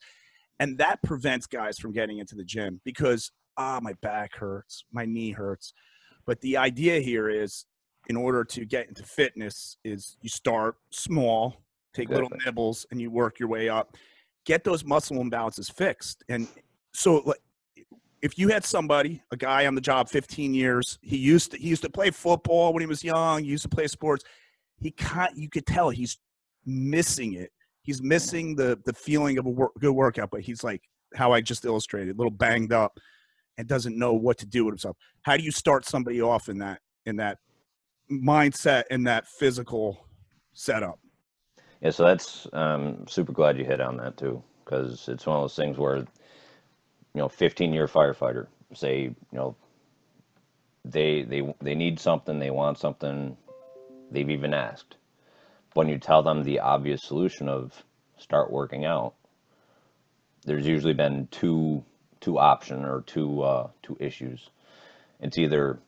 and 0.61 0.77
that 0.77 1.01
prevents 1.01 1.47
guys 1.47 1.77
from 1.79 1.91
getting 1.91 2.19
into 2.19 2.35
the 2.35 2.43
gym 2.43 2.79
because 2.85 3.31
ah 3.57 3.79
my 3.81 3.93
back 4.01 4.35
hurts 4.35 4.85
my 4.93 5.03
knee 5.05 5.31
hurts 5.31 5.73
but 6.25 6.39
the 6.41 6.55
idea 6.55 6.99
here 6.99 7.29
is 7.29 7.65
in 8.07 8.15
order 8.15 8.43
to 8.43 8.63
get 8.65 8.87
into 8.87 9.03
fitness 9.03 9.77
is 9.83 10.17
you 10.21 10.29
start 10.29 10.75
small 10.91 11.61
take 11.93 12.09
little 12.09 12.31
nibbles 12.45 12.85
and 12.91 13.01
you 13.01 13.11
work 13.11 13.39
your 13.39 13.49
way 13.49 13.67
up 13.67 13.97
get 14.45 14.63
those 14.63 14.85
muscle 14.85 15.17
imbalances 15.17 15.71
fixed 15.71 16.23
and 16.29 16.47
so 16.93 17.17
like 17.25 17.41
if 18.21 18.37
you 18.37 18.49
had 18.49 18.63
somebody, 18.63 19.21
a 19.31 19.37
guy 19.37 19.65
on 19.65 19.73
the 19.73 19.81
job 19.81 20.07
15 20.07 20.53
years, 20.53 20.99
he 21.01 21.17
used 21.17 21.51
to 21.51 21.57
he 21.57 21.67
used 21.67 21.81
to 21.81 21.89
play 21.89 22.11
football 22.11 22.71
when 22.71 22.81
he 22.81 22.87
was 22.87 23.03
young, 23.03 23.43
he 23.43 23.49
used 23.49 23.63
to 23.63 23.69
play 23.69 23.87
sports. 23.87 24.23
He 24.79 24.91
can't 24.91 25.35
you 25.35 25.49
could 25.49 25.65
tell 25.65 25.89
he's 25.89 26.19
missing 26.65 27.33
it. 27.33 27.51
He's 27.83 28.01
missing 28.01 28.55
the 28.55 28.79
the 28.85 28.93
feeling 28.93 29.37
of 29.37 29.45
a 29.45 29.49
wor- 29.49 29.71
good 29.79 29.91
workout, 29.91 30.29
but 30.31 30.41
he's 30.41 30.63
like 30.63 30.81
how 31.15 31.33
I 31.33 31.41
just 31.41 31.65
illustrated, 31.65 32.15
a 32.15 32.17
little 32.17 32.31
banged 32.31 32.71
up 32.71 32.99
and 33.57 33.67
doesn't 33.67 33.97
know 33.97 34.13
what 34.13 34.37
to 34.39 34.45
do 34.45 34.65
with 34.65 34.73
himself. 34.73 34.97
How 35.23 35.37
do 35.37 35.43
you 35.43 35.51
start 35.51 35.85
somebody 35.85 36.21
off 36.21 36.49
in 36.49 36.59
that 36.59 36.79
in 37.05 37.17
that 37.17 37.37
mindset 38.11 38.83
and 38.91 39.07
that 39.07 39.27
physical 39.27 40.05
setup? 40.53 40.99
Yeah, 41.81 41.89
so 41.89 42.05
that's 42.05 42.47
um, 42.53 43.05
super 43.07 43.31
glad 43.31 43.57
you 43.57 43.65
hit 43.65 43.81
on 43.81 43.97
that 43.97 44.17
too, 44.17 44.43
because 44.63 45.07
it's 45.07 45.25
one 45.25 45.37
of 45.37 45.43
those 45.43 45.55
things 45.55 45.77
where, 45.77 45.97
you 45.97 46.05
know, 47.15 47.27
15 47.27 47.73
year 47.73 47.87
firefighter 47.87 48.47
say, 48.73 49.01
you 49.03 49.15
know, 49.31 49.55
they 50.85 51.23
they 51.23 51.53
they 51.61 51.75
need 51.75 51.99
something, 51.99 52.39
they 52.39 52.51
want 52.51 52.77
something, 52.77 53.35
they've 54.11 54.29
even 54.29 54.53
asked. 54.53 54.95
When 55.73 55.87
you 55.87 55.97
tell 55.97 56.21
them 56.21 56.43
the 56.43 56.59
obvious 56.59 57.01
solution 57.03 57.47
of 57.47 57.83
start 58.17 58.51
working 58.51 58.85
out, 58.85 59.13
there's 60.43 60.67
usually 60.67 60.93
been 60.93 61.27
two 61.31 61.83
two 62.19 62.37
option 62.37 62.83
or 62.83 63.01
two 63.01 63.41
uh, 63.41 63.69
two 63.81 63.97
issues. 63.99 64.49
It's 65.19 65.37
either 65.37 65.79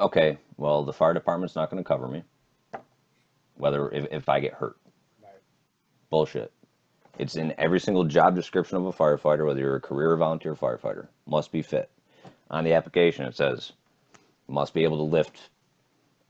okay, 0.00 0.38
well 0.56 0.84
the 0.84 0.92
fire 0.92 1.14
department's 1.14 1.54
not 1.54 1.70
going 1.70 1.82
to 1.82 1.86
cover 1.86 2.08
me, 2.08 2.24
whether 3.56 3.90
if, 3.90 4.06
if 4.10 4.28
I 4.28 4.40
get 4.40 4.54
hurt. 4.54 4.76
Bullshit. 6.10 6.52
It's 7.18 7.36
in 7.36 7.54
every 7.58 7.78
single 7.78 8.04
job 8.04 8.34
description 8.34 8.78
of 8.78 8.86
a 8.86 8.92
firefighter, 8.92 9.46
whether 9.46 9.60
you're 9.60 9.76
a 9.76 9.80
career 9.80 10.12
or 10.12 10.16
volunteer 10.16 10.54
firefighter. 10.54 11.08
Must 11.26 11.52
be 11.52 11.62
fit. 11.62 11.90
On 12.50 12.64
the 12.64 12.72
application, 12.72 13.26
it 13.26 13.36
says 13.36 13.72
must 14.48 14.74
be 14.74 14.84
able 14.84 14.98
to 14.98 15.04
lift 15.04 15.50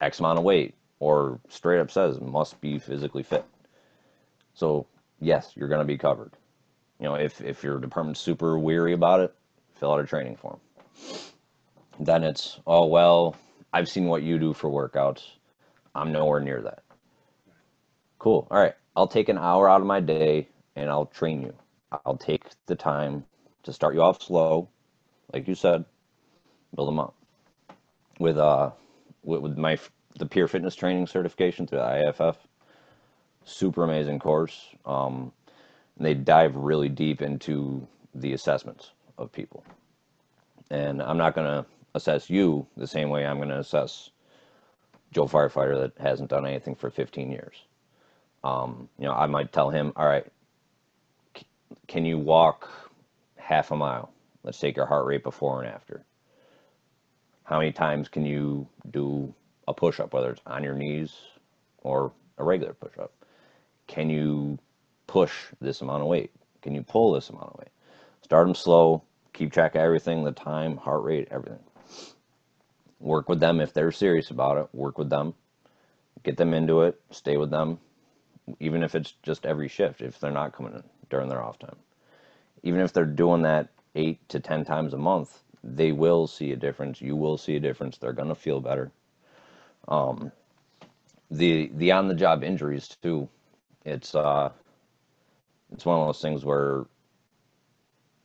X 0.00 0.20
amount 0.20 0.38
of 0.38 0.44
weight, 0.44 0.74
or 1.02 1.40
straight 1.48 1.80
up 1.80 1.90
says 1.90 2.20
must 2.20 2.60
be 2.60 2.78
physically 2.78 3.24
fit. 3.24 3.44
So 4.54 4.86
yes, 5.20 5.50
you're 5.56 5.68
going 5.68 5.80
to 5.80 5.84
be 5.84 5.98
covered. 5.98 6.30
You 7.00 7.06
know, 7.06 7.16
if 7.16 7.40
if 7.40 7.64
your 7.64 7.80
department's 7.80 8.20
super 8.20 8.56
weary 8.56 8.92
about 8.92 9.18
it, 9.18 9.34
fill 9.74 9.92
out 9.92 9.98
a 9.98 10.06
training 10.06 10.36
form. 10.36 10.60
Then 11.98 12.22
it's 12.22 12.60
oh 12.68 12.86
well, 12.86 13.34
I've 13.72 13.88
seen 13.88 14.06
what 14.06 14.22
you 14.22 14.38
do 14.38 14.54
for 14.54 14.70
workouts. 14.70 15.24
I'm 15.92 16.12
nowhere 16.12 16.38
near 16.40 16.62
that. 16.62 16.84
Cool. 18.20 18.46
All 18.48 18.60
right. 18.60 18.74
I'll 18.94 19.08
take 19.08 19.28
an 19.28 19.38
hour 19.38 19.68
out 19.68 19.80
of 19.80 19.86
my 19.88 19.98
day 19.98 20.46
and 20.76 20.88
I'll 20.88 21.06
train 21.06 21.42
you. 21.42 21.54
I'll 22.06 22.16
take 22.16 22.44
the 22.66 22.76
time 22.76 23.24
to 23.64 23.72
start 23.72 23.94
you 23.94 24.02
off 24.02 24.22
slow, 24.22 24.68
like 25.32 25.48
you 25.48 25.56
said, 25.56 25.84
build 26.76 26.86
them 26.86 27.00
up. 27.00 27.14
With 28.20 28.38
uh, 28.38 28.70
with, 29.24 29.40
with 29.40 29.58
my 29.58 29.78
the 30.18 30.26
peer 30.26 30.48
fitness 30.48 30.74
training 30.74 31.06
certification 31.06 31.66
through 31.66 31.78
the 31.78 32.08
IFF, 32.08 32.36
super 33.44 33.84
amazing 33.84 34.18
course. 34.18 34.68
Um, 34.84 35.32
and 35.96 36.06
they 36.06 36.14
dive 36.14 36.56
really 36.56 36.88
deep 36.88 37.22
into 37.22 37.86
the 38.14 38.32
assessments 38.32 38.92
of 39.18 39.32
people. 39.32 39.64
And 40.70 41.02
I'm 41.02 41.18
not 41.18 41.34
gonna 41.34 41.66
assess 41.94 42.30
you 42.30 42.66
the 42.76 42.86
same 42.86 43.10
way 43.10 43.26
I'm 43.26 43.38
gonna 43.38 43.58
assess 43.58 44.10
Joe 45.12 45.26
firefighter 45.26 45.78
that 45.80 46.02
hasn't 46.02 46.30
done 46.30 46.46
anything 46.46 46.74
for 46.74 46.90
15 46.90 47.30
years. 47.30 47.56
Um, 48.42 48.88
you 48.98 49.04
know, 49.04 49.12
I 49.12 49.26
might 49.26 49.52
tell 49.52 49.70
him, 49.70 49.92
all 49.96 50.06
right, 50.06 50.26
can 51.86 52.04
you 52.04 52.18
walk 52.18 52.68
half 53.36 53.70
a 53.70 53.76
mile? 53.76 54.12
Let's 54.42 54.58
take 54.58 54.76
your 54.76 54.86
heart 54.86 55.06
rate 55.06 55.22
before 55.22 55.62
and 55.62 55.72
after. 55.72 56.04
How 57.44 57.58
many 57.58 57.72
times 57.72 58.08
can 58.08 58.24
you 58.24 58.66
do 58.90 59.34
a 59.72 59.74
push 59.74 60.00
up, 60.00 60.12
whether 60.12 60.30
it's 60.30 60.40
on 60.46 60.62
your 60.62 60.74
knees 60.74 61.12
or 61.78 62.12
a 62.38 62.44
regular 62.44 62.74
push 62.74 62.96
up? 62.98 63.12
Can 63.86 64.08
you 64.08 64.58
push 65.06 65.32
this 65.60 65.80
amount 65.80 66.02
of 66.02 66.08
weight? 66.08 66.30
Can 66.62 66.74
you 66.74 66.82
pull 66.82 67.12
this 67.12 67.28
amount 67.28 67.50
of 67.52 67.58
weight? 67.58 67.72
Start 68.22 68.46
them 68.46 68.54
slow, 68.54 69.02
keep 69.32 69.52
track 69.52 69.74
of 69.74 69.80
everything 69.82 70.24
the 70.24 70.32
time, 70.32 70.76
heart 70.76 71.02
rate, 71.02 71.28
everything. 71.30 71.58
Work 73.00 73.28
with 73.28 73.40
them 73.40 73.60
if 73.60 73.72
they're 73.72 73.90
serious 73.90 74.30
about 74.30 74.58
it, 74.58 74.68
work 74.72 74.96
with 74.96 75.10
them, 75.10 75.34
get 76.22 76.36
them 76.36 76.54
into 76.54 76.82
it, 76.82 77.00
stay 77.10 77.36
with 77.36 77.50
them, 77.50 77.78
even 78.60 78.82
if 78.82 78.94
it's 78.94 79.14
just 79.22 79.44
every 79.44 79.68
shift, 79.68 80.00
if 80.00 80.20
they're 80.20 80.30
not 80.30 80.52
coming 80.52 80.72
in 80.74 80.82
during 81.10 81.28
their 81.28 81.42
off 81.42 81.58
time. 81.58 81.76
Even 82.62 82.80
if 82.80 82.92
they're 82.92 83.04
doing 83.04 83.42
that 83.42 83.68
eight 83.96 84.26
to 84.28 84.38
10 84.38 84.64
times 84.64 84.94
a 84.94 84.98
month, 84.98 85.42
they 85.64 85.92
will 85.92 86.26
see 86.26 86.52
a 86.52 86.56
difference. 86.56 87.00
You 87.00 87.16
will 87.16 87.36
see 87.36 87.56
a 87.56 87.60
difference. 87.60 87.98
They're 87.98 88.12
going 88.12 88.28
to 88.28 88.34
feel 88.34 88.60
better. 88.60 88.90
Um, 89.88 90.32
the 91.30 91.70
the 91.74 91.92
on 91.92 92.08
the 92.08 92.14
job 92.14 92.44
injuries 92.44 92.88
too, 93.02 93.28
it's 93.84 94.14
uh, 94.14 94.50
it's 95.72 95.84
one 95.84 96.00
of 96.00 96.06
those 96.06 96.20
things 96.20 96.44
where 96.44 96.84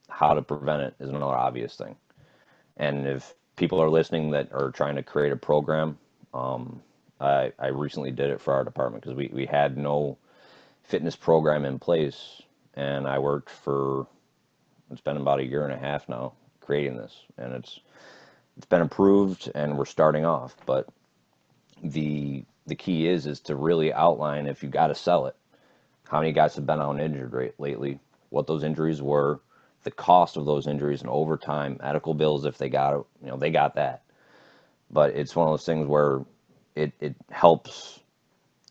how 0.10 0.34
to 0.34 0.41
prevent 0.41 0.82
it 0.82 0.96
is 1.00 1.10
another 1.10 1.26
obvious 1.26 1.76
thing. 1.76 1.96
And 2.78 3.08
if 3.08 3.34
people 3.56 3.82
are 3.82 3.89
listening 3.89 4.32
that 4.32 4.52
are 4.54 4.72
trying 4.72 4.96
to 4.96 5.04
create 5.04 5.32
a 5.32 5.38
program, 5.38 5.98
um, 6.34 6.82
I, 7.20 7.52
I 7.60 7.67
recently 7.67 8.12
did 8.12 8.30
it 8.30 8.41
for 8.41 8.54
our 8.54 8.63
department 8.63 9.04
because 9.04 9.17
we, 9.17 9.30
we 9.34 9.46
had 9.46 9.78
no 9.78 10.17
fitness 10.84 11.15
program 11.15 11.65
in 11.65 11.80
place. 11.80 12.41
And 12.76 13.08
I 13.08 13.20
worked 13.20 13.50
for, 13.50 14.08
it's 14.91 15.02
been 15.02 15.17
about 15.17 15.39
a 15.39 15.46
year 15.46 15.63
and 15.63 15.74
a 15.74 15.78
half 15.78 16.08
now 16.08 16.34
creating 16.62 16.98
this. 16.98 17.15
And 17.38 17.54
it's, 17.54 17.80
it's 18.58 18.67
been 18.67 18.82
approved 18.82 19.52
and 19.56 19.78
we're 19.78 19.86
starting 19.86 20.26
off. 20.26 20.56
But 20.65 20.88
the, 21.83 22.43
the 22.65 22.75
key 22.75 23.07
is, 23.07 23.25
is 23.25 23.39
to 23.41 23.55
really 23.55 23.93
outline 23.93 24.47
if 24.47 24.63
you 24.63 24.69
got 24.69 24.87
to 24.87 24.95
sell 24.95 25.27
it, 25.27 25.35
how 26.07 26.19
many 26.19 26.31
guys 26.31 26.55
have 26.55 26.65
been 26.65 26.79
on 26.79 26.99
injured 26.99 27.33
rate 27.33 27.55
lately, 27.59 27.99
what 28.29 28.47
those 28.47 28.63
injuries 28.63 29.01
were, 29.01 29.39
the 29.83 29.91
cost 29.91 30.37
of 30.37 30.45
those 30.45 30.67
injuries 30.67 31.01
and 31.01 31.09
overtime, 31.09 31.77
medical 31.81 32.13
bills 32.13 32.45
if 32.45 32.57
they 32.57 32.69
got 32.69 32.93
it, 32.93 33.05
you 33.21 33.29
know, 33.29 33.37
they 33.37 33.51
got 33.51 33.75
that. 33.75 34.03
But 34.91 35.15
it's 35.15 35.35
one 35.35 35.47
of 35.47 35.53
those 35.53 35.65
things 35.65 35.87
where 35.87 36.21
it, 36.75 36.93
it 36.99 37.15
helps 37.29 37.99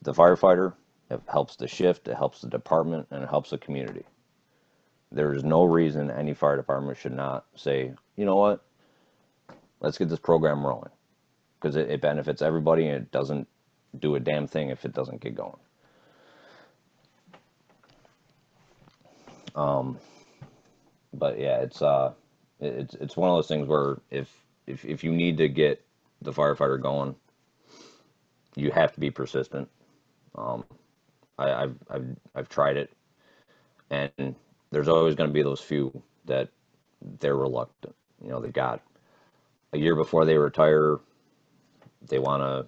the 0.02 0.12
firefighter, 0.12 0.74
it 1.10 1.20
helps 1.26 1.56
the 1.56 1.68
shift, 1.68 2.08
it 2.08 2.16
helps 2.16 2.40
the 2.40 2.48
department, 2.48 3.06
and 3.10 3.22
it 3.22 3.28
helps 3.28 3.50
the 3.50 3.58
community. 3.58 4.04
There 5.12 5.32
is 5.32 5.44
no 5.44 5.64
reason 5.64 6.10
any 6.10 6.34
fire 6.34 6.56
department 6.56 6.98
should 6.98 7.14
not 7.14 7.46
say, 7.54 7.92
you 8.16 8.24
know 8.24 8.36
what, 8.36 8.64
let's 9.80 9.98
get 9.98 10.08
this 10.08 10.18
program 10.18 10.66
rolling. 10.66 10.90
Because 11.66 11.76
it, 11.76 11.90
it 11.90 12.00
benefits 12.00 12.42
everybody 12.42 12.86
and 12.86 12.96
it 12.96 13.12
doesn't 13.12 13.48
do 13.98 14.14
a 14.14 14.20
damn 14.20 14.46
thing 14.46 14.70
if 14.70 14.84
it 14.84 14.94
doesn't 14.94 15.20
get 15.20 15.34
going. 15.34 15.58
Um, 19.56 19.98
but 21.14 21.38
yeah, 21.40 21.58
it's 21.60 21.82
uh, 21.82 22.12
it- 22.60 22.74
it's 22.74 22.94
it's 22.96 23.16
one 23.16 23.30
of 23.30 23.36
those 23.36 23.48
things 23.48 23.68
where 23.68 23.98
if 24.10 24.32
if 24.66 24.84
if 24.84 25.04
you 25.04 25.12
need 25.12 25.38
to 25.38 25.48
get 25.48 25.84
the 26.22 26.32
firefighter 26.32 26.80
going, 26.80 27.16
you 28.56 28.70
have 28.72 28.92
to 28.94 29.00
be 29.00 29.10
persistent. 29.10 29.68
Um, 30.36 30.64
I, 31.38 31.52
I've 31.52 31.76
I've 31.90 32.06
I've 32.34 32.48
tried 32.48 32.76
it, 32.76 32.92
and 33.90 34.36
there's 34.70 34.88
always 34.88 35.16
going 35.16 35.30
to 35.30 35.34
be 35.34 35.42
those 35.42 35.60
few 35.60 36.02
that 36.26 36.50
they're 37.20 37.36
reluctant. 37.36 37.94
You 38.22 38.30
know, 38.30 38.40
they 38.40 38.50
got 38.50 38.82
a 39.72 39.78
year 39.78 39.96
before 39.96 40.24
they 40.26 40.38
retire, 40.38 40.98
they 42.08 42.18
want 42.18 42.42
to, 42.42 42.66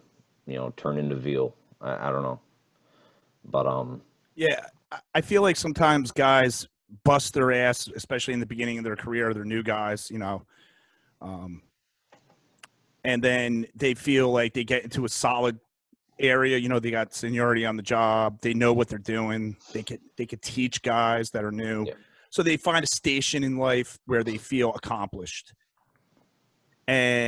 you 0.51 0.57
know, 0.59 0.73
turn 0.77 0.99
into 0.99 1.15
veal. 1.17 1.55
I, 1.81 2.09
I 2.09 2.13
don't 2.13 2.23
know, 2.23 2.41
but 3.45 3.67
um, 3.67 4.01
Yeah, 4.35 4.67
I- 5.15 5.21
feel 5.21 5.43
like 5.43 5.57
sometimes 5.57 6.11
guys 6.13 6.67
bust 7.05 7.35
their 7.35 7.53
ass, 7.53 7.89
especially 7.95 8.35
in 8.35 8.41
the 8.41 8.47
beginning 8.47 8.79
of 8.79 8.85
their 8.85 8.97
career. 8.97 9.33
They're 9.35 9.45
new 9.45 9.63
guys, 9.63 10.11
you 10.11 10.19
know, 10.19 10.43
um, 11.21 11.63
and 13.05 13.23
then 13.23 13.67
they 13.75 13.95
feel 13.95 14.31
like 14.33 14.55
they 14.55 14.65
get 14.65 14.85
into 14.85 15.05
a 15.05 15.09
solid 15.09 15.59
area. 16.19 16.57
You 16.59 16.69
know, 16.69 16.81
they 16.81 16.91
got 16.91 17.15
seniority 17.15 17.65
on 17.67 17.77
the 17.77 17.83
job. 17.83 18.41
They 18.41 18.55
know 18.55 18.73
what 18.73 18.89
they're 18.89 18.99
doing. 18.99 19.57
They 19.73 19.83
could 19.83 20.01
they 20.17 20.27
could 20.27 20.43
teach 20.43 20.83
guys 20.83 21.31
that 21.31 21.45
are 21.45 21.53
new. 21.53 21.85
Yeah. 21.87 21.93
So 22.31 22.43
they 22.43 22.57
find 22.57 22.83
a 22.85 22.89
station 22.89 23.45
in 23.45 23.57
life 23.57 23.99
where 24.07 24.25
they 24.25 24.37
feel 24.37 24.73
accomplished, 24.75 25.53
and 26.87 27.28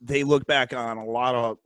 they 0.00 0.24
look 0.24 0.46
back 0.46 0.72
on 0.72 0.96
a 0.98 1.04
lot 1.04 1.34
of 1.34 1.58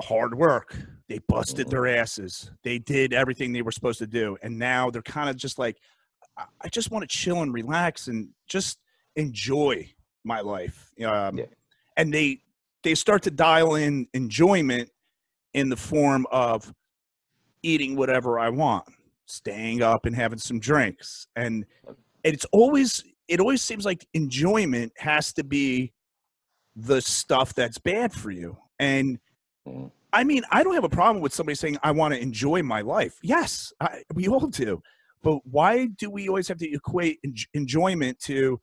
hard 0.00 0.34
work. 0.34 0.76
They 1.08 1.18
busted 1.18 1.66
Mhm. 1.66 1.70
their 1.70 1.86
asses. 1.86 2.50
They 2.62 2.78
did 2.78 3.12
everything 3.12 3.52
they 3.52 3.62
were 3.62 3.72
supposed 3.72 3.98
to 3.98 4.06
do. 4.06 4.38
And 4.42 4.58
now 4.58 4.90
they're 4.90 5.02
kind 5.02 5.28
of 5.28 5.36
just 5.36 5.58
like, 5.58 5.78
I- 6.36 6.46
I 6.62 6.68
just 6.68 6.90
want 6.90 7.02
to 7.08 7.08
chill 7.18 7.42
and 7.42 7.52
relax 7.52 8.08
and 8.08 8.30
just 8.46 8.78
enjoy 9.16 9.92
my 10.24 10.40
life. 10.40 10.90
Um, 11.04 11.38
Yeah. 11.38 11.46
And 11.96 12.14
they 12.14 12.42
they 12.82 12.94
start 12.94 13.22
to 13.24 13.30
dial 13.30 13.74
in 13.74 14.08
enjoyment 14.14 14.90
in 15.52 15.68
the 15.68 15.76
form 15.76 16.26
of 16.30 16.72
eating 17.62 17.94
whatever 17.94 18.38
I 18.38 18.48
want, 18.48 18.88
staying 19.26 19.82
up 19.82 20.06
and 20.06 20.16
having 20.16 20.38
some 20.38 20.58
drinks. 20.60 21.26
And 21.36 21.66
it's 22.24 22.46
always 22.52 23.04
it 23.28 23.38
always 23.38 23.62
seems 23.62 23.84
like 23.84 24.08
enjoyment 24.14 24.92
has 24.96 25.32
to 25.34 25.44
be 25.44 25.92
the 26.76 27.00
stuff 27.00 27.54
that's 27.54 27.78
bad 27.78 28.12
for 28.12 28.30
you. 28.30 28.56
And 28.78 29.18
Mhm. 29.66 29.90
I 30.12 30.24
mean, 30.24 30.42
I 30.50 30.62
don't 30.64 30.74
have 30.74 30.84
a 30.84 30.88
problem 30.88 31.22
with 31.22 31.32
somebody 31.32 31.54
saying 31.54 31.78
I 31.82 31.92
want 31.92 32.14
to 32.14 32.20
enjoy 32.20 32.62
my 32.62 32.80
life. 32.80 33.18
Yes, 33.22 33.72
I, 33.80 34.02
we 34.14 34.26
all 34.28 34.46
do. 34.48 34.82
But 35.22 35.46
why 35.46 35.86
do 35.86 36.10
we 36.10 36.28
always 36.28 36.48
have 36.48 36.58
to 36.58 36.68
equate 36.72 37.20
en- 37.24 37.34
enjoyment 37.54 38.18
to 38.20 38.60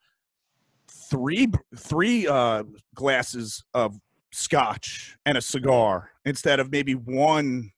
three 0.88 1.48
three 1.76 2.26
uh, 2.26 2.64
glasses 2.94 3.64
of 3.74 3.98
scotch 4.32 5.16
and 5.24 5.38
a 5.38 5.40
cigar 5.40 6.10
instead 6.24 6.60
of 6.60 6.70
maybe 6.70 6.94
one 6.94 7.72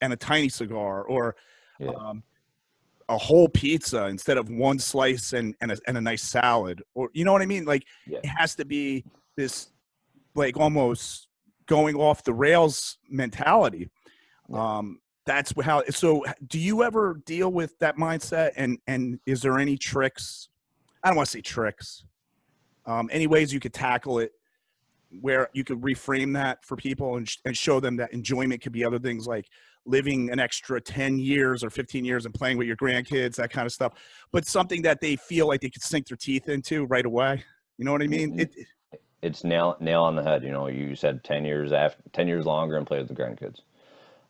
and 0.00 0.12
a 0.12 0.16
tiny 0.16 0.48
cigar, 0.48 1.02
or 1.04 1.36
Yeah. 1.78 1.90
um, 1.90 2.22
a 3.08 3.18
whole 3.18 3.48
pizza 3.48 4.06
instead 4.06 4.38
of 4.38 4.48
one 4.48 4.78
slice 4.78 5.32
and 5.32 5.54
and 5.60 5.72
a, 5.72 5.78
and 5.86 5.98
a 5.98 6.00
nice 6.00 6.22
salad, 6.22 6.82
or 6.94 7.10
you 7.12 7.24
know 7.24 7.32
what 7.32 7.42
I 7.42 7.46
mean? 7.46 7.64
Like 7.64 7.84
Yeah. 8.06 8.20
it 8.22 8.26
has 8.28 8.54
to 8.56 8.64
be 8.64 9.04
this 9.36 9.70
like 10.34 10.56
almost 10.56 11.28
going 11.66 11.96
off 11.96 12.24
the 12.24 12.34
rails 12.34 12.98
mentality. 13.08 13.90
Yeah. 14.48 14.78
Um, 14.78 15.00
that's 15.26 15.52
how. 15.62 15.82
So, 15.90 16.24
do 16.46 16.58
you 16.58 16.82
ever 16.82 17.20
deal 17.24 17.52
with 17.52 17.78
that 17.78 17.96
mindset? 17.96 18.50
And 18.56 18.78
and 18.86 19.20
is 19.26 19.42
there 19.42 19.58
any 19.58 19.76
tricks? 19.76 20.48
I 21.02 21.08
don't 21.08 21.16
want 21.16 21.26
to 21.28 21.32
say 21.32 21.40
tricks. 21.40 22.04
Um, 22.86 23.08
any 23.12 23.26
ways 23.26 23.52
you 23.52 23.60
could 23.60 23.74
tackle 23.74 24.18
it 24.18 24.32
where 25.20 25.48
you 25.52 25.64
could 25.64 25.80
reframe 25.80 26.34
that 26.34 26.64
for 26.64 26.76
people 26.76 27.16
and, 27.16 27.28
sh- 27.28 27.38
and 27.44 27.56
show 27.56 27.80
them 27.80 27.96
that 27.96 28.12
enjoyment 28.12 28.62
could 28.62 28.72
be 28.72 28.84
other 28.84 28.98
things 28.98 29.26
like 29.26 29.46
living 29.84 30.30
an 30.30 30.38
extra 30.38 30.80
10 30.80 31.18
years 31.18 31.64
or 31.64 31.70
15 31.70 32.04
years 32.04 32.26
and 32.26 32.34
playing 32.34 32.56
with 32.58 32.66
your 32.66 32.76
grandkids, 32.76 33.34
that 33.36 33.50
kind 33.50 33.66
of 33.66 33.72
stuff, 33.72 33.92
but 34.30 34.46
something 34.46 34.82
that 34.82 35.00
they 35.00 35.16
feel 35.16 35.48
like 35.48 35.60
they 35.60 35.70
could 35.70 35.82
sink 35.82 36.06
their 36.06 36.16
teeth 36.16 36.48
into 36.48 36.84
right 36.86 37.06
away. 37.06 37.42
You 37.76 37.84
know 37.84 37.92
what 37.92 38.02
I 38.02 38.06
mean? 38.06 38.36
Mhm. 38.36 38.40
It, 38.40 38.54
it's 39.22 39.44
nail 39.44 39.76
nail 39.80 40.02
on 40.02 40.16
the 40.16 40.22
head. 40.22 40.42
You 40.42 40.50
know, 40.50 40.68
you 40.68 40.94
said 40.94 41.24
ten 41.24 41.44
years 41.44 41.72
after 41.72 42.02
ten 42.12 42.28
years 42.28 42.46
longer 42.46 42.76
and 42.76 42.86
play 42.86 42.98
with 42.98 43.08
the 43.08 43.14
grandkids. 43.14 43.60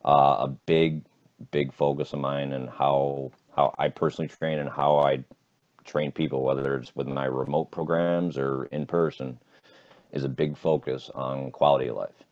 Uh, 0.05 0.47
a 0.47 0.49
big 0.67 1.03
big 1.51 1.73
focus 1.73 2.13
of 2.13 2.21
mine 2.21 2.53
and 2.53 2.69
how 2.69 3.31
how 3.55 3.75
I 3.79 3.89
personally 3.89 4.29
train 4.29 4.59
and 4.59 4.69
how 4.69 4.99
I 4.99 5.25
train 5.85 6.13
people, 6.13 6.43
whether 6.43 6.77
it's 6.77 6.95
with 6.95 7.09
my 7.09 7.25
remote 7.25 7.71
programs 7.71 8.39
or 8.39 8.65
in 8.67 8.87
person, 8.87 9.39
is 10.13 10.25
a 10.25 10.29
big 10.29 10.57
focus 10.57 11.11
on 11.15 11.51
quality 11.51 11.89
of 11.89 11.97
life. 11.97 12.25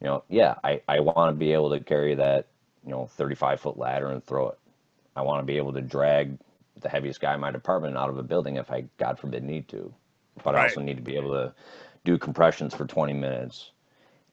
You 0.00 0.08
know, 0.08 0.24
yeah, 0.28 0.54
I, 0.62 0.80
I 0.88 1.00
want 1.00 1.34
to 1.34 1.38
be 1.38 1.52
able 1.52 1.70
to 1.70 1.80
carry 1.80 2.14
that, 2.14 2.48
you 2.84 2.90
know, 2.90 3.06
35 3.06 3.60
foot 3.60 3.78
ladder 3.78 4.10
and 4.10 4.24
throw 4.24 4.50
it. 4.50 4.58
I 5.16 5.22
want 5.22 5.40
to 5.40 5.46
be 5.46 5.56
able 5.56 5.72
to 5.72 5.80
drag 5.80 6.38
the 6.80 6.88
heaviest 6.88 7.20
guy 7.20 7.34
in 7.34 7.40
my 7.40 7.50
department 7.50 7.96
out 7.96 8.10
of 8.10 8.18
a 8.18 8.22
building 8.22 8.56
if 8.56 8.70
I, 8.70 8.84
God 8.98 9.18
forbid, 9.18 9.44
need 9.44 9.68
to. 9.68 9.94
But 10.42 10.56
I 10.56 10.64
also 10.64 10.80
need 10.80 10.96
to 10.96 11.02
be 11.02 11.16
able 11.16 11.32
to 11.32 11.54
do 12.04 12.18
compressions 12.18 12.74
for 12.74 12.86
20 12.86 13.12
minutes. 13.12 13.70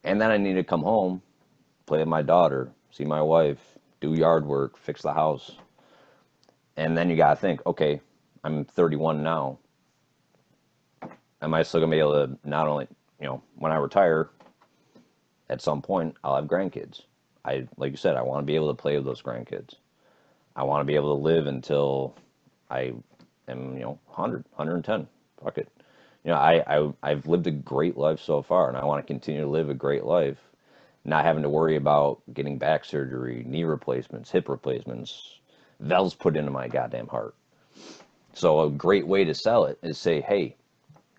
And 0.04 0.20
then 0.20 0.32
I 0.32 0.38
need 0.38 0.54
to 0.54 0.64
come 0.64 0.82
home, 0.82 1.22
play 1.86 2.00
with 2.00 2.08
my 2.08 2.22
daughter, 2.22 2.72
see 2.92 3.06
my 3.06 3.22
wife, 3.22 3.60
do 4.00 4.14
yard 4.14 4.46
work, 4.46 4.78
fix 4.78 5.02
the 5.02 5.14
house. 5.14 5.58
And 6.76 6.98
then 6.98 7.10
you 7.10 7.16
got 7.16 7.36
to 7.36 7.36
think, 7.36 7.66
okay, 7.66 8.02
I'm 8.44 8.66
31 8.66 9.22
now. 9.22 9.60
Am 11.42 11.54
I 11.54 11.64
still 11.64 11.80
going 11.80 11.92
to 11.92 11.96
be 11.96 12.00
able 12.00 12.28
to 12.28 12.38
not 12.44 12.68
only, 12.68 12.88
you 13.20 13.28
know, 13.28 13.42
when 13.56 13.72
I 13.72 13.76
retire, 13.76 14.30
at 15.50 15.62
some 15.62 15.82
point 15.82 16.16
I'll 16.24 16.36
have 16.36 16.46
grandkids. 16.46 17.02
I 17.44 17.68
like 17.78 17.92
you 17.92 17.98
said, 17.98 18.16
I 18.16 18.22
want 18.22 18.42
to 18.42 18.46
be 18.46 18.56
able 18.56 18.74
to 18.74 18.80
play 18.80 18.96
with 18.96 19.06
those 19.06 19.22
grandkids. 19.22 19.76
I 20.56 20.64
want 20.64 20.82
to 20.82 20.86
be 20.86 20.96
able 20.96 21.16
to 21.16 21.22
live 21.22 21.48
until 21.48 22.16
I 22.70 22.94
am, 23.48 23.74
you 23.74 23.82
know, 23.82 24.00
100, 24.08 24.46
110. 24.56 25.08
Fuck 25.44 25.58
it. 25.58 25.70
You 26.24 26.32
know, 26.32 26.38
I, 26.38 26.64
I 26.68 26.94
I've 27.02 27.28
lived 27.28 27.48
a 27.48 27.52
great 27.52 27.98
life 27.98 28.20
so 28.20 28.42
far, 28.42 28.68
and 28.68 28.78
I 28.78 28.86
want 28.86 29.04
to 29.06 29.08
continue 29.08 29.42
to 29.42 29.48
live 29.48 29.70
a 29.70 29.74
great 29.74 30.06
life, 30.06 30.38
not 31.04 31.26
having 31.26 31.44
to 31.44 31.50
worry 31.50 31.76
about 31.76 32.22
getting 32.34 32.58
back 32.58 32.86
surgery, 32.86 33.44
knee 33.48 33.64
replacements, 33.64 34.30
hip 34.30 34.48
replacements, 34.48 35.40
valves 35.80 36.14
put 36.14 36.38
into 36.38 36.52
my 36.52 36.68
goddamn 36.68 37.08
heart. 37.08 37.36
So 38.34 38.62
a 38.62 38.70
great 38.70 39.08
way 39.08 39.26
to 39.26 39.34
sell 39.34 39.66
it 39.66 39.80
is 39.82 39.98
say, 39.98 40.22
hey, 40.22 40.56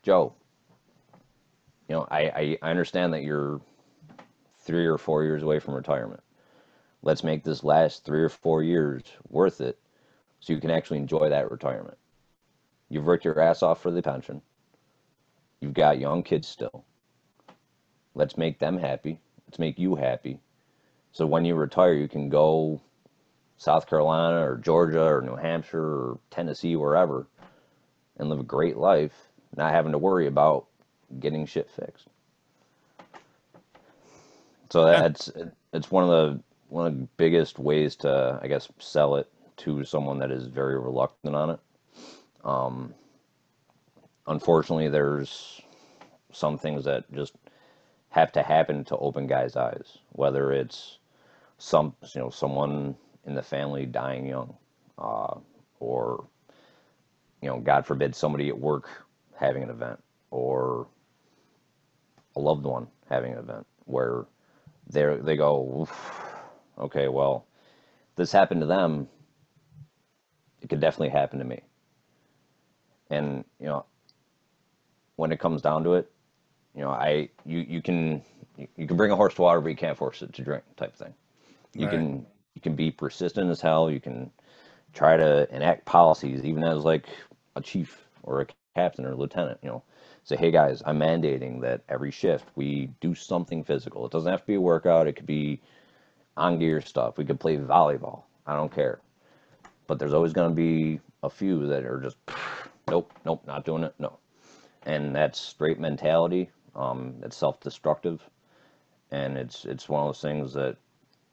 Joe, 0.02 0.34
you 1.88 1.96
know, 1.96 2.06
I, 2.10 2.58
I 2.62 2.70
understand 2.70 3.12
that 3.12 3.22
you're 3.22 3.60
three 4.60 4.86
or 4.86 4.98
four 4.98 5.24
years 5.24 5.42
away 5.42 5.58
from 5.58 5.74
retirement. 5.74 6.22
Let's 7.02 7.24
make 7.24 7.42
this 7.42 7.64
last 7.64 8.04
three 8.04 8.22
or 8.22 8.28
four 8.28 8.62
years 8.62 9.02
worth 9.28 9.60
it 9.60 9.78
so 10.38 10.52
you 10.52 10.60
can 10.60 10.70
actually 10.70 10.98
enjoy 10.98 11.28
that 11.28 11.50
retirement. 11.50 11.98
You've 12.88 13.04
worked 13.04 13.24
your 13.24 13.40
ass 13.40 13.62
off 13.62 13.82
for 13.82 13.90
the 13.90 14.02
pension. 14.02 14.40
You've 15.62 15.74
got 15.74 16.00
young 16.00 16.24
kids 16.24 16.48
still. 16.48 16.84
Let's 18.16 18.36
make 18.36 18.58
them 18.58 18.76
happy. 18.76 19.20
Let's 19.46 19.60
make 19.60 19.78
you 19.78 19.94
happy. 19.94 20.40
So 21.12 21.24
when 21.24 21.44
you 21.44 21.54
retire, 21.54 21.94
you 21.94 22.08
can 22.08 22.28
go 22.28 22.80
South 23.58 23.86
Carolina 23.86 24.44
or 24.44 24.56
Georgia 24.56 25.04
or 25.04 25.22
New 25.22 25.36
Hampshire 25.36 25.84
or 25.84 26.18
Tennessee, 26.32 26.74
wherever, 26.74 27.28
and 28.18 28.28
live 28.28 28.40
a 28.40 28.44
great 28.44 28.76
life, 28.76 29.12
not 29.56 29.72
having 29.72 29.92
to 29.92 29.98
worry 29.98 30.26
about 30.26 30.66
getting 31.20 31.46
shit 31.46 31.70
fixed. 31.70 32.08
So 34.70 34.84
that's 34.84 35.30
it's 35.72 35.92
one 35.92 36.02
of 36.02 36.10
the 36.10 36.40
one 36.70 36.86
of 36.88 36.98
the 36.98 37.06
biggest 37.18 37.60
ways 37.60 37.94
to 37.96 38.40
I 38.42 38.48
guess 38.48 38.68
sell 38.80 39.14
it 39.14 39.28
to 39.58 39.84
someone 39.84 40.18
that 40.18 40.32
is 40.32 40.48
very 40.48 40.76
reluctant 40.76 41.36
on 41.36 41.50
it. 41.50 41.60
Um, 42.44 42.94
unfortunately, 44.26 44.88
there's 44.88 45.60
some 46.32 46.58
things 46.58 46.84
that 46.84 47.10
just 47.12 47.34
have 48.10 48.32
to 48.32 48.42
happen 48.42 48.84
to 48.84 48.96
open 48.96 49.26
guys' 49.26 49.56
eyes. 49.56 49.98
Whether 50.10 50.52
it's 50.52 50.98
some 51.58 51.94
you 52.14 52.20
know 52.20 52.30
someone 52.30 52.96
in 53.24 53.34
the 53.34 53.42
family 53.42 53.86
dying 53.86 54.26
young, 54.26 54.56
uh, 54.98 55.36
or 55.80 56.24
you 57.40 57.48
know, 57.48 57.58
God 57.58 57.86
forbid, 57.86 58.14
somebody 58.14 58.48
at 58.48 58.58
work 58.58 58.88
having 59.36 59.62
an 59.62 59.70
event, 59.70 60.02
or 60.30 60.86
a 62.36 62.40
loved 62.40 62.64
one 62.64 62.86
having 63.08 63.32
an 63.32 63.38
event 63.38 63.66
where 63.84 64.24
they 64.88 65.04
they 65.20 65.36
go, 65.36 65.88
okay, 66.78 67.08
well, 67.08 67.46
this 68.16 68.32
happened 68.32 68.60
to 68.60 68.66
them. 68.66 69.08
It 70.60 70.68
could 70.68 70.80
definitely 70.80 71.10
happen 71.10 71.40
to 71.40 71.44
me. 71.44 71.62
And 73.10 73.44
you 73.58 73.66
know, 73.66 73.84
when 75.22 75.30
it 75.30 75.38
comes 75.38 75.62
down 75.62 75.84
to 75.84 75.94
it, 75.94 76.10
you 76.74 76.80
know, 76.80 76.90
I 76.90 77.28
you 77.46 77.60
you 77.60 77.80
can 77.80 78.22
you 78.76 78.88
can 78.88 78.96
bring 78.96 79.12
a 79.12 79.16
horse 79.16 79.34
to 79.34 79.42
water, 79.42 79.60
but 79.60 79.68
you 79.68 79.76
can't 79.76 79.96
force 79.96 80.20
it 80.20 80.32
to 80.32 80.42
drink, 80.42 80.64
type 80.76 80.96
thing. 80.96 81.14
You 81.74 81.86
right. 81.86 81.92
can 81.92 82.26
you 82.54 82.60
can 82.60 82.74
be 82.74 82.90
persistent 82.90 83.48
as 83.48 83.60
hell. 83.60 83.88
You 83.88 84.00
can 84.00 84.32
try 84.92 85.16
to 85.16 85.48
enact 85.54 85.84
policies, 85.84 86.44
even 86.44 86.64
as 86.64 86.82
like 86.82 87.06
a 87.54 87.60
chief 87.60 88.08
or 88.24 88.40
a 88.40 88.46
captain 88.74 89.04
or 89.04 89.12
a 89.12 89.14
lieutenant. 89.14 89.60
You 89.62 89.68
know, 89.68 89.82
say, 90.24 90.34
hey 90.34 90.50
guys, 90.50 90.82
I'm 90.84 90.98
mandating 90.98 91.60
that 91.60 91.82
every 91.88 92.10
shift 92.10 92.48
we 92.56 92.90
do 93.00 93.14
something 93.14 93.62
physical. 93.62 94.04
It 94.04 94.10
doesn't 94.10 94.28
have 94.28 94.40
to 94.40 94.46
be 94.48 94.54
a 94.54 94.60
workout. 94.60 95.06
It 95.06 95.14
could 95.14 95.26
be 95.26 95.60
on 96.36 96.58
gear 96.58 96.80
stuff. 96.80 97.16
We 97.16 97.24
could 97.24 97.38
play 97.38 97.58
volleyball. 97.58 98.24
I 98.44 98.56
don't 98.56 98.74
care. 98.74 98.98
But 99.86 100.00
there's 100.00 100.14
always 100.14 100.32
going 100.32 100.50
to 100.50 100.56
be 100.56 100.98
a 101.22 101.30
few 101.30 101.68
that 101.68 101.84
are 101.84 102.00
just, 102.00 102.16
nope, 102.88 103.12
nope, 103.24 103.44
not 103.46 103.64
doing 103.64 103.84
it. 103.84 103.94
No. 104.00 104.18
And 104.86 105.14
that's 105.14 105.40
straight 105.40 105.78
mentality. 105.78 106.50
Um, 106.74 107.14
it's 107.22 107.36
self-destructive. 107.36 108.20
And 109.10 109.36
it's, 109.36 109.64
it's 109.64 109.88
one 109.88 110.02
of 110.02 110.08
those 110.08 110.22
things 110.22 110.54
that 110.54 110.76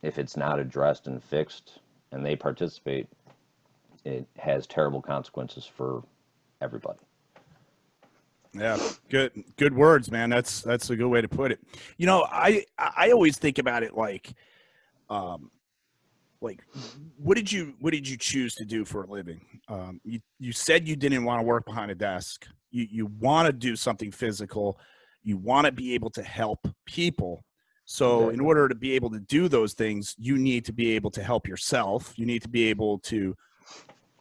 if 0.01 0.17
it's 0.17 0.37
not 0.37 0.59
addressed 0.59 1.07
and 1.07 1.23
fixed 1.23 1.79
and 2.11 2.25
they 2.25 2.35
participate, 2.35 3.07
it 4.05 4.27
has 4.37 4.67
terrible 4.67 5.01
consequences 5.01 5.65
for 5.65 6.03
everybody. 6.61 6.99
Yeah, 8.53 8.79
good 9.09 9.43
good 9.57 9.75
words, 9.75 10.09
man. 10.09 10.31
That's 10.31 10.61
that's 10.61 10.89
a 10.89 10.95
good 10.95 11.07
way 11.07 11.21
to 11.21 11.27
put 11.27 11.51
it. 11.51 11.59
You 11.97 12.07
know, 12.07 12.25
I 12.27 12.65
I 12.79 13.11
always 13.11 13.37
think 13.37 13.59
about 13.59 13.83
it 13.83 13.95
like 13.95 14.33
um 15.09 15.51
like 16.41 16.63
what 17.17 17.35
did 17.35 17.51
you 17.51 17.73
what 17.79 17.91
did 17.91 18.07
you 18.07 18.17
choose 18.17 18.55
to 18.55 18.65
do 18.65 18.85
for 18.85 19.03
a 19.03 19.07
living? 19.07 19.41
Um 19.67 19.99
you 20.03 20.19
you 20.39 20.51
said 20.51 20.87
you 20.87 20.95
didn't 20.95 21.25
want 21.25 21.39
to 21.39 21.43
work 21.43 21.65
behind 21.65 21.91
a 21.91 21.95
desk. 21.95 22.45
You 22.71 22.87
you 22.89 23.05
want 23.19 23.47
to 23.47 23.53
do 23.53 23.75
something 23.75 24.11
physical. 24.11 24.79
You 25.23 25.37
want 25.37 25.65
to 25.65 25.71
be 25.71 25.93
able 25.93 26.09
to 26.11 26.23
help 26.23 26.67
people. 26.85 27.43
So 27.85 28.29
in 28.29 28.39
order 28.39 28.69
to 28.69 28.75
be 28.75 28.91
able 28.91 29.09
to 29.09 29.19
do 29.19 29.47
those 29.47 29.73
things, 29.73 30.13
you 30.19 30.37
need 30.37 30.63
to 30.65 30.71
be 30.71 30.91
able 30.91 31.09
to 31.11 31.23
help 31.23 31.47
yourself. 31.47 32.13
You 32.17 32.27
need 32.27 32.43
to 32.43 32.49
be 32.49 32.65
able 32.65 32.99
to 32.99 33.35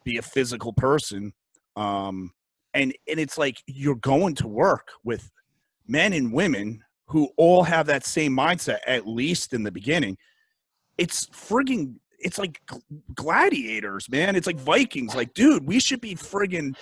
be 0.04 0.16
a 0.16 0.22
physical 0.22 0.72
person. 0.72 1.32
Um 1.76 2.32
and 2.74 2.94
and 3.08 3.20
it's 3.20 3.38
like 3.38 3.62
you're 3.66 3.94
going 3.94 4.34
to 4.36 4.48
work 4.48 4.88
with 5.04 5.30
men 5.86 6.12
and 6.12 6.32
women 6.32 6.82
who 7.06 7.30
all 7.36 7.62
have 7.62 7.86
that 7.86 8.04
same 8.04 8.36
mindset 8.36 8.78
at 8.86 9.06
least 9.06 9.52
in 9.54 9.62
the 9.62 9.72
beginning 9.72 10.16
it's 10.98 11.26
frigging 11.28 11.94
it's 12.18 12.38
like 12.38 12.60
gladiators 13.14 14.08
man 14.10 14.36
it's 14.36 14.46
like 14.46 14.58
vikings 14.58 15.14
like 15.14 15.32
dude 15.34 15.66
we 15.66 15.78
should 15.78 16.00
be 16.00 16.14
frigging 16.14 16.74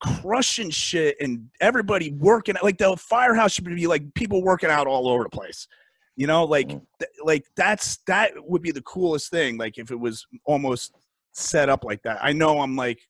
crushing 0.00 0.70
shit 0.70 1.16
and 1.20 1.48
everybody 1.60 2.12
working 2.12 2.54
like 2.62 2.78
the 2.78 2.96
firehouse 2.96 3.52
should 3.52 3.64
be 3.64 3.86
like 3.86 4.14
people 4.14 4.42
working 4.42 4.70
out 4.70 4.86
all 4.86 5.08
over 5.08 5.24
the 5.24 5.30
place 5.30 5.68
you 6.16 6.26
know 6.26 6.44
like 6.44 6.68
mm-hmm. 6.68 6.78
th- 6.98 7.10
like 7.22 7.46
that's 7.54 7.98
that 8.06 8.32
would 8.48 8.62
be 8.62 8.72
the 8.72 8.82
coolest 8.82 9.30
thing 9.30 9.58
like 9.58 9.78
if 9.78 9.90
it 9.90 9.98
was 9.98 10.26
almost 10.44 10.94
set 11.32 11.68
up 11.68 11.84
like 11.84 12.02
that 12.02 12.18
i 12.22 12.32
know 12.32 12.60
i'm 12.60 12.76
like 12.76 13.00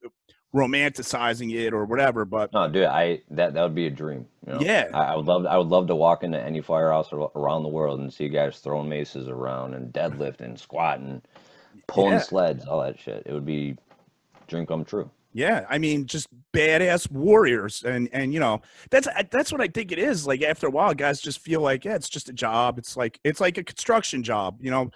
romanticizing 0.55 1.55
it 1.55 1.73
or 1.73 1.85
whatever. 1.85 2.25
But 2.25 2.53
no, 2.53 2.69
dude, 2.69 2.85
I 2.85 3.23
that 3.31 3.55
that 3.55 3.63
would 3.63 3.75
be 3.75 3.87
a 3.87 3.91
dream. 3.91 4.27
You 4.47 4.55
know? 4.55 4.61
Yeah, 4.61 4.89
I, 4.93 5.13
I, 5.13 5.17
would 5.17 5.27
love 5.27 5.47
I 5.47 5.57
would 5.57 5.69
love 5.69 5.87
to 5.89 5.95
walk 5.95 6.23
into 6.23 6.41
any 6.41 6.61
firehouse 6.61 7.13
around 7.13 7.63
the 7.63 7.69
world 7.69 8.01
and 8.01 8.13
see 8.13 8.29
guys 8.29 8.59
throwing 8.59 8.89
maces 8.89 9.29
around 9.29 9.75
and 9.75 9.93
deadlifting, 9.93 10.59
squatting, 10.59 11.23
pulling 11.87 12.13
yeah. 12.13 12.21
sleds, 12.21 12.67
all 12.67 12.83
that 12.83 12.99
shit. 12.99 13.23
It 13.27 13.33
would 13.33 13.47
be 13.47 13.77
dream 14.49 14.67
come 14.67 14.85
true. 14.85 15.11
Yeah, 15.33 15.65
I 15.69 15.79
mean, 15.79 16.07
just 16.07 16.29
badass 16.53 17.11
warriors, 17.11 17.85
and 17.85 18.09
and 18.13 18.35
you 18.35 18.41
know 18.41 18.63
that's 18.91 19.07
that's 19.31 19.53
what 19.53 19.61
I 19.61 19.69
think 19.69 19.93
it 19.93 19.99
is. 19.99 20.27
Like 20.27 20.43
after 20.43 20.67
a 20.67 20.71
while, 20.71 20.93
guys 20.93 21.21
just 21.21 21.39
feel 21.39 21.61
like 21.61 21.85
yeah, 21.85 21.95
it's 21.95 22.09
just 22.09 22.29
a 22.29 22.33
job. 22.33 22.79
It's 22.79 22.97
like 22.97 23.21
it's 23.23 23.41
like 23.41 23.57
a 23.57 23.63
construction 23.63 24.25
job. 24.25 24.59
You 24.61 24.73
know, 24.73 24.91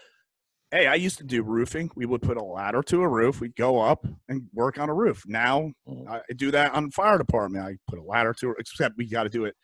hey, 0.74 0.88
I 0.88 0.96
used 0.96 1.18
to 1.18 1.24
do 1.24 1.44
roofing. 1.44 1.88
We 1.94 2.04
would 2.04 2.20
put 2.20 2.36
a 2.36 2.42
ladder 2.42 2.82
to 2.82 3.02
a 3.02 3.08
roof. 3.08 3.40
We'd 3.40 3.54
go 3.54 3.80
up 3.80 4.04
and 4.28 4.48
work 4.52 4.76
on 4.76 4.88
a 4.88 4.94
roof. 4.94 5.22
Now 5.24 5.70
mm. 5.88 6.08
I 6.10 6.20
do 6.34 6.50
that 6.50 6.74
on 6.74 6.90
fire 6.90 7.16
department. 7.16 7.64
I 7.64 7.76
put 7.88 8.00
a 8.00 8.02
ladder 8.02 8.34
to 8.40 8.50
it, 8.50 8.56
except 8.58 8.96
we 8.98 9.06
got 9.06 9.22
to 9.22 9.28
do 9.28 9.44
it 9.44 9.54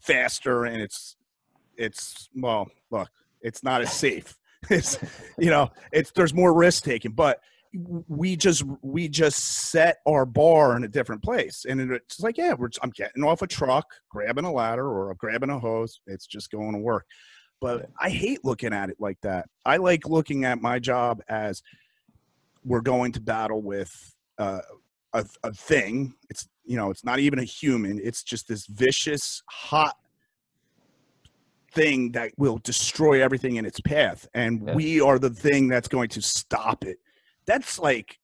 faster 0.00 0.66
and 0.66 0.82
it's, 0.82 1.16
it's, 1.78 2.28
well, 2.34 2.68
look, 2.90 3.08
it's 3.40 3.64
not 3.64 3.80
as 3.80 3.92
safe. 3.92 4.36
it's, 4.70 4.98
you 5.38 5.50
know, 5.50 5.70
it's, 5.92 6.10
there's 6.12 6.34
more 6.34 6.54
risk 6.54 6.84
taken, 6.84 7.12
but 7.12 7.40
we 8.08 8.34
just, 8.34 8.64
we 8.82 9.08
just 9.08 9.70
set 9.70 9.98
our 10.06 10.24
bar 10.24 10.76
in 10.76 10.84
a 10.84 10.88
different 10.88 11.22
place. 11.22 11.66
And 11.68 11.92
it's 11.92 12.20
like, 12.20 12.38
yeah, 12.38 12.54
we're, 12.54 12.70
I'm 12.82 12.90
getting 12.90 13.24
off 13.24 13.42
a 13.42 13.46
truck, 13.46 13.86
grabbing 14.08 14.44
a 14.44 14.52
ladder 14.52 14.88
or 14.88 15.14
grabbing 15.14 15.50
a 15.50 15.58
hose. 15.58 16.00
It's 16.06 16.26
just 16.26 16.50
going 16.50 16.72
to 16.72 16.78
work. 16.78 17.06
But 17.60 17.90
I 18.00 18.08
hate 18.08 18.44
looking 18.44 18.72
at 18.72 18.88
it 18.88 18.96
like 19.00 19.18
that. 19.22 19.48
I 19.66 19.78
like 19.78 20.06
looking 20.06 20.44
at 20.44 20.62
my 20.62 20.78
job 20.78 21.20
as 21.28 21.62
we're 22.64 22.80
going 22.80 23.12
to 23.12 23.20
battle 23.20 23.60
with 23.60 24.14
uh, 24.38 24.60
a, 25.12 25.26
a 25.42 25.52
thing. 25.52 26.14
It's 26.30 26.48
you 26.64 26.76
know, 26.76 26.90
it's 26.90 27.04
not 27.04 27.18
even 27.18 27.38
a 27.38 27.44
human. 27.44 27.98
It's 28.02 28.22
just 28.22 28.46
this 28.46 28.66
vicious, 28.66 29.42
hot 29.48 29.96
thing 31.72 32.12
that 32.12 32.32
will 32.36 32.58
destroy 32.58 33.22
everything 33.22 33.56
in 33.56 33.66
its 33.66 33.80
path, 33.80 34.26
and 34.34 34.66
yeah. 34.66 34.74
we 34.74 35.00
are 35.00 35.18
the 35.18 35.30
thing 35.30 35.68
that's 35.68 35.88
going 35.88 36.08
to 36.10 36.22
stop 36.22 36.84
it. 36.84 36.98
That's 37.46 37.78
like 37.78 38.18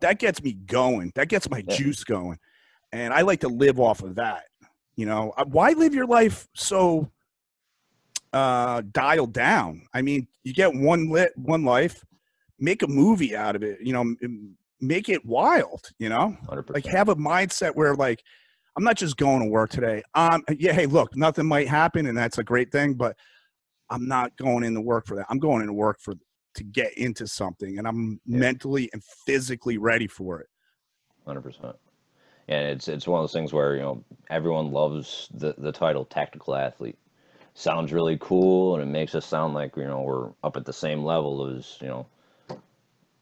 that 0.00 0.18
gets 0.18 0.42
me 0.42 0.52
going. 0.52 1.12
That 1.14 1.28
gets 1.28 1.48
my 1.48 1.62
yeah. 1.66 1.76
juice 1.76 2.04
going, 2.04 2.38
and 2.92 3.12
I 3.12 3.22
like 3.22 3.40
to 3.40 3.48
live 3.48 3.80
off 3.80 4.02
of 4.02 4.16
that. 4.16 4.44
You 4.96 5.06
know, 5.06 5.32
uh, 5.36 5.44
why 5.44 5.72
live 5.72 5.94
your 5.94 6.06
life 6.06 6.46
so 6.54 7.10
uh, 8.32 8.82
dialed 8.92 9.32
down. 9.32 9.82
I 9.92 10.02
mean, 10.02 10.28
you 10.42 10.52
get 10.52 10.74
one 10.74 11.10
lit, 11.10 11.32
one 11.36 11.64
life, 11.64 12.04
make 12.58 12.82
a 12.82 12.88
movie 12.88 13.36
out 13.36 13.56
of 13.56 13.62
it. 13.62 13.78
You 13.80 13.92
know, 13.92 14.14
make 14.80 15.08
it 15.08 15.24
wild. 15.24 15.90
You 15.98 16.08
know, 16.08 16.36
100%. 16.48 16.70
like 16.70 16.86
have 16.86 17.08
a 17.08 17.16
mindset 17.16 17.74
where 17.74 17.94
like 17.94 18.22
I'm 18.76 18.84
not 18.84 18.96
just 18.96 19.16
going 19.16 19.40
to 19.40 19.48
work 19.48 19.70
today. 19.70 20.02
Um, 20.14 20.42
yeah, 20.58 20.72
hey, 20.72 20.86
look, 20.86 21.16
nothing 21.16 21.46
might 21.46 21.68
happen, 21.68 22.06
and 22.06 22.16
that's 22.16 22.38
a 22.38 22.44
great 22.44 22.72
thing, 22.72 22.94
but 22.94 23.16
I'm 23.90 24.08
not 24.08 24.36
going 24.36 24.64
into 24.64 24.80
work 24.80 25.06
for 25.06 25.16
that. 25.16 25.26
I'm 25.28 25.38
going 25.38 25.60
into 25.60 25.72
work 25.72 26.00
for 26.00 26.14
to 26.54 26.64
get 26.64 26.96
into 26.96 27.26
something, 27.26 27.78
and 27.78 27.86
I'm 27.86 28.20
Yeah. 28.26 28.38
mentally 28.38 28.90
and 28.92 29.02
physically 29.26 29.78
ready 29.78 30.06
for 30.06 30.40
it. 30.40 30.48
Hundred 31.26 31.42
percent. 31.42 31.76
And 32.48 32.68
it's 32.68 32.88
it's 32.88 33.06
one 33.06 33.20
of 33.20 33.22
those 33.22 33.32
things 33.32 33.52
where 33.52 33.74
you 33.74 33.82
know 33.82 34.04
everyone 34.28 34.70
loves 34.70 35.28
the 35.32 35.54
the 35.58 35.72
title 35.72 36.04
tactical 36.04 36.54
athlete. 36.54 36.98
Sounds 37.54 37.92
really 37.92 38.18
cool, 38.20 38.74
and 38.74 38.82
it 38.82 38.92
makes 38.92 39.14
us 39.14 39.24
sound 39.24 39.54
like 39.54 39.76
you 39.76 39.84
know 39.84 40.02
we're 40.02 40.30
up 40.42 40.56
at 40.56 40.64
the 40.64 40.72
same 40.72 41.04
level 41.04 41.46
as 41.46 41.78
you 41.80 41.88
know, 41.88 42.06
you 42.50 42.56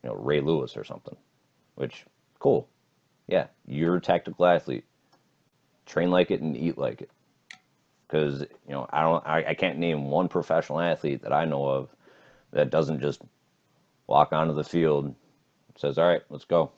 know 0.05 0.15
Ray 0.15 0.41
Lewis 0.41 0.77
or 0.77 0.85
something. 0.85 1.17
Which 1.75 2.05
cool, 2.39 2.69
yeah, 3.29 3.47
you're 3.67 3.97
a 3.97 4.01
tactical 4.01 4.47
athlete. 4.47 4.85
Train 5.87 6.11
like 6.11 6.31
it 6.31 6.41
and 6.41 6.57
eat 6.57 6.79
like 6.79 7.03
it. 7.03 7.11
Because 8.07 8.41
you 8.41 8.73
know 8.73 8.87
I 8.93 9.03
don't 9.03 9.27
I, 9.27 9.45
I 9.49 9.55
can't 9.55 9.79
name 9.79 10.11
one 10.11 10.29
professional 10.29 10.81
athlete 10.81 11.23
that 11.23 11.33
I 11.33 11.45
know 11.45 11.65
of 11.65 11.89
that 12.53 12.71
doesn't 12.71 13.01
just 13.01 13.23
walk 14.07 14.33
onto 14.33 14.55
the 14.55 14.65
field, 14.65 15.15
says 15.77 15.99
all 15.99 16.07
right, 16.07 16.23
let's 16.29 16.45
go. 16.45 16.73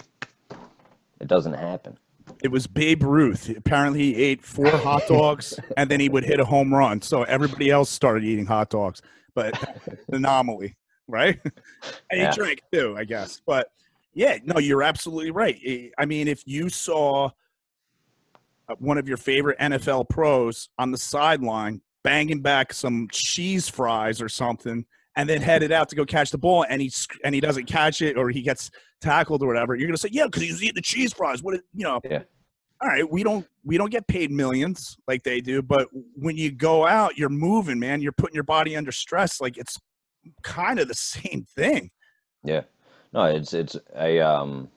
It 1.21 1.29
doesn't 1.29 1.55
happen. 1.55 1.99
It 2.43 2.49
was 2.51 2.67
Babe 2.67 3.03
Ruth. 3.03 3.49
Apparently, 3.57 4.01
he 4.01 4.23
ate 4.23 4.43
four 4.43 4.71
hot 4.79 5.07
dogs 5.07 5.59
and 5.77 5.91
then 5.91 6.01
he 6.01 6.09
would 6.09 6.25
hit 6.25 6.41
a 6.41 6.45
home 6.45 6.73
run. 6.73 7.01
So 7.03 7.23
everybody 7.25 7.71
else 7.71 7.91
started 7.91 8.25
eating 8.25 8.47
hot 8.47 8.71
dogs, 8.71 9.03
but 9.35 9.55
anomaly, 10.13 10.77
right? 11.09 11.41
and 11.45 12.21
Yeah. 12.21 12.31
he 12.31 12.37
drank 12.37 12.63
too, 12.73 12.95
I 12.99 13.05
guess. 13.05 13.41
But 13.47 13.69
yeah, 14.15 14.39
no, 14.45 14.59
you're 14.59 14.83
absolutely 14.83 15.31
right. 15.31 15.91
I- 15.99 16.07
mean, 16.07 16.29
if 16.29 16.47
you 16.47 16.69
saw 16.69 17.31
one 18.79 18.99
of 18.99 19.09
your 19.09 19.17
favorite 19.17 19.59
NFL 19.59 20.09
pros 20.09 20.69
on 20.79 20.91
the 20.91 20.99
sideline 20.99 21.81
banging 22.03 22.41
back 22.41 22.73
some 22.73 23.09
cheese 23.11 23.69
fries 23.69 24.21
or 24.21 24.29
something, 24.29 24.85
and 25.17 25.29
then 25.29 25.41
headed 25.41 25.73
out 25.73 25.89
to 25.89 25.97
go 25.97 26.05
catch 26.05 26.31
the 26.31 26.39
ball, 26.39 26.65
and 26.69 26.83
he 26.83 26.93
and 27.25 27.35
he 27.35 27.41
doesn't 27.41 27.67
catch 27.67 28.03
it, 28.03 28.17
or 28.17 28.31
he 28.31 28.43
gets 28.43 28.71
tackled 29.05 29.43
or 29.43 29.47
whatever, 29.47 29.75
you're 29.75 29.87
gonna 29.87 29.97
say, 29.97 30.09
yeah, 30.11 30.25
because 30.25 30.43
he 30.43 30.51
was 30.51 30.63
eating 30.63 30.75
the 30.75 30.83
cheese 30.83 31.13
fries. 31.13 31.43
What, 31.43 31.61
you 31.75 31.85
know? 31.85 32.01
Yeah. 32.05 32.23
All 32.81 32.89
right, 32.89 33.09
we 33.09 33.23
don't 33.23 33.47
we 33.65 33.79
don't 33.79 33.91
get 33.91 34.07
paid 34.09 34.31
millions 34.31 34.97
like 35.07 35.23
they 35.23 35.41
do, 35.41 35.63
but 35.63 35.89
when 36.17 36.37
you 36.37 36.51
go 36.51 36.87
out, 36.87 37.17
you're 37.17 37.29
moving, 37.29 37.79
man. 37.79 38.03
You're 38.03 38.13
putting 38.13 38.35
your 38.35 38.45
body 38.45 38.77
under 38.77 38.93
stress. 38.93 39.41
Like 39.41 39.57
it's 39.57 39.79
kind 40.43 40.79
of 40.79 40.89
the 40.89 40.95
same 40.95 41.47
thing. 41.57 41.91
Yeah. 42.43 42.63
No, 43.13 43.25
it's 43.27 43.55
it's 43.55 43.77
a 43.97 44.21
um 44.21 44.69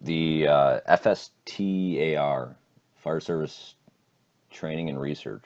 the 0.00 0.46
uh, 0.46 0.80
FSTAR 0.88 2.54
Fire 2.96 3.20
Service 3.20 3.74
Training 4.50 4.88
and 4.88 5.00
Research. 5.00 5.44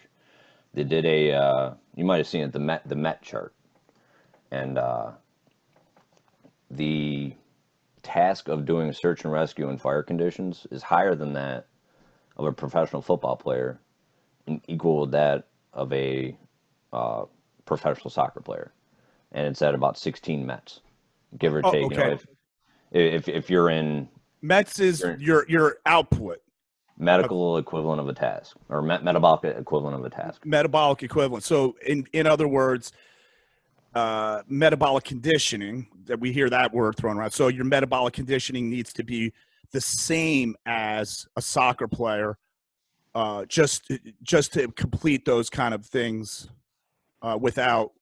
They 0.72 0.84
did 0.84 1.04
a 1.04 1.32
uh, 1.32 1.74
you 1.94 2.04
might 2.04 2.18
have 2.18 2.26
seen 2.26 2.42
it 2.42 2.52
the 2.52 2.58
Met 2.58 2.88
the 2.88 2.96
Met 2.96 3.22
chart, 3.22 3.54
and 4.50 4.78
uh, 4.78 5.12
the 6.70 7.34
task 8.02 8.48
of 8.48 8.66
doing 8.66 8.92
search 8.92 9.24
and 9.24 9.32
rescue 9.32 9.68
in 9.70 9.78
fire 9.78 10.02
conditions 10.02 10.66
is 10.70 10.82
higher 10.82 11.14
than 11.14 11.32
that 11.34 11.66
of 12.36 12.46
a 12.46 12.52
professional 12.52 13.02
football 13.02 13.36
player, 13.36 13.78
and 14.46 14.60
equal 14.66 15.00
with 15.02 15.12
that 15.12 15.46
of 15.72 15.92
a 15.92 16.36
uh, 16.92 17.24
professional 17.64 18.10
soccer 18.10 18.40
player, 18.40 18.72
and 19.32 19.46
it's 19.46 19.62
at 19.62 19.74
about 19.74 19.96
16 19.96 20.44
Mets, 20.44 20.80
give 21.38 21.54
or 21.54 21.62
Oh, 21.64 21.70
take. 21.70 21.90
You 21.90 21.96
know, 21.96 22.02
okay. 22.02 22.12
if, 22.12 22.26
if 22.92 23.28
if 23.28 23.50
you're 23.50 23.70
in 23.70 24.08
Mets 24.44 24.78
is 24.78 24.98
Sure. 24.98 25.16
your 25.18 25.46
your 25.48 25.78
output, 25.86 26.38
medical 26.98 27.56
equivalent 27.56 27.98
of 28.00 28.08
a 28.08 28.12
task 28.12 28.56
or 28.68 28.82
met- 28.82 29.02
metabolic 29.02 29.44
equivalent 29.56 29.96
of 29.98 30.04
a 30.04 30.10
task. 30.10 30.44
metabolic 30.44 31.02
equivalent. 31.02 31.44
So 31.44 31.76
in 31.86 32.06
in 32.12 32.26
other 32.26 32.46
words, 32.46 32.92
uh, 33.94 34.42
metabolic 34.46 35.04
conditioning 35.04 35.86
that 36.04 36.20
we 36.20 36.30
hear 36.30 36.50
that 36.50 36.74
word 36.74 36.96
thrown 36.96 37.16
around. 37.16 37.30
So 37.30 37.48
your 37.48 37.64
metabolic 37.64 38.12
conditioning 38.12 38.68
needs 38.68 38.92
to 38.94 39.02
be 39.02 39.32
the 39.72 39.80
same 39.80 40.56
as 40.66 41.26
a 41.36 41.40
soccer 41.42 41.88
player, 41.88 42.36
uh, 43.14 43.46
just 43.46 43.90
just 44.22 44.52
to 44.52 44.68
complete 44.72 45.24
those 45.24 45.48
kind 45.48 45.72
of 45.72 45.86
things 45.86 46.50
uh, 47.22 47.38
without. 47.40 47.92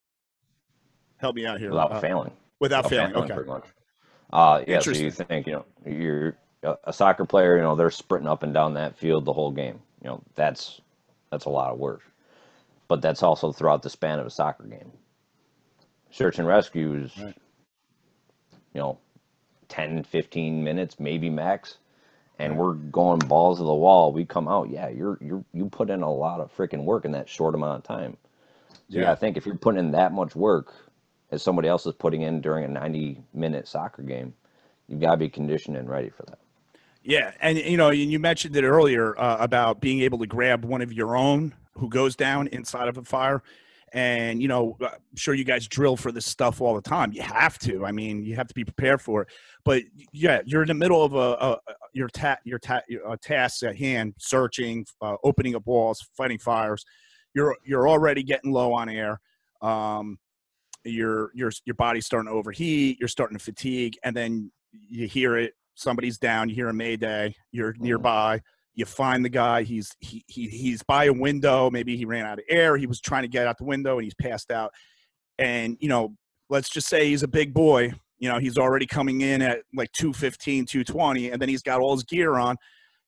Help 1.19 1.37
me 1.37 1.47
out 1.47 1.61
here. 1.61 1.71
without 1.71 1.93
uh, 1.93 2.01
failing. 2.01 2.33
without 2.59 2.83
Without 2.85 2.91
failing. 2.91 3.13
failing, 3.29 3.31
Okay. 3.31 3.63
Uh, 4.33 4.65
yeah, 4.67 4.81
so 4.81 4.97
you 4.97 5.11
think, 5.11 5.47
you 5.47 5.53
know, 5.53 5.65
you're 5.85 6.37
a 6.85 6.93
soccer 6.93 7.25
player, 7.25 7.57
you 7.57 7.63
know, 7.63 7.75
they're 7.75 7.91
sprinting 7.91 8.29
up 8.29 8.43
and 8.43 8.55
down 8.55 8.75
that 8.75 8.97
field 8.97 9.25
the 9.25 9.33
whole 9.33 9.51
game. 9.51 9.81
You 10.03 10.11
know, 10.11 10.23
that's 10.35 10.81
that's 11.31 11.45
a 11.47 11.51
lot 11.51 11.73
of 11.73 11.79
work. 11.79 12.03
But 12.89 13.03
that's 13.03 13.23
also 13.23 13.53
throughout 13.53 13.83
the 13.83 13.91
span 13.91 14.19
of 14.19 14.27
a 14.27 14.31
soccer 14.31 14.65
game. 14.65 14.93
Search 16.11 16.39
and 16.39 16.47
rescue 16.49 16.95
is, 16.95 17.13
Right. 17.19 17.37
you 18.75 18.81
know, 18.81 18.99
10, 19.69 20.05
15 20.05 20.63
minutes, 20.65 21.01
maybe 21.01 21.31
max. 21.31 21.79
And 22.39 22.57
we're 22.59 22.75
going 22.75 23.21
balls 23.21 23.59
to 23.59 23.65
the 23.65 23.75
wall. 23.75 24.13
We 24.13 24.25
come 24.25 24.49
out, 24.49 24.71
yeah, 24.71 24.89
you're 24.89 25.19
you're 25.21 25.45
you 25.53 25.69
put 25.69 25.91
in 25.91 26.03
a 26.03 26.13
lot 26.13 26.41
of 26.41 26.55
freaking 26.57 26.85
work 26.85 27.05
in 27.05 27.13
that 27.13 27.29
short 27.29 27.55
amount 27.55 27.79
of 27.79 27.85
time. 27.85 28.17
So 28.89 29.01
Yeah. 29.01 29.07
gotta 29.07 29.17
think 29.17 29.37
if 29.37 29.47
you're 29.47 29.57
putting 29.57 29.79
in 29.81 29.91
that 29.93 30.13
much 30.13 30.37
work 30.37 30.75
as 31.33 31.43
somebody 31.43 31.67
else 31.67 31.87
is 31.87 31.95
putting 31.95 32.23
in 32.23 32.41
during 32.41 32.65
a 32.65 32.69
90 32.69 33.21
minute 33.35 33.67
soccer 33.67 34.03
game, 34.03 34.33
you've 34.87 35.01
got 35.01 35.13
to 35.13 35.17
be 35.17 35.29
conditioned 35.29 35.77
and 35.77 35.89
ready 35.89 36.11
for 36.11 36.25
that. 36.27 36.39
Yeah, 37.03 37.33
and 37.41 37.59
you 37.59 37.77
know, 37.77 37.91
you 37.91 38.21
mentioned 38.21 38.55
it 38.55 38.63
earlier 38.63 39.19
uh, 39.19 39.39
about 39.41 39.81
being 39.81 40.01
able 40.03 40.19
to 40.19 40.27
grab 40.27 40.65
one 40.65 40.83
of 40.83 40.93
your 40.93 41.17
own 41.17 41.53
who 41.73 41.89
goes 41.89 42.15
down 42.15 42.47
inside 42.49 42.87
of 42.87 42.97
a 42.97 43.03
fire, 43.03 43.43
and 43.93 44.41
you 44.41 44.47
know, 44.47 44.77
uh, 44.81 44.91
I'm 44.93 45.17
sure 45.17 45.35
you 45.35 45.43
guys 45.43 45.67
drill 45.67 45.97
for 45.97 46.13
this 46.13 46.27
stuff 46.27 46.61
all 46.61 46.77
the 46.77 46.81
time. 46.81 47.13
You 47.13 47.23
have 47.23 47.59
to. 47.61 47.85
I 47.85 47.91
mean, 47.91 48.25
you 48.25 48.37
have 48.37 48.47
to 48.47 48.55
be 48.55 48.63
prepared 48.63 49.01
for 49.01 49.23
it. 49.23 49.29
But 49.65 49.83
yeah, 50.13 50.43
you're 50.45 50.63
in 50.63 50.69
the 50.69 50.75
middle 50.75 51.03
of 51.03 51.15
a, 51.15 51.17
a, 51.17 51.53
a 51.53 51.75
your 51.93 52.09
ta- 52.09 52.39
your 52.45 52.61
ta- 52.61 52.83
your, 52.89 53.09
uh, 53.09 53.17
tasks 53.21 53.65
at 53.65 53.77
hand, 53.77 54.15
searching, 54.19 54.87
uh, 55.01 55.17
opening 55.25 55.57
up 55.57 55.67
walls, 55.67 56.07
fighting 56.17 56.39
fires. 56.39 56.85
You're 57.35 57.57
you're 57.65 57.89
already 57.89 58.23
getting 58.23 58.53
low 58.53 58.73
on 58.75 58.89
air. 58.89 59.21
Um, 59.61 60.19
your 60.85 61.31
your 61.35 61.51
your 61.65 61.75
body's 61.75 62.07
starting 62.07 62.31
to 62.31 62.37
overheat. 62.37 62.99
You're 62.99 63.09
starting 63.09 63.37
to 63.37 63.45
fatigue, 63.45 63.97
and 64.05 64.17
then 64.17 64.51
you 64.73 65.07
hear 65.07 65.37
it 65.37 65.55
somebody's 65.75 66.19
down 66.19 66.49
you 66.49 66.55
hear 66.55 66.69
a 66.69 66.75
mayday 66.75 67.35
you're 67.51 67.73
mm-hmm. 67.73 67.85
nearby 67.85 68.41
you 68.75 68.85
find 68.85 69.25
the 69.25 69.29
guy 69.29 69.63
he's 69.63 69.91
he, 70.01 70.25
he 70.29 70.49
he's 70.49 70.83
by 70.83 71.05
a 71.05 71.13
window 71.13 71.71
maybe 71.71 71.97
he 71.97 72.05
ran 72.05 72.27
out 72.27 72.39
of 72.39 72.45
air 72.49 72.77
he 72.77 72.87
was 72.87 73.01
trying 73.01 73.23
to 73.23 73.29
get 73.29 73.47
out 73.47 73.59
the 73.59 73.65
window 73.65 73.97
and 73.97 74.05
he's 74.05 74.15
passed 74.15 74.51
out 74.51 74.71
and 75.39 75.77
you 75.81 75.89
know 75.89 76.15
let's 76.51 76.69
just 76.69 76.89
say 76.89 77.07
he's 77.07 77.23
a 77.23 77.29
big 77.29 77.55
boy 77.55 77.93
you 78.19 78.29
know 78.29 78.39
he's 78.39 78.59
already 78.59 78.87
coming 78.87 79.23
in 79.23 79.41
at 79.41 79.61
like 79.75 79.91
215 79.93 80.67
220 80.67 81.31
and 81.31 81.41
then 81.41 81.49
he's 81.49 81.63
got 81.63 81.81
all 81.81 81.95
his 81.95 82.05
gear 82.05 82.37
on 82.37 82.57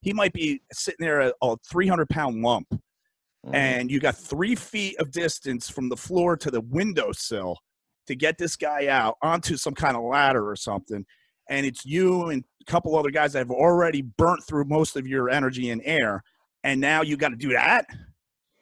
he 0.01 0.13
might 0.13 0.33
be 0.33 0.61
sitting 0.73 1.05
there 1.05 1.21
at 1.21 1.35
a 1.43 1.57
300 1.71 2.09
pound 2.09 2.43
lump 2.43 2.67
Mhm. 3.45 3.55
and 3.55 3.91
you 3.91 4.01
got 4.01 4.17
three 4.17 4.55
feet 4.55 4.99
of 4.99 5.11
distance 5.11 5.69
from 5.69 5.89
the 5.89 5.97
floor 5.97 6.37
to 6.37 6.51
the 6.51 6.61
windowsill 6.61 7.59
to 8.07 8.15
get 8.15 8.39
this 8.39 8.57
guy 8.57 8.89
out 8.89 9.17
onto 9.23 9.57
some 9.57 9.75
kind 9.75 9.97
of 9.97 10.03
ladder 10.03 10.49
or 10.49 10.57
something. 10.57 11.05
And 11.49 11.67
it's 11.67 11.85
you 11.85 12.31
and 12.31 12.45
a 12.67 12.71
couple 12.71 12.97
other 12.97 13.11
guys 13.11 13.33
that 13.35 13.41
have 13.41 13.51
already 13.51 14.03
burnt 14.03 14.43
through 14.45 14.65
most 14.65 14.97
of 14.97 15.07
your 15.07 15.29
energy 15.29 15.71
and 15.71 15.83
air, 15.85 16.23
and 16.63 16.81
now 16.81 17.03
you 17.03 17.17
got 17.17 17.31
to 17.31 17.37
do 17.37 17.51
that. 17.53 17.87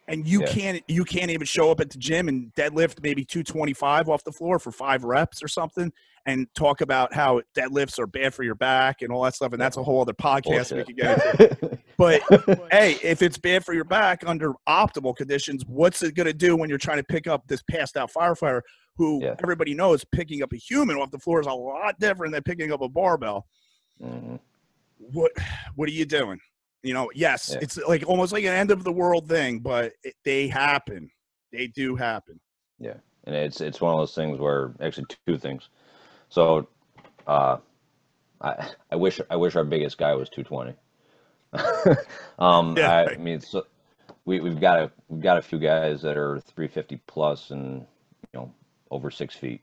And 0.08 0.26
you 0.26 0.40
Yeah. 0.40 0.46
can't 0.46 0.82
you 0.88 1.04
can't 1.04 1.30
even 1.30 1.46
show 1.46 1.70
up 1.70 1.80
at 1.80 1.90
the 1.90 1.98
gym 1.98 2.28
and 2.28 2.52
deadlift 2.54 3.02
maybe 3.02 3.24
225 3.24 4.08
off 4.08 4.24
the 4.24 4.32
floor 4.32 4.58
for 4.58 4.72
five 4.72 5.04
reps 5.04 5.42
or 5.42 5.48
something 5.48 5.92
and 6.26 6.46
talk 6.54 6.80
about 6.80 7.12
how 7.14 7.40
deadlifts 7.56 7.98
are 7.98 8.06
bad 8.06 8.32
for 8.34 8.42
your 8.44 8.54
back 8.54 9.02
and 9.02 9.12
all 9.12 9.22
that 9.22 9.34
stuff. 9.34 9.52
And 9.52 9.60
that's 9.60 9.76
a 9.76 9.82
whole 9.82 10.00
other 10.02 10.12
podcast 10.12 10.76
we 10.76 10.84
could 10.84 10.96
get 10.96 11.40
into. 11.40 11.78
But 11.98 12.22
hey, 12.72 12.96
if 13.02 13.22
it's 13.22 13.38
bad 13.38 13.64
for 13.64 13.74
your 13.74 13.84
back 13.84 14.24
under 14.26 14.54
optimal 14.68 15.14
conditions, 15.14 15.64
what's 15.66 16.02
it 16.02 16.16
going 16.16 16.26
to 16.26 16.32
do 16.32 16.56
when 16.56 16.68
you're 16.68 16.78
trying 16.78 16.96
to 16.96 17.04
pick 17.04 17.28
up 17.28 17.46
this 17.46 17.62
passed 17.70 17.96
out 17.96 18.10
firefighter 18.12 18.62
who 18.96 19.22
Yeah. 19.22 19.36
everybody 19.40 19.72
knows 19.72 20.04
picking 20.10 20.42
up 20.42 20.52
a 20.52 20.56
human 20.56 20.96
off 20.96 21.12
the 21.12 21.18
floor 21.20 21.40
is 21.40 21.46
a 21.46 21.52
lot 21.52 22.00
different 22.00 22.32
than 22.32 22.42
picking 22.42 22.72
up 22.72 22.80
a 22.80 22.88
barbell? 22.88 23.46
Mhm. 24.02 24.40
What 24.98 25.30
what 25.76 25.88
are 25.88 25.92
you 25.92 26.04
doing? 26.04 26.40
You 26.82 26.94
know, 26.94 27.10
yes, 27.14 27.50
Yeah. 27.52 27.60
it's 27.62 27.76
like 27.76 28.04
almost 28.06 28.32
like 28.32 28.44
an 28.44 28.52
end 28.52 28.70
of 28.70 28.82
the 28.84 28.92
world 28.92 29.28
thing, 29.28 29.60
but 29.60 29.92
it, 30.02 30.14
they 30.24 30.48
happen. 30.48 31.10
They 31.52 31.68
do 31.68 31.94
happen. 31.94 32.40
Yeah, 32.78 32.96
and 33.24 33.34
it's 33.36 33.60
it's 33.60 33.80
one 33.80 33.92
of 33.92 33.98
those 34.00 34.14
things 34.14 34.38
where 34.40 34.74
actually 34.80 35.06
two 35.26 35.38
things. 35.38 35.68
So, 36.28 36.68
uh, 37.26 37.58
I 38.40 38.70
I 38.90 38.96
wish 38.96 39.20
I 39.30 39.36
wish 39.36 39.54
our 39.54 39.64
biggest 39.64 39.98
guy 39.98 40.14
was 40.14 40.28
220. 40.28 40.74
um, 42.38 42.76
Yeah, 42.76 42.90
I, 42.90 43.06
right. 43.06 43.20
mean, 43.20 43.40
so 43.40 43.64
we 44.24 44.40
we've 44.40 44.60
got 44.60 44.80
a 44.80 44.90
we've 45.08 45.22
got 45.22 45.38
a 45.38 45.42
few 45.42 45.58
guys 45.58 46.02
that 46.02 46.16
are 46.16 46.40
350 46.40 47.00
plus 47.06 47.50
and 47.50 47.86
you 48.32 48.40
know 48.40 48.52
over 48.90 49.10
six 49.10 49.36
feet 49.36 49.60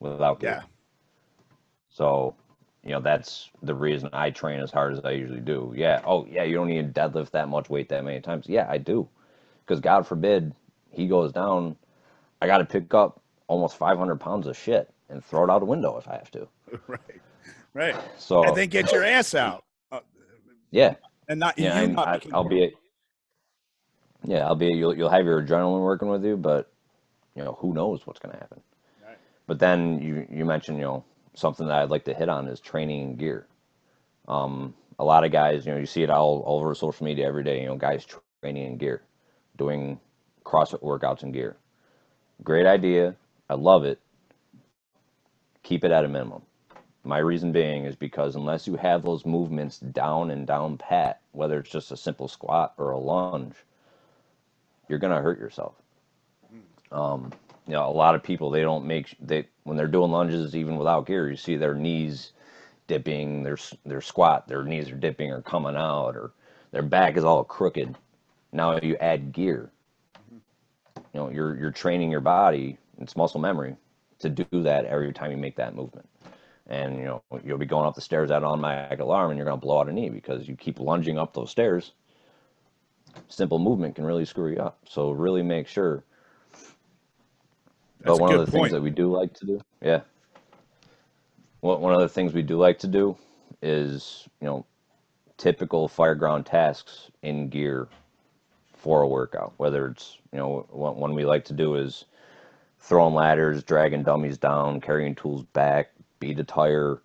without 0.00 0.40
gear. 0.40 0.62
Yeah. 0.62 0.66
So, 1.90 2.34
you 2.84 2.92
know, 2.92 3.00
that's 3.00 3.50
the 3.62 3.74
reason 3.74 4.08
I 4.12 4.30
train 4.30 4.60
as 4.60 4.70
hard 4.70 4.94
as 4.94 5.00
I 5.04 5.10
usually 5.10 5.40
do. 5.40 5.72
Yeah. 5.76 6.00
Oh, 6.04 6.26
yeah. 6.30 6.44
You 6.44 6.54
don't 6.54 6.68
need 6.68 6.94
to 6.94 7.00
deadlift 7.00 7.30
that 7.32 7.48
much 7.48 7.68
weight 7.68 7.88
that 7.90 8.04
many 8.04 8.20
times. 8.20 8.46
Yeah, 8.48 8.66
I 8.68 8.78
do. 8.78 9.08
Because 9.64 9.80
God 9.80 10.06
forbid 10.06 10.54
he 10.90 11.06
goes 11.06 11.32
down. 11.32 11.76
I 12.40 12.46
got 12.46 12.58
to 12.58 12.64
pick 12.64 12.94
up 12.94 13.20
almost 13.48 13.76
500 13.76 14.16
pounds 14.16 14.46
of 14.46 14.56
shit 14.56 14.90
and 15.10 15.24
throw 15.24 15.44
it 15.44 15.50
out 15.50 15.62
a 15.62 15.66
window 15.66 15.96
if 15.98 16.08
I 16.08 16.14
have 16.14 16.30
to. 16.30 16.48
right, 16.86 17.00
right. 17.74 17.96
So 18.16 18.44
and 18.44 18.56
then 18.56 18.68
get 18.68 18.92
your 18.92 19.04
ass 19.04 19.34
out. 19.34 19.64
Uh, 19.92 20.00
yeah, 20.70 20.94
and 21.28 21.38
not 21.40 21.58
yeah, 21.58 21.84
not 21.86 22.08
I, 22.08 22.12
making 22.12 22.34
I'll 22.34 22.48
be. 22.48 22.72
Yeah, 24.24 24.46
I'll 24.46 24.54
be. 24.54 24.68
You'll 24.68 24.96
you'll 24.96 25.10
have 25.10 25.24
your 25.24 25.42
adrenaline 25.42 25.82
working 25.82 26.08
with 26.08 26.24
you, 26.24 26.36
but 26.36 26.70
you 27.34 27.42
know 27.42 27.58
who 27.60 27.74
knows 27.74 28.06
what's 28.06 28.20
going 28.20 28.32
to 28.32 28.38
happen. 28.38 28.60
Right. 29.04 29.18
But 29.46 29.58
then 29.58 30.00
you 30.00 30.26
you 30.30 30.44
mentioned 30.44 30.78
you 30.78 30.84
know 30.84 31.04
something 31.34 31.66
that 31.66 31.78
I'd 31.78 31.90
like 31.90 32.04
to 32.04 32.14
hit 32.14 32.28
on 32.28 32.48
is 32.48 32.60
training 32.60 33.02
and 33.02 33.18
gear. 33.18 33.46
Um, 34.28 34.74
a 34.98 35.04
lot 35.04 35.24
of 35.24 35.32
guys, 35.32 35.64
you 35.64 35.72
know, 35.72 35.78
you 35.78 35.86
see 35.86 36.02
it 36.02 36.10
all, 36.10 36.40
all 36.40 36.60
over 36.60 36.74
social 36.74 37.04
media 37.04 37.26
every 37.26 37.42
day. 37.42 37.60
You 37.60 37.66
know, 37.68 37.76
guys 37.76 38.06
training 38.42 38.66
in 38.66 38.76
gear, 38.76 39.02
doing 39.56 39.98
CrossFit 40.44 40.82
workouts 40.82 41.22
in 41.22 41.32
gear. 41.32 41.56
Great 42.44 42.66
idea. 42.66 43.16
I 43.48 43.54
love 43.54 43.84
it. 43.84 43.98
Keep 45.62 45.84
it 45.84 45.90
at 45.90 46.04
a 46.04 46.08
minimum. 46.08 46.42
My 47.02 47.18
reason 47.18 47.50
being 47.50 47.84
is 47.84 47.96
because 47.96 48.36
unless 48.36 48.66
you 48.66 48.76
have 48.76 49.02
those 49.02 49.24
movements 49.24 49.78
down 49.78 50.30
and 50.30 50.46
down 50.46 50.76
pat, 50.76 51.20
whether 51.32 51.58
it's 51.58 51.70
just 51.70 51.92
a 51.92 51.96
simple 51.96 52.28
squat 52.28 52.74
or 52.76 52.90
a 52.90 52.98
lunge, 52.98 53.54
you're 54.88 54.98
gonna 54.98 55.22
hurt 55.22 55.38
yourself. 55.38 55.74
Um, 56.92 57.32
you 57.70 57.76
know, 57.76 57.88
a 57.88 57.92
lot 57.92 58.16
of 58.16 58.22
people 58.24 58.50
they 58.50 58.62
don't 58.62 58.84
make 58.84 59.14
they 59.20 59.46
when 59.62 59.76
they're 59.76 59.86
doing 59.86 60.10
lunges 60.10 60.56
even 60.56 60.76
without 60.76 61.06
gear, 61.06 61.30
you 61.30 61.36
see 61.36 61.54
their 61.54 61.74
knees 61.74 62.32
dipping, 62.88 63.44
their 63.44 63.56
their 63.86 64.00
squat, 64.00 64.48
their 64.48 64.64
knees 64.64 64.90
are 64.90 64.96
dipping 64.96 65.30
or 65.30 65.40
coming 65.40 65.76
out, 65.76 66.16
or 66.16 66.32
their 66.72 66.82
back 66.82 67.16
is 67.16 67.22
all 67.22 67.44
crooked. 67.44 67.96
Now 68.52 68.72
if 68.72 68.82
you 68.82 68.96
add 68.96 69.32
gear. 69.32 69.70
You 70.96 71.20
know, 71.20 71.30
you're 71.30 71.56
you're 71.56 71.70
training 71.70 72.10
your 72.10 72.20
body, 72.20 72.76
it's 72.98 73.16
muscle 73.16 73.40
memory, 73.40 73.76
to 74.18 74.28
do 74.28 74.62
that 74.62 74.84
every 74.86 75.12
time 75.12 75.30
you 75.30 75.36
make 75.36 75.54
that 75.54 75.76
movement. 75.76 76.08
And 76.66 76.96
you 76.96 77.04
know, 77.04 77.22
you'll 77.44 77.56
be 77.58 77.66
going 77.66 77.86
up 77.86 77.94
the 77.94 78.00
stairs 78.00 78.32
at 78.32 78.38
an 78.38 78.46
automatic 78.46 78.98
alarm 78.98 79.30
and 79.30 79.38
you're 79.38 79.46
gonna 79.46 79.58
blow 79.60 79.78
out 79.78 79.88
a 79.88 79.92
knee 79.92 80.08
because 80.08 80.48
you 80.48 80.56
keep 80.56 80.80
lunging 80.80 81.18
up 81.20 81.34
those 81.34 81.52
stairs. 81.52 81.92
Simple 83.28 83.60
movement 83.60 83.94
can 83.94 84.04
really 84.04 84.24
screw 84.24 84.50
you 84.50 84.58
up. 84.58 84.80
So 84.88 85.12
really 85.12 85.42
make 85.44 85.68
sure 85.68 86.02
That's 88.02 88.18
but 88.18 88.20
one 88.20 88.34
of 88.34 88.46
the 88.46 88.50
point. 88.50 88.64
things 88.64 88.72
that 88.72 88.82
we 88.82 88.90
do 88.90 89.14
like 89.14 89.34
to 89.34 89.46
do, 89.46 89.60
yeah. 89.82 90.00
One 91.60 91.80
one 91.80 91.92
of 91.92 92.00
the 92.00 92.08
things 92.08 92.32
we 92.32 92.42
do 92.42 92.56
like 92.56 92.78
to 92.80 92.86
do 92.86 93.16
is, 93.62 94.26
you 94.40 94.46
know, 94.46 94.64
typical 95.36 95.88
fireground 95.88 96.46
tasks 96.46 97.10
in 97.22 97.48
gear 97.48 97.88
for 98.72 99.02
a 99.02 99.08
workout. 99.08 99.52
Whether 99.58 99.88
it's, 99.88 100.16
you 100.32 100.38
know, 100.38 100.66
one, 100.70 100.96
one 100.96 101.14
we 101.14 101.24
like 101.24 101.44
to 101.46 101.52
do 101.52 101.74
is 101.74 102.06
throwing 102.78 103.14
ladders, 103.14 103.62
dragging 103.62 104.02
dummies 104.02 104.38
down, 104.38 104.80
carrying 104.80 105.14
tools 105.14 105.42
back, 105.52 105.90
beat 106.18 106.38
a 106.38 106.44
tire, 106.44 107.02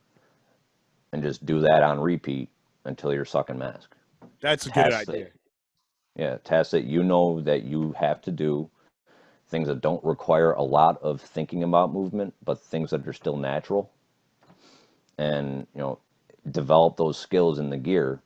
and 1.12 1.22
just 1.22 1.46
do 1.46 1.60
that 1.62 1.84
on 1.84 2.00
repeat 2.00 2.50
until 2.86 3.14
you're 3.14 3.26
sucking 3.26 3.58
mask. 3.58 3.94
That's 4.40 4.66
a 4.68 4.70
good 4.70 4.94
idea. 4.94 5.26
that, 5.26 5.32
yeah, 6.16 6.38
tasks 6.44 6.72
that 6.72 6.86
you 6.86 7.04
know 7.04 7.42
that 7.42 7.64
you 7.64 7.94
have 8.00 8.22
to 8.22 8.32
do, 8.32 8.70
things 9.48 9.68
that 9.68 9.82
don't 9.82 10.04
require 10.04 10.52
a 10.54 10.64
lot 10.64 11.02
of 11.02 11.22
thinking 11.22 11.64
about 11.64 11.94
movement, 11.94 12.34
but 12.44 12.62
things 12.62 12.90
that 12.92 13.08
are 13.08 13.14
still 13.14 13.38
natural. 13.38 13.92
And, 15.18 15.68
you 15.74 15.82
know, 15.82 16.00
develop 16.52 16.98
those 16.98 17.18
skills 17.18 17.60
in 17.60 17.70
the 17.70 17.78
gear, 17.78 18.22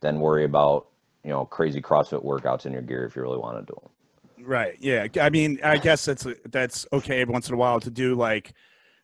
then 0.00 0.20
worry 0.20 0.44
about, 0.44 0.86
you 1.24 1.30
know, 1.30 1.44
crazy 1.44 1.80
CrossFit 1.80 2.24
workouts 2.24 2.64
in 2.64 2.72
your 2.72 2.82
gear 2.82 3.04
if 3.04 3.16
you 3.16 3.22
really 3.22 3.38
want 3.38 3.58
to 3.58 3.72
do 3.72 3.78
them. 3.80 4.46
Right. 4.46 4.76
Yeah. 4.80 5.08
I 5.20 5.30
mean, 5.30 5.58
I 5.64 5.78
guess 5.78 6.04
that's 6.04 6.26
that's 6.46 6.86
okay 6.92 7.24
once 7.24 7.48
in 7.48 7.54
a 7.54 7.58
while 7.58 7.80
to 7.80 7.90
do 7.90 8.14
like 8.14 8.52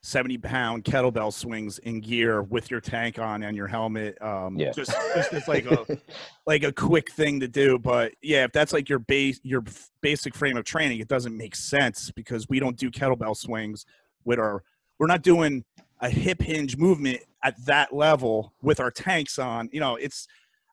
seventy 0.05 0.37
pound 0.37 0.83
kettlebell 0.83 1.33
swings 1.33 1.79
in 1.79 1.99
gear 1.99 2.43
with 2.43 2.69
your 2.69 2.79
tank 2.79 3.17
on 3.17 3.41
and 3.43 3.57
your 3.57 3.67
helmet. 3.67 4.21
Um, 4.21 4.57
Yeah. 4.57 4.71
Just 4.71 4.91
just 5.15 5.33
as 5.33 5.47
like 5.47 5.65
a 5.65 5.85
like 6.45 6.63
a 6.63 6.71
quick 6.71 7.11
thing 7.11 7.39
to 7.39 7.47
do. 7.47 7.79
But 7.79 8.13
yeah, 8.21 8.43
if 8.43 8.51
that's 8.51 8.71
like 8.71 8.87
your 8.87 8.99
base 8.99 9.39
your 9.43 9.63
basic 10.01 10.35
frame 10.35 10.57
of 10.57 10.63
training, 10.65 10.99
it 10.99 11.07
doesn't 11.07 11.35
make 11.35 11.55
sense 11.55 12.11
because 12.11 12.47
we 12.47 12.59
don't 12.59 12.77
do 12.77 12.91
kettlebell 12.91 13.35
swings 13.35 13.85
with 14.23 14.37
our. 14.39 14.63
We're 14.99 15.07
not 15.07 15.23
doing 15.23 15.65
a 16.01 16.09
hip 16.09 16.41
hinge 16.41 16.77
movement 16.77 17.21
at 17.43 17.55
that 17.65 17.93
level 17.93 18.53
with 18.61 18.79
our 18.79 18.91
tanks 18.91 19.39
on. 19.39 19.69
You 19.71 19.79
know, 19.79 19.95
it's. 19.95 20.27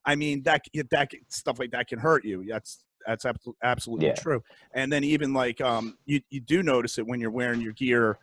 I 0.04 0.14
mean 0.16 0.42
that 0.42 0.64
that 0.90 1.10
stuff 1.28 1.58
like 1.58 1.70
that 1.70 1.86
can 1.88 1.98
hurt 2.00 2.24
you. 2.24 2.44
That's 2.46 2.82
that's 3.06 3.24
absolutely 3.62 4.06
Yeah. 4.08 4.14
true. 4.14 4.42
And 4.74 4.92
then 4.92 5.04
even 5.04 5.32
like 5.32 5.60
um, 5.60 5.96
you 6.04 6.20
you 6.28 6.40
do 6.40 6.62
notice 6.62 6.98
it 6.98 7.06
when 7.06 7.18
you're 7.20 7.30
wearing 7.30 7.60
your 7.60 7.72
gear, 7.72 8.18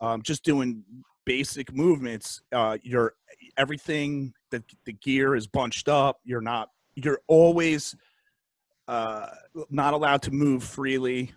um, 0.00 0.22
just 0.22 0.44
doing 0.44 0.84
basic 1.24 1.74
movements. 1.74 2.40
Uh, 2.52 2.78
you're 2.82 3.14
everything 3.56 4.32
that 4.50 4.62
the 4.86 4.92
gear 4.92 5.34
is 5.34 5.46
bunched 5.46 5.88
up. 5.88 6.20
You're 6.24 6.40
not. 6.40 6.70
You're 6.94 7.20
always 7.26 7.94
uh, 8.88 9.28
not 9.70 9.94
allowed 9.94 10.22
to 10.22 10.30
move 10.30 10.64
freely. 10.64 11.32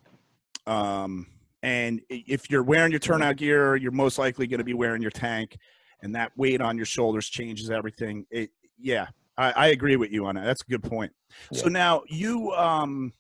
Um, 0.66 1.28
and 1.64 2.02
if 2.10 2.50
you're 2.50 2.64
wearing 2.64 2.92
your 2.92 3.00
turnout 3.00 3.38
gear, 3.38 3.76
you're 3.76 3.92
most 3.92 4.18
likely 4.18 4.48
going 4.48 4.60
to 4.60 4.64
be 4.64 4.74
wearing 4.74 5.02
your 5.02 5.12
tank, 5.12 5.58
and 6.02 6.16
that 6.16 6.32
weight 6.36 6.62
on 6.62 6.78
your 6.78 6.86
shoulders 6.86 7.30
changes 7.30 7.70
everything. 7.70 8.26
It, 8.32 8.50
yeah, 8.80 9.08
I, 9.38 9.52
I 9.52 9.68
agree 9.68 9.96
with 9.96 10.12
you 10.12 10.26
on 10.26 10.36
that. 10.36 10.46
That's 10.46 10.62
a 10.62 10.72
good 10.72 10.84
point. 10.84 11.12
So 11.54 11.68
now 11.70 12.02
you 12.08 12.52
um, 12.54 13.14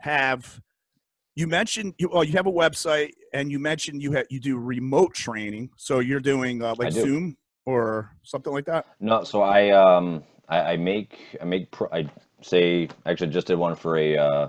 have 0.00 0.60
you 1.38 1.46
mentioned 1.46 1.94
you 1.98 2.08
well 2.12 2.24
you 2.24 2.32
have 2.32 2.48
a 2.48 2.52
website 2.52 3.12
and 3.32 3.52
you 3.52 3.60
mentioned 3.60 4.02
you 4.02 4.10
have 4.10 4.26
you 4.28 4.40
do 4.40 4.58
remote 4.58 5.14
training. 5.14 5.70
So 5.76 6.00
you're 6.00 6.18
doing 6.18 6.62
uh, 6.62 6.74
like 6.76 6.92
do. 6.92 7.00
Zoom 7.00 7.36
or 7.64 8.10
something 8.24 8.52
like 8.52 8.64
that. 8.64 8.86
No, 8.98 9.22
so 9.22 9.42
I 9.42 9.70
um 9.70 10.24
I, 10.48 10.72
I 10.72 10.76
make 10.76 11.38
I 11.40 11.44
make 11.44 11.70
pro, 11.70 11.88
I 11.92 12.10
say 12.42 12.88
actually 13.06 13.30
just 13.30 13.46
did 13.46 13.56
one 13.56 13.76
for 13.76 13.96
a 13.96 14.16
uh, 14.16 14.48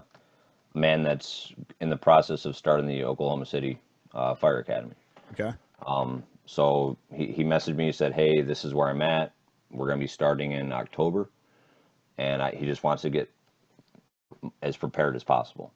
man 0.74 1.04
that's 1.04 1.54
in 1.80 1.92
the 1.92 1.98
process 1.98 2.46
of 2.46 2.58
starting 2.58 2.88
the 2.88 3.04
Oklahoma 3.04 3.46
City 3.46 3.80
uh, 4.16 4.34
Fire 4.34 4.58
Academy. 4.58 4.96
Okay. 5.34 5.54
Um, 5.86 6.24
so 6.48 6.98
he, 7.14 7.28
he 7.28 7.44
messaged 7.44 7.76
me. 7.76 7.86
He 7.86 7.92
said, 7.92 8.14
"Hey, 8.14 8.42
this 8.42 8.66
is 8.66 8.74
where 8.74 8.90
I'm 8.90 9.04
at. 9.04 9.34
We're 9.70 9.88
gonna 9.88 10.00
be 10.00 10.08
starting 10.08 10.54
in 10.54 10.72
October, 10.72 11.30
and 12.18 12.42
I, 12.42 12.52
he 12.52 12.66
just 12.66 12.84
wants 12.84 13.04
to 13.04 13.12
get 13.12 13.30
as 14.64 14.76
prepared 14.76 15.16
as 15.16 15.24
possible." 15.24 15.72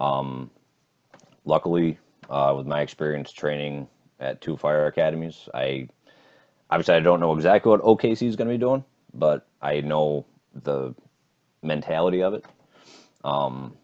Um, 0.00 0.50
luckily, 1.44 1.98
uh, 2.28 2.54
with 2.56 2.66
my 2.66 2.80
experience 2.80 3.30
training 3.30 3.86
at 4.18 4.40
two 4.40 4.56
fire 4.56 4.86
academies, 4.86 5.48
I 5.54 5.88
obviously 6.70 6.94
I 6.94 7.00
don't 7.00 7.20
know 7.20 7.34
exactly 7.34 7.70
what 7.70 7.82
OKC 7.82 8.26
is 8.26 8.36
gonna 8.36 8.50
be 8.50 8.58
doing, 8.58 8.84
but 9.14 9.46
I 9.60 9.80
know 9.82 10.24
the 10.54 10.94
mentality 11.62 12.22
of 12.22 12.34
it. 12.34 12.44
Um, 13.24 13.76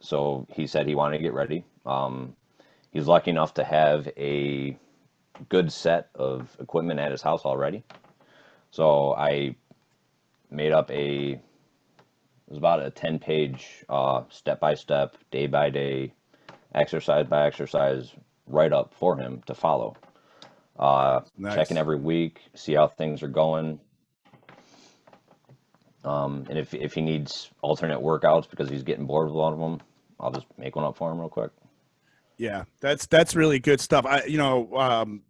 so 0.00 0.46
he 0.50 0.66
said 0.66 0.86
he 0.86 0.94
wanted 0.94 1.16
to 1.16 1.22
get 1.22 1.32
ready. 1.32 1.64
Um, 1.86 2.36
he's 2.92 3.06
lucky 3.06 3.30
enough 3.30 3.54
to 3.54 3.64
have 3.64 4.06
a 4.18 4.76
good 5.48 5.72
set 5.72 6.10
of 6.14 6.56
equipment 6.60 7.00
at 7.00 7.10
his 7.10 7.22
house 7.22 7.44
already. 7.44 7.82
So 8.70 9.14
I 9.14 9.56
made 10.50 10.72
up 10.72 10.90
a 10.90 11.40
it 12.46 12.50
was 12.50 12.58
about 12.58 12.84
a 12.84 12.90
10 12.90 13.18
page 13.18 13.84
uh, 13.88 14.22
step 14.28 14.60
by 14.60 14.74
step, 14.74 15.16
day 15.30 15.46
by 15.46 15.70
day, 15.70 16.12
exercise 16.74 17.26
by 17.26 17.46
exercise 17.46 18.12
write 18.46 18.72
up 18.72 18.92
for 18.94 19.16
him 19.16 19.42
to 19.46 19.54
follow. 19.54 19.96
Uh, 20.78 21.20
Nice. 21.38 21.54
Checking 21.54 21.78
every 21.78 21.96
week, 21.96 22.40
see 22.54 22.74
how 22.74 22.88
things 22.88 23.22
are 23.22 23.28
going. 23.28 23.80
Um, 26.04 26.46
and 26.50 26.58
if, 26.58 26.74
if 26.74 26.92
he 26.92 27.00
needs 27.00 27.50
alternate 27.62 28.00
workouts 28.00 28.48
because 28.50 28.68
he's 28.68 28.82
getting 28.82 29.06
bored 29.06 29.28
with 29.28 29.36
one 29.36 29.52
of 29.54 29.58
them, 29.58 29.80
I'll 30.20 30.32
just 30.32 30.46
make 30.58 30.76
one 30.76 30.84
up 30.84 30.96
for 30.96 31.10
him 31.10 31.18
real 31.18 31.30
quick. 31.30 31.50
Yeah, 32.36 32.64
that's 32.80 33.06
that's 33.06 33.36
really 33.36 33.60
good 33.60 33.80
stuff. 33.80 34.04
I 34.04 34.24
you 34.24 34.38
know, 34.38 34.76
um, 34.76 35.22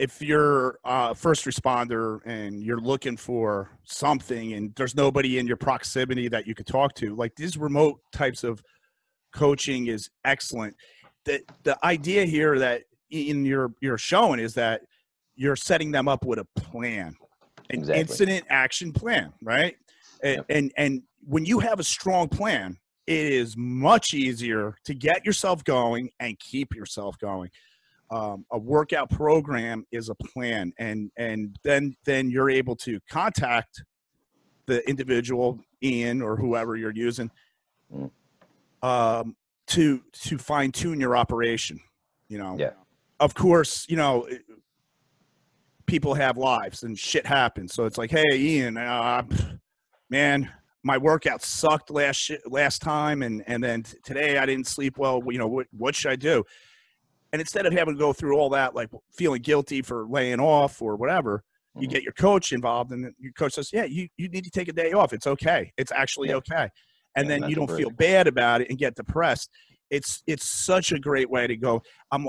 if 0.00 0.22
you're 0.22 0.78
a 0.82 1.14
first 1.14 1.44
responder 1.44 2.20
and 2.24 2.62
you're 2.62 2.80
looking 2.80 3.18
for 3.18 3.70
something 3.84 4.54
and 4.54 4.74
there's 4.74 4.94
nobody 4.94 5.38
in 5.38 5.46
your 5.46 5.58
proximity 5.58 6.26
that 6.26 6.46
you 6.46 6.54
could 6.54 6.66
talk 6.66 6.94
to, 6.94 7.14
like 7.14 7.36
these 7.36 7.58
remote 7.58 8.00
types 8.10 8.42
of 8.42 8.62
coaching 9.34 9.88
is 9.88 10.08
excellent. 10.24 10.74
The 11.26 11.42
the 11.64 11.76
idea 11.84 12.24
here 12.24 12.58
that 12.58 12.84
in 13.10 13.44
your 13.44 13.74
you're 13.82 13.98
showing 13.98 14.40
is 14.40 14.54
that 14.54 14.80
you're 15.36 15.54
setting 15.54 15.90
them 15.90 16.08
up 16.08 16.24
with 16.24 16.38
a 16.38 16.46
plan, 16.58 17.14
an 17.68 17.80
Exactly. 17.80 18.00
incident 18.00 18.46
action 18.48 18.94
plan, 18.94 19.34
right? 19.42 19.76
And, 20.24 20.36
Yep. 20.36 20.46
and 20.48 20.72
and 20.78 21.02
when 21.26 21.44
you 21.44 21.58
have 21.58 21.78
a 21.78 21.84
strong 21.84 22.30
plan, 22.30 22.78
it 23.06 23.26
is 23.32 23.54
much 23.54 24.14
easier 24.14 24.76
to 24.84 24.94
get 24.94 25.26
yourself 25.26 25.62
going 25.62 26.08
and 26.18 26.38
keep 26.38 26.74
yourself 26.74 27.18
going. 27.18 27.50
Um, 28.10 28.44
a 28.50 28.58
workout 28.58 29.08
program 29.08 29.86
is 29.92 30.08
a 30.08 30.14
plan, 30.14 30.72
and 30.78 31.10
and 31.16 31.56
then 31.62 31.96
then 32.04 32.28
you're 32.30 32.50
able 32.50 32.74
to 32.76 32.98
contact 33.08 33.82
the 34.66 34.88
individual, 34.88 35.60
Ian 35.82 36.20
or 36.22 36.36
whoever 36.36 36.76
you're 36.76 36.94
using, 36.94 37.30
Mm. 37.92 38.10
um, 38.82 39.36
to 39.68 40.02
to 40.12 40.38
fine 40.38 40.72
tune 40.72 41.00
your 41.00 41.16
operation. 41.16 41.80
You 42.28 42.38
know. 42.38 42.56
Yeah. 42.58 42.72
Of 43.20 43.34
course, 43.34 43.86
you 43.88 43.96
know 43.96 44.26
people 45.90 46.14
have 46.14 46.36
lives 46.36 46.84
and 46.84 46.96
shit 46.96 47.26
happens. 47.26 47.74
So 47.74 47.84
it's 47.84 47.98
like, 47.98 48.12
hey, 48.12 48.24
Ian, 48.32 48.76
uh, 48.76 49.24
man, 50.08 50.48
my 50.84 50.96
workout 50.96 51.42
sucked 51.42 51.90
last 51.90 52.30
last 52.46 52.80
time, 52.80 53.22
and 53.22 53.42
and 53.46 53.62
then 53.62 53.82
today 54.04 54.38
I 54.38 54.46
didn't 54.46 54.66
sleep 54.68 54.98
well. 54.98 55.20
You 55.26 55.38
know, 55.38 55.48
what 55.48 55.66
what 55.76 55.94
should 55.94 56.12
I 56.12 56.16
do? 56.16 56.44
And 57.32 57.40
instead 57.40 57.66
of 57.66 57.72
having 57.72 57.94
to 57.94 57.98
go 57.98 58.12
through 58.12 58.36
all 58.36 58.50
that, 58.50 58.74
like 58.74 58.90
feeling 59.12 59.42
guilty 59.42 59.82
for 59.82 60.06
laying 60.08 60.40
off 60.40 60.82
or 60.82 60.96
whatever, 60.96 61.44
you 61.78 61.86
Mhm. 61.86 61.90
get 61.92 62.02
your 62.02 62.12
coach 62.12 62.52
involved, 62.52 62.90
and 62.90 63.14
your 63.18 63.32
coach 63.32 63.52
says, 63.52 63.72
"Yeah, 63.72 63.84
you 63.84 64.08
you 64.16 64.28
need 64.28 64.44
to 64.44 64.50
take 64.50 64.68
a 64.68 64.72
day 64.72 64.92
off. 64.92 65.12
It's 65.12 65.26
okay. 65.26 65.72
It's 65.76 65.92
actually 65.92 66.30
Yeah. 66.30 66.36
okay." 66.36 66.68
And 67.14 67.28
Yeah, 67.28 67.38
then 67.38 67.48
you 67.48 67.54
don't 67.54 67.70
feel 67.70 67.90
bad 67.90 68.26
about 68.26 68.60
it 68.62 68.68
and 68.70 68.78
get 68.78 68.96
depressed. 68.96 69.50
It's 69.90 70.22
it's 70.26 70.48
such 70.48 70.90
a 70.92 70.98
great 70.98 71.30
way 71.30 71.46
to 71.46 71.56
go. 71.56 71.82
I'm 72.10 72.26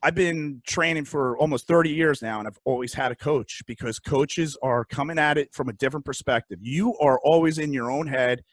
I've 0.00 0.14
been 0.14 0.62
training 0.64 1.06
for 1.06 1.36
almost 1.38 1.66
30 1.66 1.90
years 1.90 2.22
now, 2.22 2.38
and 2.38 2.46
I've 2.46 2.58
always 2.64 2.94
had 2.94 3.10
a 3.10 3.16
coach 3.16 3.62
because 3.66 3.98
coaches 3.98 4.56
are 4.62 4.84
coming 4.84 5.18
at 5.18 5.36
it 5.38 5.52
from 5.52 5.68
a 5.68 5.72
different 5.72 6.06
perspective. 6.06 6.60
You 6.62 6.96
are 6.98 7.18
always 7.20 7.58
in 7.58 7.72
your 7.72 7.90
own 7.90 8.06
head, 8.06 8.44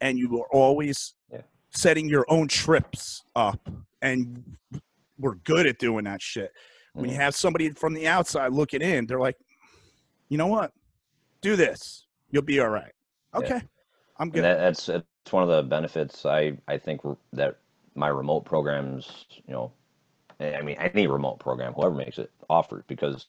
and 0.00 0.18
you 0.18 0.40
are 0.40 0.48
always 0.50 1.14
Yeah. 1.30 1.42
setting 1.68 2.08
your 2.08 2.24
own 2.28 2.48
trips 2.48 3.22
up. 3.36 3.68
And 4.00 4.56
we're 5.20 5.36
good 5.36 5.66
at 5.66 5.78
doing 5.78 6.04
that 6.04 6.20
shit. 6.22 6.52
When 6.94 7.08
you 7.08 7.14
Mhm. 7.16 7.20
have 7.20 7.34
somebody 7.36 7.70
from 7.70 7.94
the 7.94 8.08
outside 8.08 8.52
looking 8.52 8.82
in, 8.82 9.06
they're 9.06 9.20
like, 9.20 9.36
you 10.28 10.36
know 10.38 10.48
what? 10.48 10.72
Do 11.40 11.54
this. 11.56 12.06
You'll 12.30 12.42
be 12.42 12.60
all 12.60 12.68
right. 12.68 12.92
Yeah. 13.34 13.38
Okay. 13.38 13.62
I'm 14.18 14.30
good. 14.30 14.42
that, 14.44 14.58
that's 14.58 14.88
it's 14.88 15.32
one 15.32 15.42
of 15.42 15.48
the 15.48 15.62
benefits 15.62 16.26
I 16.26 16.58
I 16.68 16.76
think 16.78 17.00
that 17.32 17.58
my 17.94 18.08
remote 18.08 18.42
programs, 18.44 19.26
you 19.46 19.52
know, 19.54 19.72
I 20.40 20.56
I 20.56 20.62
mean 20.62 20.76
any 20.78 21.06
remote 21.06 21.38
program, 21.38 21.72
whoever 21.74 21.94
makes 21.94 22.18
it, 22.18 22.30
offers 22.48 22.82
because 22.86 23.26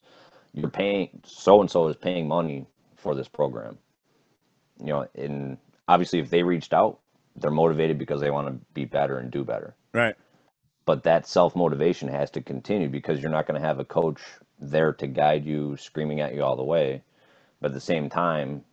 you're 0.53 0.69
paying 0.69 1.21
so 1.23 1.61
and 1.61 1.69
so 1.69 1.87
is 1.87 1.95
paying 1.95 2.27
money 2.27 2.65
for 2.97 3.15
this 3.15 3.27
program. 3.27 3.77
You 4.79 4.87
know, 4.87 5.07
and 5.15 5.57
obviously 5.87 6.19
if 6.19 6.29
they 6.29 6.43
reached 6.43 6.73
out, 6.73 6.99
they're 7.35 7.51
motivated 7.51 7.97
because 7.97 8.19
they 8.21 8.31
want 8.31 8.47
to 8.47 8.53
be 8.73 8.85
better 8.85 9.19
and 9.19 9.29
do 9.31 9.43
better. 9.43 9.75
right. 9.93 10.15
But 10.91 11.03
that 11.03 11.25
self 11.25 11.55
motivation 11.55 12.09
has 12.09 12.29
to 12.31 12.41
continue 12.41 12.89
because 12.89 13.21
you're 13.21 13.31
not 13.31 13.47
going 13.47 13.57
to 13.57 13.65
have 13.65 13.79
a 13.79 13.85
coach 13.85 14.19
there 14.59 14.91
to 14.95 15.07
guide 15.07 15.45
you, 15.45 15.77
screaming 15.77 16.19
at 16.19 16.35
you 16.35 16.43
all 16.43 16.57
the 16.57 16.65
way. 16.65 17.01
But 17.61 17.67
at 17.67 17.75
the 17.75 17.79
same 17.79 18.09
time, 18.09 18.65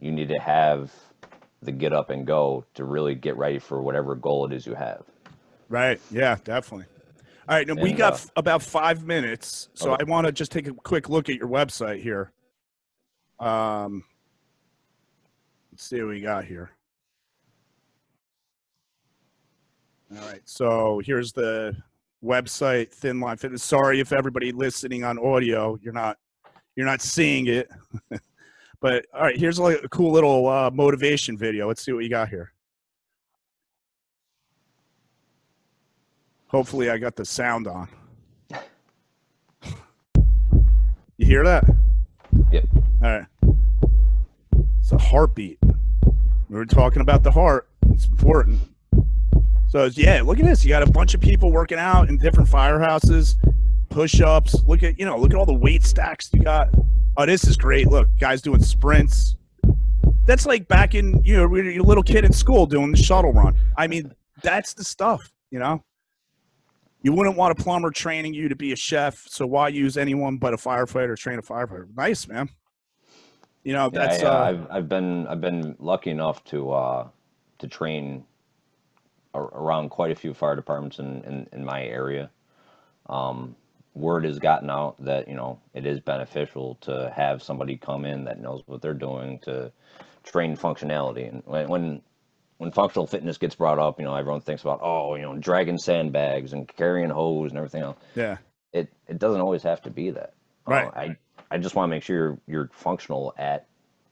you 0.00 0.10
need 0.10 0.28
to 0.28 0.38
have 0.38 0.90
the 1.60 1.72
get 1.72 1.92
up 1.92 2.08
and 2.08 2.26
go 2.26 2.64
to 2.76 2.84
really 2.84 3.14
get 3.14 3.36
ready 3.36 3.58
for 3.58 3.82
whatever 3.82 4.14
goal 4.14 4.46
it 4.46 4.54
is 4.54 4.64
you 4.64 4.72
have. 4.72 5.04
Right. 5.68 6.00
Yeah, 6.10 6.38
definitely. 6.44 6.86
All 7.46 7.56
right. 7.56 7.66
Now 7.66 7.74
we 7.74 7.92
got 7.92 8.14
uh, 8.14 8.16
f- 8.16 8.30
about 8.36 8.62
five 8.62 9.04
minutes. 9.04 9.68
So 9.74 9.92
Okay. 9.92 10.02
I 10.02 10.10
want 10.10 10.26
to 10.26 10.32
just 10.32 10.52
take 10.52 10.68
a 10.68 10.72
quick 10.72 11.10
look 11.10 11.28
at 11.28 11.36
your 11.36 11.48
website 11.48 12.00
here. 12.00 12.32
Um, 13.38 14.02
let's 15.72 15.84
see 15.84 16.00
what 16.00 16.08
we 16.08 16.22
got 16.22 16.46
here. 16.46 16.70
All 20.14 20.28
right. 20.28 20.42
So 20.44 21.00
here's 21.04 21.32
the 21.32 21.76
website, 22.24 22.92
Thin 22.92 23.20
Line 23.20 23.36
Fitness. 23.36 23.62
Sorry 23.62 24.00
if 24.00 24.12
everybody 24.12 24.52
listening 24.52 25.04
on 25.04 25.18
audio, 25.18 25.78
you're 25.82 25.92
not 25.92 26.18
you're 26.76 26.86
not 26.86 27.00
seeing 27.00 27.46
it. 27.46 27.70
but 28.80 29.06
all 29.14 29.22
right, 29.22 29.36
here's 29.36 29.58
like 29.58 29.82
a 29.82 29.88
cool 29.88 30.12
little 30.12 30.46
uh, 30.46 30.70
motivation 30.70 31.36
video. 31.36 31.66
Let's 31.66 31.82
see 31.82 31.92
what 31.92 32.04
you 32.04 32.10
got 32.10 32.28
here. 32.28 32.52
Hopefully, 36.48 36.90
I 36.90 36.98
got 36.98 37.16
the 37.16 37.24
sound 37.24 37.66
on. 37.66 37.88
You 41.18 41.24
hear 41.24 41.44
that? 41.44 41.64
Yep. 42.52 42.64
All 43.02 43.08
right. 43.10 43.26
It's 44.80 44.92
a 44.92 44.98
heartbeat. 44.98 45.58
We 45.62 46.56
were 46.56 46.66
talking 46.66 47.00
about 47.00 47.22
the 47.22 47.30
heart. 47.30 47.70
It's 47.88 48.06
important. 48.06 48.60
So 49.68 49.84
it's- 49.86 49.98
yeah, 49.98 50.22
look 50.22 50.38
at 50.38 50.44
this. 50.44 50.64
You 50.64 50.70
got 50.70 50.82
a 50.82 50.90
bunch 50.90 51.14
of 51.14 51.20
people 51.20 51.50
working 51.52 51.78
out 51.78 52.08
in 52.08 52.18
different 52.18 52.48
firehouses, 52.48 53.36
push-ups. 53.88 54.62
Look 54.66 54.82
at 54.82 54.98
you 54.98 55.04
know, 55.04 55.16
look 55.16 55.32
at 55.32 55.36
all 55.36 55.46
the 55.46 55.54
weight 55.54 55.84
stacks 55.84 56.30
you 56.32 56.42
got. 56.42 56.68
Oh, 57.16 57.26
this 57.26 57.44
is 57.46 57.56
great. 57.56 57.88
Look, 57.88 58.08
guys 58.18 58.42
doing 58.42 58.62
sprints. 58.62 59.36
That's 60.24 60.46
like 60.46 60.68
back 60.68 60.94
in 60.94 61.22
you 61.24 61.36
know, 61.36 61.48
when 61.48 61.64
you're 61.64 61.82
a 61.82 61.86
little 61.86 62.02
kid 62.02 62.24
in 62.24 62.32
school 62.32 62.66
doing 62.66 62.90
the 62.90 62.96
shuttle 62.96 63.32
run. 63.32 63.54
I 63.76 63.86
mean, 63.86 64.12
that's 64.42 64.74
the 64.74 64.84
stuff. 64.84 65.32
You 65.50 65.58
know. 65.58 65.82
You 67.02 67.12
wouldn't 67.12 67.36
want 67.36 67.56
a 67.56 67.62
plumber 67.62 67.92
training 67.92 68.34
you 68.34 68.48
to 68.48 68.56
be 68.56 68.72
a 68.72 68.76
chef, 68.76 69.24
so 69.28 69.46
why 69.46 69.68
use 69.68 69.96
anyone 69.96 70.38
but 70.38 70.52
a 70.52 70.56
firefighter 70.56 71.14
to 71.14 71.16
train 71.16 71.38
a 71.38 71.42
firefighter? 71.42 71.86
Nice, 71.96 72.26
man. 72.26 72.48
You 73.62 73.74
know, 73.74 73.90
that's 73.90 74.24
I, 74.24 74.26
uh, 74.26 74.30
uh, 74.30 74.42
I've 74.44 74.66
I've 74.70 74.88
been 74.88 75.26
I've 75.28 75.40
been 75.40 75.76
lucky 75.78 76.10
enough 76.10 76.42
to 76.46 76.72
uh, 76.72 77.08
to 77.58 77.68
train 77.68 78.24
around 79.38 79.90
quite 79.90 80.10
a 80.10 80.16
few 80.16 80.34
fire 80.34 80.56
departments 80.56 80.98
in, 80.98 81.22
in, 81.24 81.48
in 81.52 81.64
my 81.64 81.82
area. 81.84 82.30
Um, 83.08 83.56
word 83.94 84.24
has 84.24 84.38
gotten 84.38 84.68
out 84.70 85.02
that 85.04 85.28
you 85.28 85.34
know 85.34 85.58
it 85.74 85.86
is 85.86 86.00
beneficial 86.00 86.76
to 86.82 87.10
have 87.14 87.42
somebody 87.42 87.76
come 87.76 88.04
in 88.04 88.24
that 88.24 88.40
knows 88.40 88.62
what 88.66 88.82
they're 88.82 88.94
doing 88.94 89.38
to 89.40 89.72
train 90.24 90.56
functionality. 90.56 91.28
And 91.28 91.42
when 91.46 91.68
when 91.68 92.02
when 92.58 92.72
functional 92.72 93.06
fitness 93.06 93.38
gets 93.38 93.54
brought 93.54 93.78
up, 93.78 93.98
you 93.98 94.04
know 94.06 94.14
everyone 94.14 94.40
thinks 94.40 94.62
about 94.62 94.80
oh 94.82 95.14
you 95.14 95.22
know 95.22 95.36
dragging 95.38 95.78
sandbags 95.78 96.52
and 96.52 96.68
carrying 96.68 97.10
hose 97.10 97.50
and 97.50 97.58
everything 97.58 97.82
else. 97.82 97.96
yeah, 98.14 98.38
It 98.72 98.92
it 99.08 99.18
doesn't 99.18 99.40
always 99.40 99.62
have 99.64 99.82
to 99.82 99.90
be 99.90 100.10
that. 100.10 100.34
Uh, 100.66 100.70
Right. 100.72 100.92
I 100.94 101.16
I 101.50 101.58
just 101.58 101.74
want 101.74 101.88
to 101.88 101.90
make 101.96 102.02
sure 102.02 102.16
you're, 102.16 102.38
you're 102.46 102.70
functional 102.72 103.34
at 103.38 103.66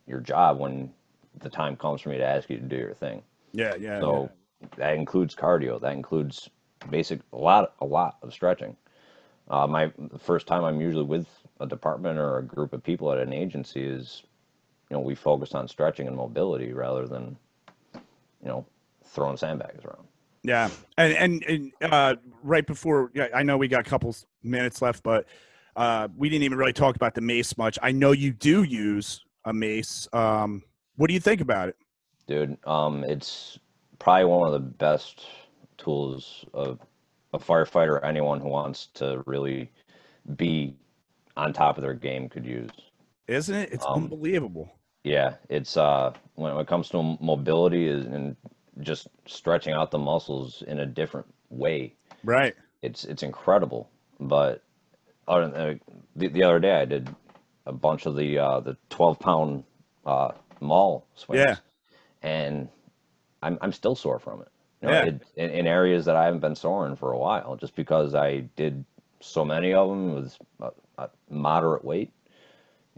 your 0.07 0.20
job 0.20 0.59
when 0.59 0.93
the 1.41 1.51
time 1.51 1.77
comes 1.77 2.01
for 2.01 2.11
me 2.11 2.18
to 2.18 2.25
ask 2.25 2.49
you 2.51 2.59
to 2.59 2.64
do 2.64 2.77
your 2.77 2.95
thing. 2.95 3.22
yeah, 3.53 3.75
yeah. 3.77 4.01
So 4.01 4.31
that 4.76 4.94
includes 4.94 5.34
cardio. 5.34 5.80
That 5.80 5.92
includes 5.92 6.50
basic 6.90 7.20
a 7.32 7.36
lot 7.36 7.74
a 7.80 7.84
lot 7.84 8.18
of 8.22 8.32
stretching. 8.32 8.76
Uh, 9.48 9.66
my 9.66 9.92
the 9.98 10.18
first 10.18 10.46
time 10.46 10.64
I'm 10.64 10.80
usually 10.80 11.04
with 11.04 11.26
a 11.60 11.66
department 11.66 12.18
or 12.18 12.38
a 12.38 12.42
group 12.42 12.72
of 12.72 12.82
people 12.82 13.12
at 13.12 13.18
an 13.18 13.32
agency 13.32 13.84
is, 13.84 14.22
you 14.90 14.96
know, 14.96 15.00
we 15.00 15.14
focus 15.14 15.54
on 15.54 15.68
stretching 15.68 16.06
and 16.06 16.16
mobility 16.16 16.72
rather 16.72 17.06
than, 17.06 17.36
you 17.94 18.48
know, 18.48 18.66
throwing 19.04 19.36
sandbags 19.36 19.84
around. 19.84 20.06
Yeah, 20.42 20.70
and 20.98 21.12
and, 21.14 21.44
and 21.44 21.72
uh, 21.92 22.16
right 22.42 22.66
before, 22.66 23.10
yeah, 23.14 23.28
I 23.34 23.42
know 23.42 23.56
we 23.56 23.68
got 23.68 23.86
a 23.86 23.88
couple 23.88 24.14
minutes 24.42 24.82
left, 24.82 25.02
but 25.02 25.26
uh, 25.76 26.08
we 26.16 26.28
didn't 26.28 26.44
even 26.44 26.58
really 26.58 26.72
talk 26.72 26.96
about 26.96 27.14
the 27.14 27.20
mace 27.20 27.56
much. 27.56 27.78
I 27.82 27.92
know 27.92 28.12
you 28.12 28.32
do 28.32 28.62
use 28.62 29.24
a 29.44 29.52
mace. 29.52 30.08
Um, 30.12 30.62
what 30.96 31.08
do 31.08 31.14
you 31.14 31.20
think 31.20 31.40
about 31.40 31.68
it? 31.68 31.76
Dude, 32.26 32.56
um, 32.66 33.04
it's 33.04 33.58
probably 34.05 34.26
one 34.26 34.46
of 34.46 34.52
the 34.52 34.61
best 34.68 35.26
tools 35.78 36.44
of 36.52 36.78
a 37.32 37.38
firefighter 37.38 38.05
anyone 38.05 38.38
who 38.38 38.48
wants 38.48 38.88
to 38.94 39.22
really 39.26 39.70
be 40.36 40.76
on 41.36 41.52
top 41.52 41.78
of 41.78 41.82
their 41.82 41.94
game 41.94 42.28
could 42.28 42.44
use. 42.44 42.70
Isn't 43.26 43.57
it? 43.57 43.72
It's 43.72 43.84
Um, 43.86 44.05
unbelievable. 44.05 44.70
Yeah, 45.02 45.36
it's 45.48 45.76
uh 45.76 46.12
when 46.34 46.55
it 46.57 46.66
comes 46.66 46.90
to 46.90 47.16
mobility 47.20 47.88
is 47.88 48.05
and 48.05 48.36
just 48.80 49.09
stretching 49.26 49.72
out 49.72 49.90
the 49.90 49.98
muscles 49.98 50.62
in 50.66 50.78
a 50.80 50.86
different 50.86 51.26
way. 51.48 51.94
Right. 52.22 52.55
It's 52.82 53.05
it's 53.05 53.22
incredible. 53.22 53.88
But 54.20 54.62
other 55.26 55.48
than, 55.48 55.55
uh, 55.61 55.74
the 56.14 56.28
the 56.28 56.42
other 56.44 56.61
day 56.61 56.74
I 56.74 56.84
did 56.84 57.09
a 57.66 57.72
bunch 57.72 58.05
of 58.07 58.16
the 58.16 58.38
uh 58.38 58.61
the 58.61 58.76
12 58.90 59.18
pound 59.18 59.64
uh 60.05 60.32
maul 60.61 61.07
swings. 61.14 61.44
Yeah. 61.46 61.57
And 62.22 62.68
I'm 63.45 63.59
I'm 63.61 63.72
still 63.72 63.95
sore 63.95 64.18
from 64.18 64.40
it. 64.40 64.49
You 64.82 64.88
know, 64.88 64.95
Yeah. 64.95 65.05
it, 65.05 65.22
in, 65.36 65.51
in 65.51 65.66
areas 65.66 66.05
that 66.07 66.16
I 66.16 66.24
haven't 66.24 66.40
been 66.40 66.57
sore 66.57 66.86
in 66.86 66.97
for 66.97 67.12
a 67.12 67.18
while, 67.18 67.57
just 67.57 67.76
because 67.76 68.14
I 68.14 68.40
did 68.57 68.84
so 69.20 69.45
many 69.45 69.72
of 69.72 69.88
them 69.88 70.14
with 70.14 70.38
a, 70.61 70.70
a 70.99 71.11
moderate 71.30 71.84
weight. 71.84 72.11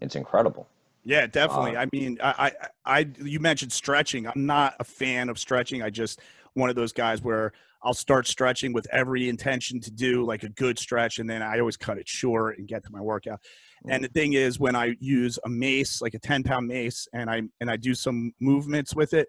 It's 0.01 0.17
incredible. 0.17 0.67
Yeah, 1.05 1.27
definitely. 1.27 1.77
Uh, 1.77 1.83
I 1.83 1.87
mean, 1.93 2.19
I, 2.21 2.53
I, 2.85 2.99
I, 2.99 3.09
you 3.23 3.39
mentioned 3.39 3.73
stretching. 3.73 4.27
I'm 4.27 4.47
not 4.47 4.75
a 4.81 4.85
fan 4.85 5.29
of 5.29 5.39
stretching. 5.39 5.83
I 5.83 5.91
just 5.91 6.21
one 6.55 6.69
of 6.69 6.75
those 6.75 6.93
guys 6.93 7.23
where 7.23 7.53
I'll 7.83 7.95
start 7.95 8.27
stretching 8.27 8.73
with 8.73 8.89
every 8.91 9.29
intention 9.29 9.81
to 9.83 9.91
do 9.93 10.25
like 10.25 10.43
a 10.43 10.49
good 10.49 10.79
stretch, 10.79 11.19
and 11.19 11.31
then 11.31 11.43
I 11.43 11.61
always 11.61 11.77
cut 11.77 11.99
it 11.99 12.09
short 12.09 12.59
and 12.59 12.67
get 12.67 12.85
to 12.85 12.91
my 12.91 13.01
workout. 13.01 13.41
And 13.89 14.03
the 14.03 14.09
thing 14.09 14.33
is, 14.33 14.59
when 14.59 14.75
I 14.75 14.97
use 14.99 15.39
a 15.45 15.49
mace, 15.49 16.03
like 16.03 16.15
a 16.15 16.19
10 16.19 16.43
pound 16.43 16.67
mace, 16.67 17.07
and 17.13 17.31
I 17.31 17.43
and 17.61 17.71
I 17.71 17.77
do 17.77 17.95
some 17.95 18.33
movements 18.41 18.97
with 18.97 19.15
it, 19.15 19.29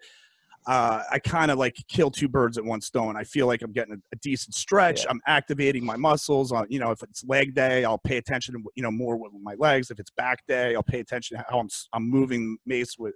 uh, 0.68 1.02
I 1.10 1.20
kind 1.20 1.50
of 1.50 1.58
like 1.58 1.76
kill 1.88 2.12
two 2.12 2.28
birds 2.28 2.58
at 2.58 2.64
one 2.66 2.82
stone. 2.82 3.16
I 3.16 3.24
feel 3.24 3.48
like 3.48 3.62
I'm 3.62 3.72
getting 3.72 3.94
a, 3.94 3.98
a 4.12 4.18
decent 4.18 4.54
stretch. 4.54 5.04
Yeah. 5.04 5.12
I'm 5.12 5.22
activating 5.26 5.86
my 5.86 5.96
muscles. 5.96 6.52
On 6.52 6.66
you 6.70 6.80
know, 6.80 6.92
if 6.92 7.02
it's 7.04 7.24
leg 7.24 7.56
day, 7.56 7.86
I'll 7.86 7.98
pay 7.98 8.18
attention 8.18 8.54
to 8.56 8.64
you 8.76 8.84
know 8.84 8.92
more 8.92 9.16
with 9.16 9.32
my 9.42 9.56
legs. 9.58 9.90
If 9.92 10.00
it's 10.00 10.12
back 10.12 10.46
day, 10.48 10.76
I'll 10.76 10.84
pay 10.84 11.00
attention 11.00 11.38
to 11.38 11.46
how 11.50 11.60
I'm 11.60 11.70
I'm 11.94 12.10
moving 12.10 12.58
mace 12.66 12.98
with 13.00 13.16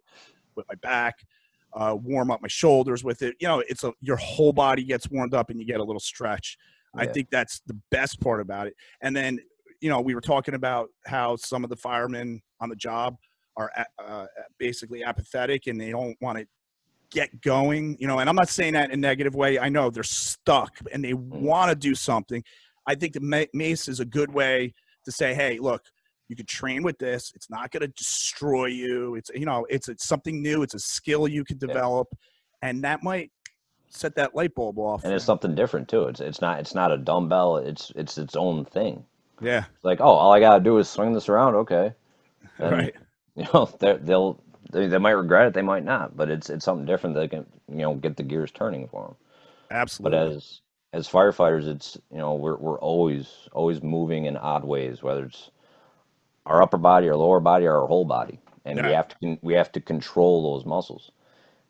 with 0.55 0.65
my 0.69 0.75
back. 0.75 1.15
uh, 1.73 1.95
warm 2.01 2.31
up 2.31 2.41
my 2.41 2.47
shoulders 2.47 3.03
with 3.03 3.21
it. 3.21 3.35
You 3.39 3.47
know, 3.47 3.63
it's 3.67 3.83
a 3.83 3.93
your 4.01 4.17
whole 4.17 4.53
body 4.53 4.83
gets 4.83 5.09
warmed 5.09 5.33
up 5.33 5.49
and 5.49 5.59
you 5.59 5.65
get 5.65 5.79
a 5.79 5.83
little 5.83 5.99
stretch. 5.99 6.57
I 6.93 7.05
think 7.05 7.29
that's 7.31 7.61
the 7.67 7.79
best 7.89 8.19
part 8.19 8.41
about 8.41 8.67
it. 8.67 8.75
And 9.01 9.15
then, 9.15 9.39
you 9.79 9.89
know, 9.89 10.01
we 10.01 10.13
were 10.13 10.19
talking 10.19 10.55
about 10.55 10.89
how 11.05 11.37
some 11.37 11.63
of 11.63 11.69
the 11.69 11.77
firemen 11.77 12.41
on 12.59 12.67
the 12.67 12.75
job 12.75 13.15
are 13.55 13.71
uh, 14.05 14.25
basically 14.57 15.01
apathetic 15.01 15.67
and 15.67 15.79
they 15.79 15.91
don't 15.91 16.17
want 16.19 16.39
to 16.39 16.45
get 17.11 17.41
going. 17.41 17.97
You 17.99 18.07
know, 18.07 18.19
and 18.19 18.29
I'm 18.29 18.35
not 18.35 18.49
saying 18.49 18.73
that 18.73 18.89
in 18.89 18.93
a 18.93 18.97
negative 18.97 19.35
way. 19.35 19.59
I 19.59 19.69
know 19.69 19.89
they're 19.89 20.03
stuck 20.03 20.79
and 20.91 21.03
they 21.03 21.13
mm. 21.13 21.27
want 21.29 21.69
to 21.69 21.75
do 21.75 21.93
something. 21.95 22.43
I 22.87 22.95
think 22.95 23.13
the 23.13 23.19
ma- 23.21 23.45
mace 23.53 23.87
is 23.87 23.99
a 23.99 24.05
good 24.05 24.33
way 24.33 24.73
to 25.05 25.11
say, 25.11 25.33
hey, 25.33 25.59
look, 25.59 25.83
you 26.27 26.35
could 26.35 26.47
train 26.47 26.81
with 26.81 26.97
this. 26.97 27.31
It's 27.35 27.49
not 27.49 27.71
going 27.71 27.81
to 27.81 27.87
destroy 27.89 28.67
you. 28.67 29.15
It's 29.15 29.29
you 29.35 29.45
know, 29.45 29.65
it's 29.69 29.89
it's 29.89 30.07
something 30.07 30.41
new. 30.41 30.63
It's 30.63 30.73
a 30.73 30.79
skill 30.79 31.27
you 31.27 31.43
can 31.43 31.57
Yeah. 31.61 31.67
develop, 31.67 32.07
and 32.61 32.83
that 32.83 33.03
might 33.03 33.31
set 33.89 34.15
that 34.15 34.33
light 34.33 34.55
bulb 34.55 34.79
off. 34.79 35.03
and 35.03 35.13
it's 35.13 35.25
something 35.25 35.53
different 35.53 35.89
too. 35.89 36.03
It's 36.03 36.21
it's 36.21 36.41
not 36.41 36.59
it's 36.61 36.73
not 36.73 36.91
a 36.91 36.97
dumbbell. 36.97 37.57
It's 37.57 37.91
it's 37.95 38.17
its 38.17 38.35
own 38.37 38.63
thing. 38.65 39.03
yeah, 39.41 39.65
It's 39.75 39.83
like, 39.83 39.99
oh, 39.99 40.05
all 40.05 40.31
I 40.31 40.39
gotta 40.39 40.63
do 40.63 40.77
is 40.77 40.87
swing 40.87 41.11
this 41.13 41.27
around. 41.27 41.55
Okay, 41.55 41.93
And, 42.59 42.71
right. 42.71 42.95
You 43.35 43.47
know, 43.53 43.65
they'll 43.79 44.41
they, 44.71 44.87
they 44.87 44.97
might 44.97 45.11
regret 45.11 45.47
it. 45.47 45.53
They 45.53 45.61
might 45.61 45.83
not. 45.83 46.15
But 46.15 46.29
it's 46.29 46.49
it's 46.49 46.65
something 46.65 46.85
different 46.85 47.15
that 47.15 47.29
can 47.29 47.45
you 47.69 47.77
know 47.77 47.95
get 47.95 48.17
the 48.17 48.23
gears 48.23 48.51
turning 48.51 48.87
for 48.87 49.05
them. 49.07 49.15
Absolutely. 49.69 50.17
But 50.17 50.27
as 50.27 50.61
as 50.93 51.09
firefighters, 51.09 51.67
it's 51.67 51.97
you 52.11 52.17
know 52.17 52.35
we're 52.35 52.57
we're 52.57 52.79
always 52.79 53.49
always 53.53 53.81
moving 53.81 54.25
in 54.25 54.37
odd 54.37 54.63
ways, 54.63 55.01
whether 55.03 55.25
it's 55.25 55.51
our 56.45 56.61
upper 56.61 56.77
body, 56.77 57.09
our 57.09 57.15
lower 57.15 57.39
body, 57.39 57.65
or 57.65 57.81
our 57.81 57.87
whole 57.87 58.05
body, 58.05 58.39
and 58.65 58.81
we 58.81 58.91
have 58.91 59.07
to 59.19 59.37
we 59.41 59.53
have 59.53 59.71
to 59.73 59.81
control 59.81 60.53
those 60.53 60.65
muscles. 60.65 61.11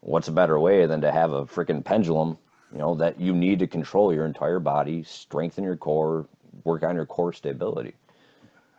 What's 0.01 0.27
a 0.27 0.31
better 0.31 0.59
way 0.59 0.85
than 0.87 1.01
to 1.01 1.11
have 1.11 1.31
a 1.31 1.45
freaking 1.45 1.83
pendulum? 1.83 2.37
You 2.71 2.79
know 2.79 2.95
that 2.95 3.19
you 3.19 3.33
need 3.33 3.59
to 3.59 3.67
control 3.67 4.13
your 4.13 4.25
entire 4.25 4.59
body, 4.59 5.03
strengthen 5.03 5.63
your 5.63 5.75
core, 5.75 6.27
work 6.63 6.83
on 6.83 6.95
your 6.95 7.05
core 7.05 7.33
stability. 7.33 7.93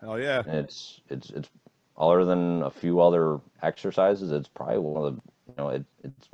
Hell 0.00 0.18
yeah. 0.18 0.42
And 0.46 0.56
it's 0.56 1.00
it's 1.08 1.30
it's 1.30 1.48
other 1.96 2.24
than 2.24 2.62
a 2.62 2.70
few 2.70 3.00
other 3.00 3.40
exercises, 3.62 4.32
it's 4.32 4.48
probably 4.48 4.78
one 4.78 5.04
of 5.04 5.14
the 5.14 5.22
you 5.48 5.54
know 5.56 5.68
it, 5.68 5.84
it's 6.02 6.28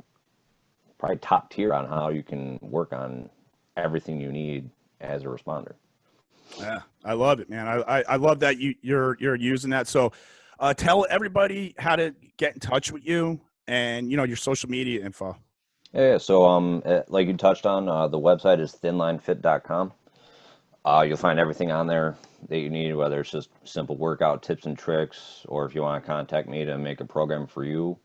probably 0.97 1.17
top 1.17 1.49
tier 1.49 1.73
on 1.73 1.87
how 1.87 2.09
you 2.09 2.23
can 2.23 2.59
work 2.61 2.93
on 2.93 3.29
everything 3.77 4.19
you 4.19 4.31
need 4.31 4.69
as 5.01 5.23
a 5.23 5.27
responder. 5.27 5.73
Yeah, 6.59 6.79
I 7.05 7.13
love 7.13 7.39
it, 7.39 7.49
man. 7.49 7.67
I, 7.67 7.99
I, 7.99 8.03
I 8.09 8.15
love 8.15 8.39
that 8.39 8.57
you 8.57 8.75
you're 8.81 9.17
you're 9.19 9.35
using 9.35 9.69
that. 9.71 9.87
So, 9.87 10.11
uh, 10.59 10.73
tell 10.73 11.05
everybody 11.09 11.75
how 11.77 11.95
to 11.95 12.13
get 12.37 12.53
in 12.53 12.59
touch 12.59 12.91
with 12.91 13.05
you 13.05 13.39
and 13.67 14.09
you 14.09 14.17
know 14.17 14.23
your 14.23 14.37
social 14.37 14.69
media 14.69 15.05
info. 15.05 15.37
Yeah, 15.93 16.19
so 16.19 16.45
um, 16.45 16.83
uh, 16.85 17.01
like 17.07 17.27
you 17.27 17.35
touched 17.35 17.65
on, 17.65 17.89
uh, 17.89 18.07
the 18.07 18.19
website 18.19 18.59
is 18.59 18.73
thinlinefit.com. 18.73 19.91
Uh, 20.85 21.03
you'll 21.07 21.17
find 21.17 21.39
everything 21.39 21.71
on 21.71 21.87
there 21.87 22.15
that 22.47 22.59
you 22.59 22.69
need, 22.69 22.93
whether 22.93 23.19
it's 23.19 23.31
just 23.31 23.49
simple 23.63 23.97
workout 23.97 24.41
tips 24.41 24.65
and 24.65 24.77
tricks, 24.77 25.45
or 25.47 25.65
if 25.65 25.75
you 25.75 25.81
want 25.81 26.01
to 26.01 26.07
contact 26.07 26.47
me 26.47 26.63
to 26.65 26.77
make 26.77 27.01
a 27.01 27.05
program 27.05 27.45
for 27.45 27.65
you, 27.65 27.97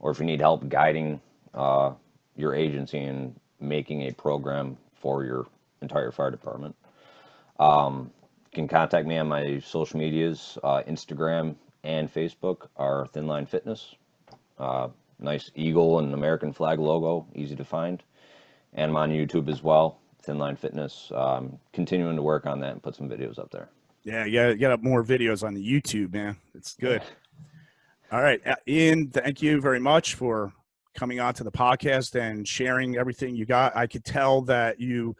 or 0.00 0.10
if 0.10 0.18
you 0.18 0.26
need 0.26 0.40
help 0.40 0.68
guiding 0.68 1.20
uh, 1.54 1.92
your 2.36 2.54
agency 2.54 2.98
in 2.98 3.34
making 3.60 4.02
a 4.02 4.12
program 4.12 4.76
for 4.94 5.24
your 5.24 5.46
entire 5.80 6.10
fire 6.10 6.30
department. 6.30 6.74
Um, 7.58 8.10
you 8.52 8.54
can 8.54 8.68
contact 8.68 9.06
me 9.06 9.18
on 9.18 9.28
my 9.28 9.60
social 9.60 9.98
medias, 9.98 10.58
uh, 10.62 10.82
Instagram 10.88 11.56
and 11.84 12.12
Facebook 12.12 12.68
are 12.76 13.06
Thinline 13.14 13.48
Fitness. 13.48 13.94
Uh, 14.58 14.88
nice 15.18 15.50
eagle 15.54 15.98
and 15.98 16.12
American 16.14 16.52
flag 16.52 16.78
logo, 16.78 17.26
easy 17.34 17.56
to 17.56 17.64
find. 17.64 18.02
And 18.74 18.90
I'm 18.90 18.96
on 18.96 19.10
YouTube 19.10 19.48
as 19.48 19.62
well, 19.62 19.98
Thinline 20.28 20.58
Fitness. 20.58 21.10
Um, 21.14 21.58
continuing 21.72 22.16
to 22.16 22.22
work 22.22 22.46
on 22.46 22.60
that 22.60 22.72
and 22.72 22.82
put 22.82 22.94
some 22.94 23.08
videos 23.08 23.38
up 23.38 23.50
there. 23.50 23.70
Yeah, 24.04 24.24
yeah, 24.24 24.52
get 24.52 24.70
up 24.70 24.82
more 24.82 25.02
videos 25.02 25.42
on 25.46 25.54
the 25.54 25.64
YouTube, 25.64 26.12
man. 26.12 26.36
It's 26.54 26.74
good. 26.74 27.02
All 28.12 28.22
right, 28.22 28.40
uh, 28.46 28.56
Ian, 28.66 29.08
thank 29.08 29.42
you 29.42 29.60
very 29.60 29.80
much 29.80 30.14
for 30.14 30.52
coming 30.94 31.20
on 31.20 31.34
to 31.34 31.44
the 31.44 31.52
podcast 31.52 32.18
and 32.18 32.46
sharing 32.46 32.96
everything 32.96 33.36
you 33.36 33.46
got. 33.46 33.76
I 33.76 33.86
could 33.86 34.04
tell 34.04 34.42
that 34.42 34.80
you 34.80 35.14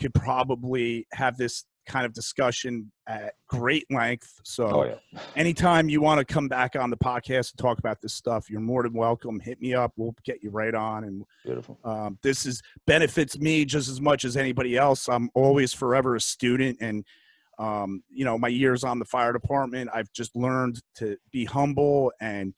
could 0.00 0.14
probably 0.14 1.06
have 1.12 1.36
this 1.36 1.64
kind 1.86 2.06
of 2.06 2.12
discussion 2.12 2.90
at 3.06 3.34
great 3.48 3.84
length. 3.90 4.40
So, 4.44 4.66
Oh 4.66 4.84
yeah, 4.84 5.20
anytime 5.36 5.88
you 5.88 6.00
want 6.00 6.18
to 6.18 6.24
come 6.24 6.48
back 6.48 6.76
on 6.76 6.90
the 6.90 6.96
podcast 6.96 7.52
and 7.52 7.58
talk 7.58 7.78
about 7.78 8.00
this 8.00 8.14
stuff, 8.14 8.48
you're 8.48 8.60
more 8.60 8.82
than 8.82 8.92
welcome. 8.92 9.40
Hit 9.40 9.60
me 9.60 9.74
up. 9.74 9.92
We'll 9.96 10.14
get 10.24 10.42
you 10.42 10.50
right 10.50 10.74
on. 10.74 11.04
And 11.04 11.24
beautiful. 11.44 11.78
um, 11.84 12.18
this 12.22 12.46
is 12.46 12.62
benefits 12.86 13.38
me 13.38 13.64
just 13.64 13.88
as 13.88 14.00
much 14.00 14.24
as 14.24 14.36
anybody 14.36 14.76
else. 14.76 15.08
I'm 15.08 15.28
always 15.34 15.72
forever 15.72 16.14
a 16.16 16.20
student, 16.20 16.78
and 16.80 17.04
um, 17.58 18.02
you 18.10 18.24
know 18.24 18.38
my 18.38 18.48
years 18.48 18.84
on 18.84 18.98
the 18.98 19.04
fire 19.04 19.32
department, 19.32 19.90
I've 19.92 20.12
just 20.12 20.34
learned 20.36 20.80
to 20.96 21.16
be 21.32 21.44
humble 21.44 22.12
and 22.20 22.54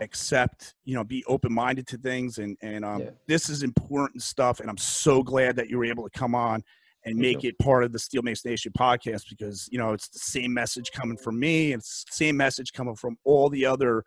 accept. 0.00 0.74
You 0.84 0.94
know, 0.94 1.04
be 1.04 1.24
open 1.26 1.52
minded 1.52 1.86
to 1.88 1.98
things, 1.98 2.38
and 2.38 2.56
and 2.60 2.84
um, 2.84 3.00
Yeah. 3.02 3.10
this 3.26 3.48
is 3.48 3.62
important 3.62 4.22
stuff. 4.22 4.60
And 4.60 4.68
I'm 4.68 4.78
so 4.78 5.22
glad 5.22 5.56
that 5.56 5.68
you 5.68 5.78
were 5.78 5.84
able 5.84 6.08
to 6.08 6.18
come 6.18 6.34
on 6.34 6.62
and 7.04 7.16
make 7.16 7.44
it 7.44 7.58
part 7.58 7.84
of 7.84 7.92
the 7.92 7.98
Steel 7.98 8.22
Mace 8.22 8.44
Nation 8.44 8.72
podcast 8.76 9.28
because 9.28 9.68
you 9.70 9.78
know 9.78 9.92
it's 9.92 10.08
the 10.08 10.18
same 10.18 10.52
message 10.52 10.90
coming 10.92 11.16
from 11.16 11.38
me, 11.38 11.72
and 11.72 11.80
it's 11.80 12.04
the 12.04 12.14
same 12.14 12.36
message 12.36 12.72
coming 12.72 12.94
from 12.94 13.16
all 13.24 13.48
the 13.48 13.64
other 13.64 14.04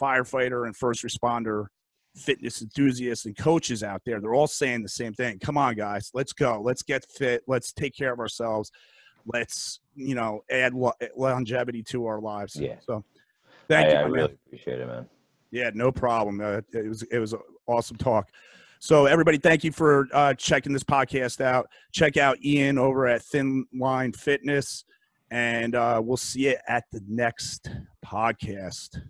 firefighter 0.00 0.66
and 0.66 0.76
first 0.76 1.02
responder 1.02 1.66
fitness 2.16 2.62
enthusiasts 2.62 3.26
and 3.26 3.36
coaches 3.36 3.82
out 3.82 4.02
there. 4.04 4.20
They're 4.20 4.34
all 4.34 4.46
saying 4.46 4.82
the 4.82 4.88
same 4.88 5.12
thing. 5.14 5.38
Come 5.40 5.58
on, 5.58 5.74
guys, 5.74 6.10
let's 6.14 6.32
go. 6.32 6.60
Let's 6.62 6.82
get 6.82 7.04
fit. 7.10 7.42
Let's 7.46 7.72
take 7.72 7.96
care 7.96 8.12
of 8.12 8.20
ourselves. 8.20 8.70
Let's 9.32 9.80
you 9.94 10.14
know 10.14 10.42
add 10.50 10.74
lo- 10.74 10.92
longevity 11.16 11.82
to 11.84 12.06
our 12.06 12.20
lives. 12.20 12.56
Yeah. 12.56 12.76
So, 12.86 13.04
thank 13.68 13.88
I, 13.88 13.92
you. 13.92 13.96
I 13.96 14.02
my 14.02 14.08
man. 14.08 14.12
really 14.12 14.38
appreciate 14.46 14.80
it, 14.80 14.86
man. 14.86 15.06
Yeah, 15.50 15.70
no 15.74 15.90
problem. 15.90 16.40
Uh, 16.40 16.60
it 16.72 16.88
was 16.88 17.02
it 17.04 17.18
was 17.18 17.32
an 17.32 17.40
awesome 17.66 17.96
talk. 17.96 18.28
So 18.84 19.06
everybody, 19.06 19.38
thank 19.38 19.64
you 19.64 19.72
for 19.72 20.08
uh, 20.12 20.34
checking 20.34 20.74
this 20.74 20.84
podcast 20.84 21.40
out. 21.40 21.70
Check 21.92 22.18
out 22.18 22.36
Ian 22.44 22.76
over 22.76 23.06
at 23.06 23.22
Thin 23.22 23.64
Line 23.72 24.12
Fitness, 24.12 24.84
and 25.30 25.74
uh, 25.74 26.02
we'll 26.04 26.18
see 26.18 26.50
you 26.50 26.56
at 26.68 26.84
the 26.92 27.00
next 27.08 27.70
podcast. 28.04 29.00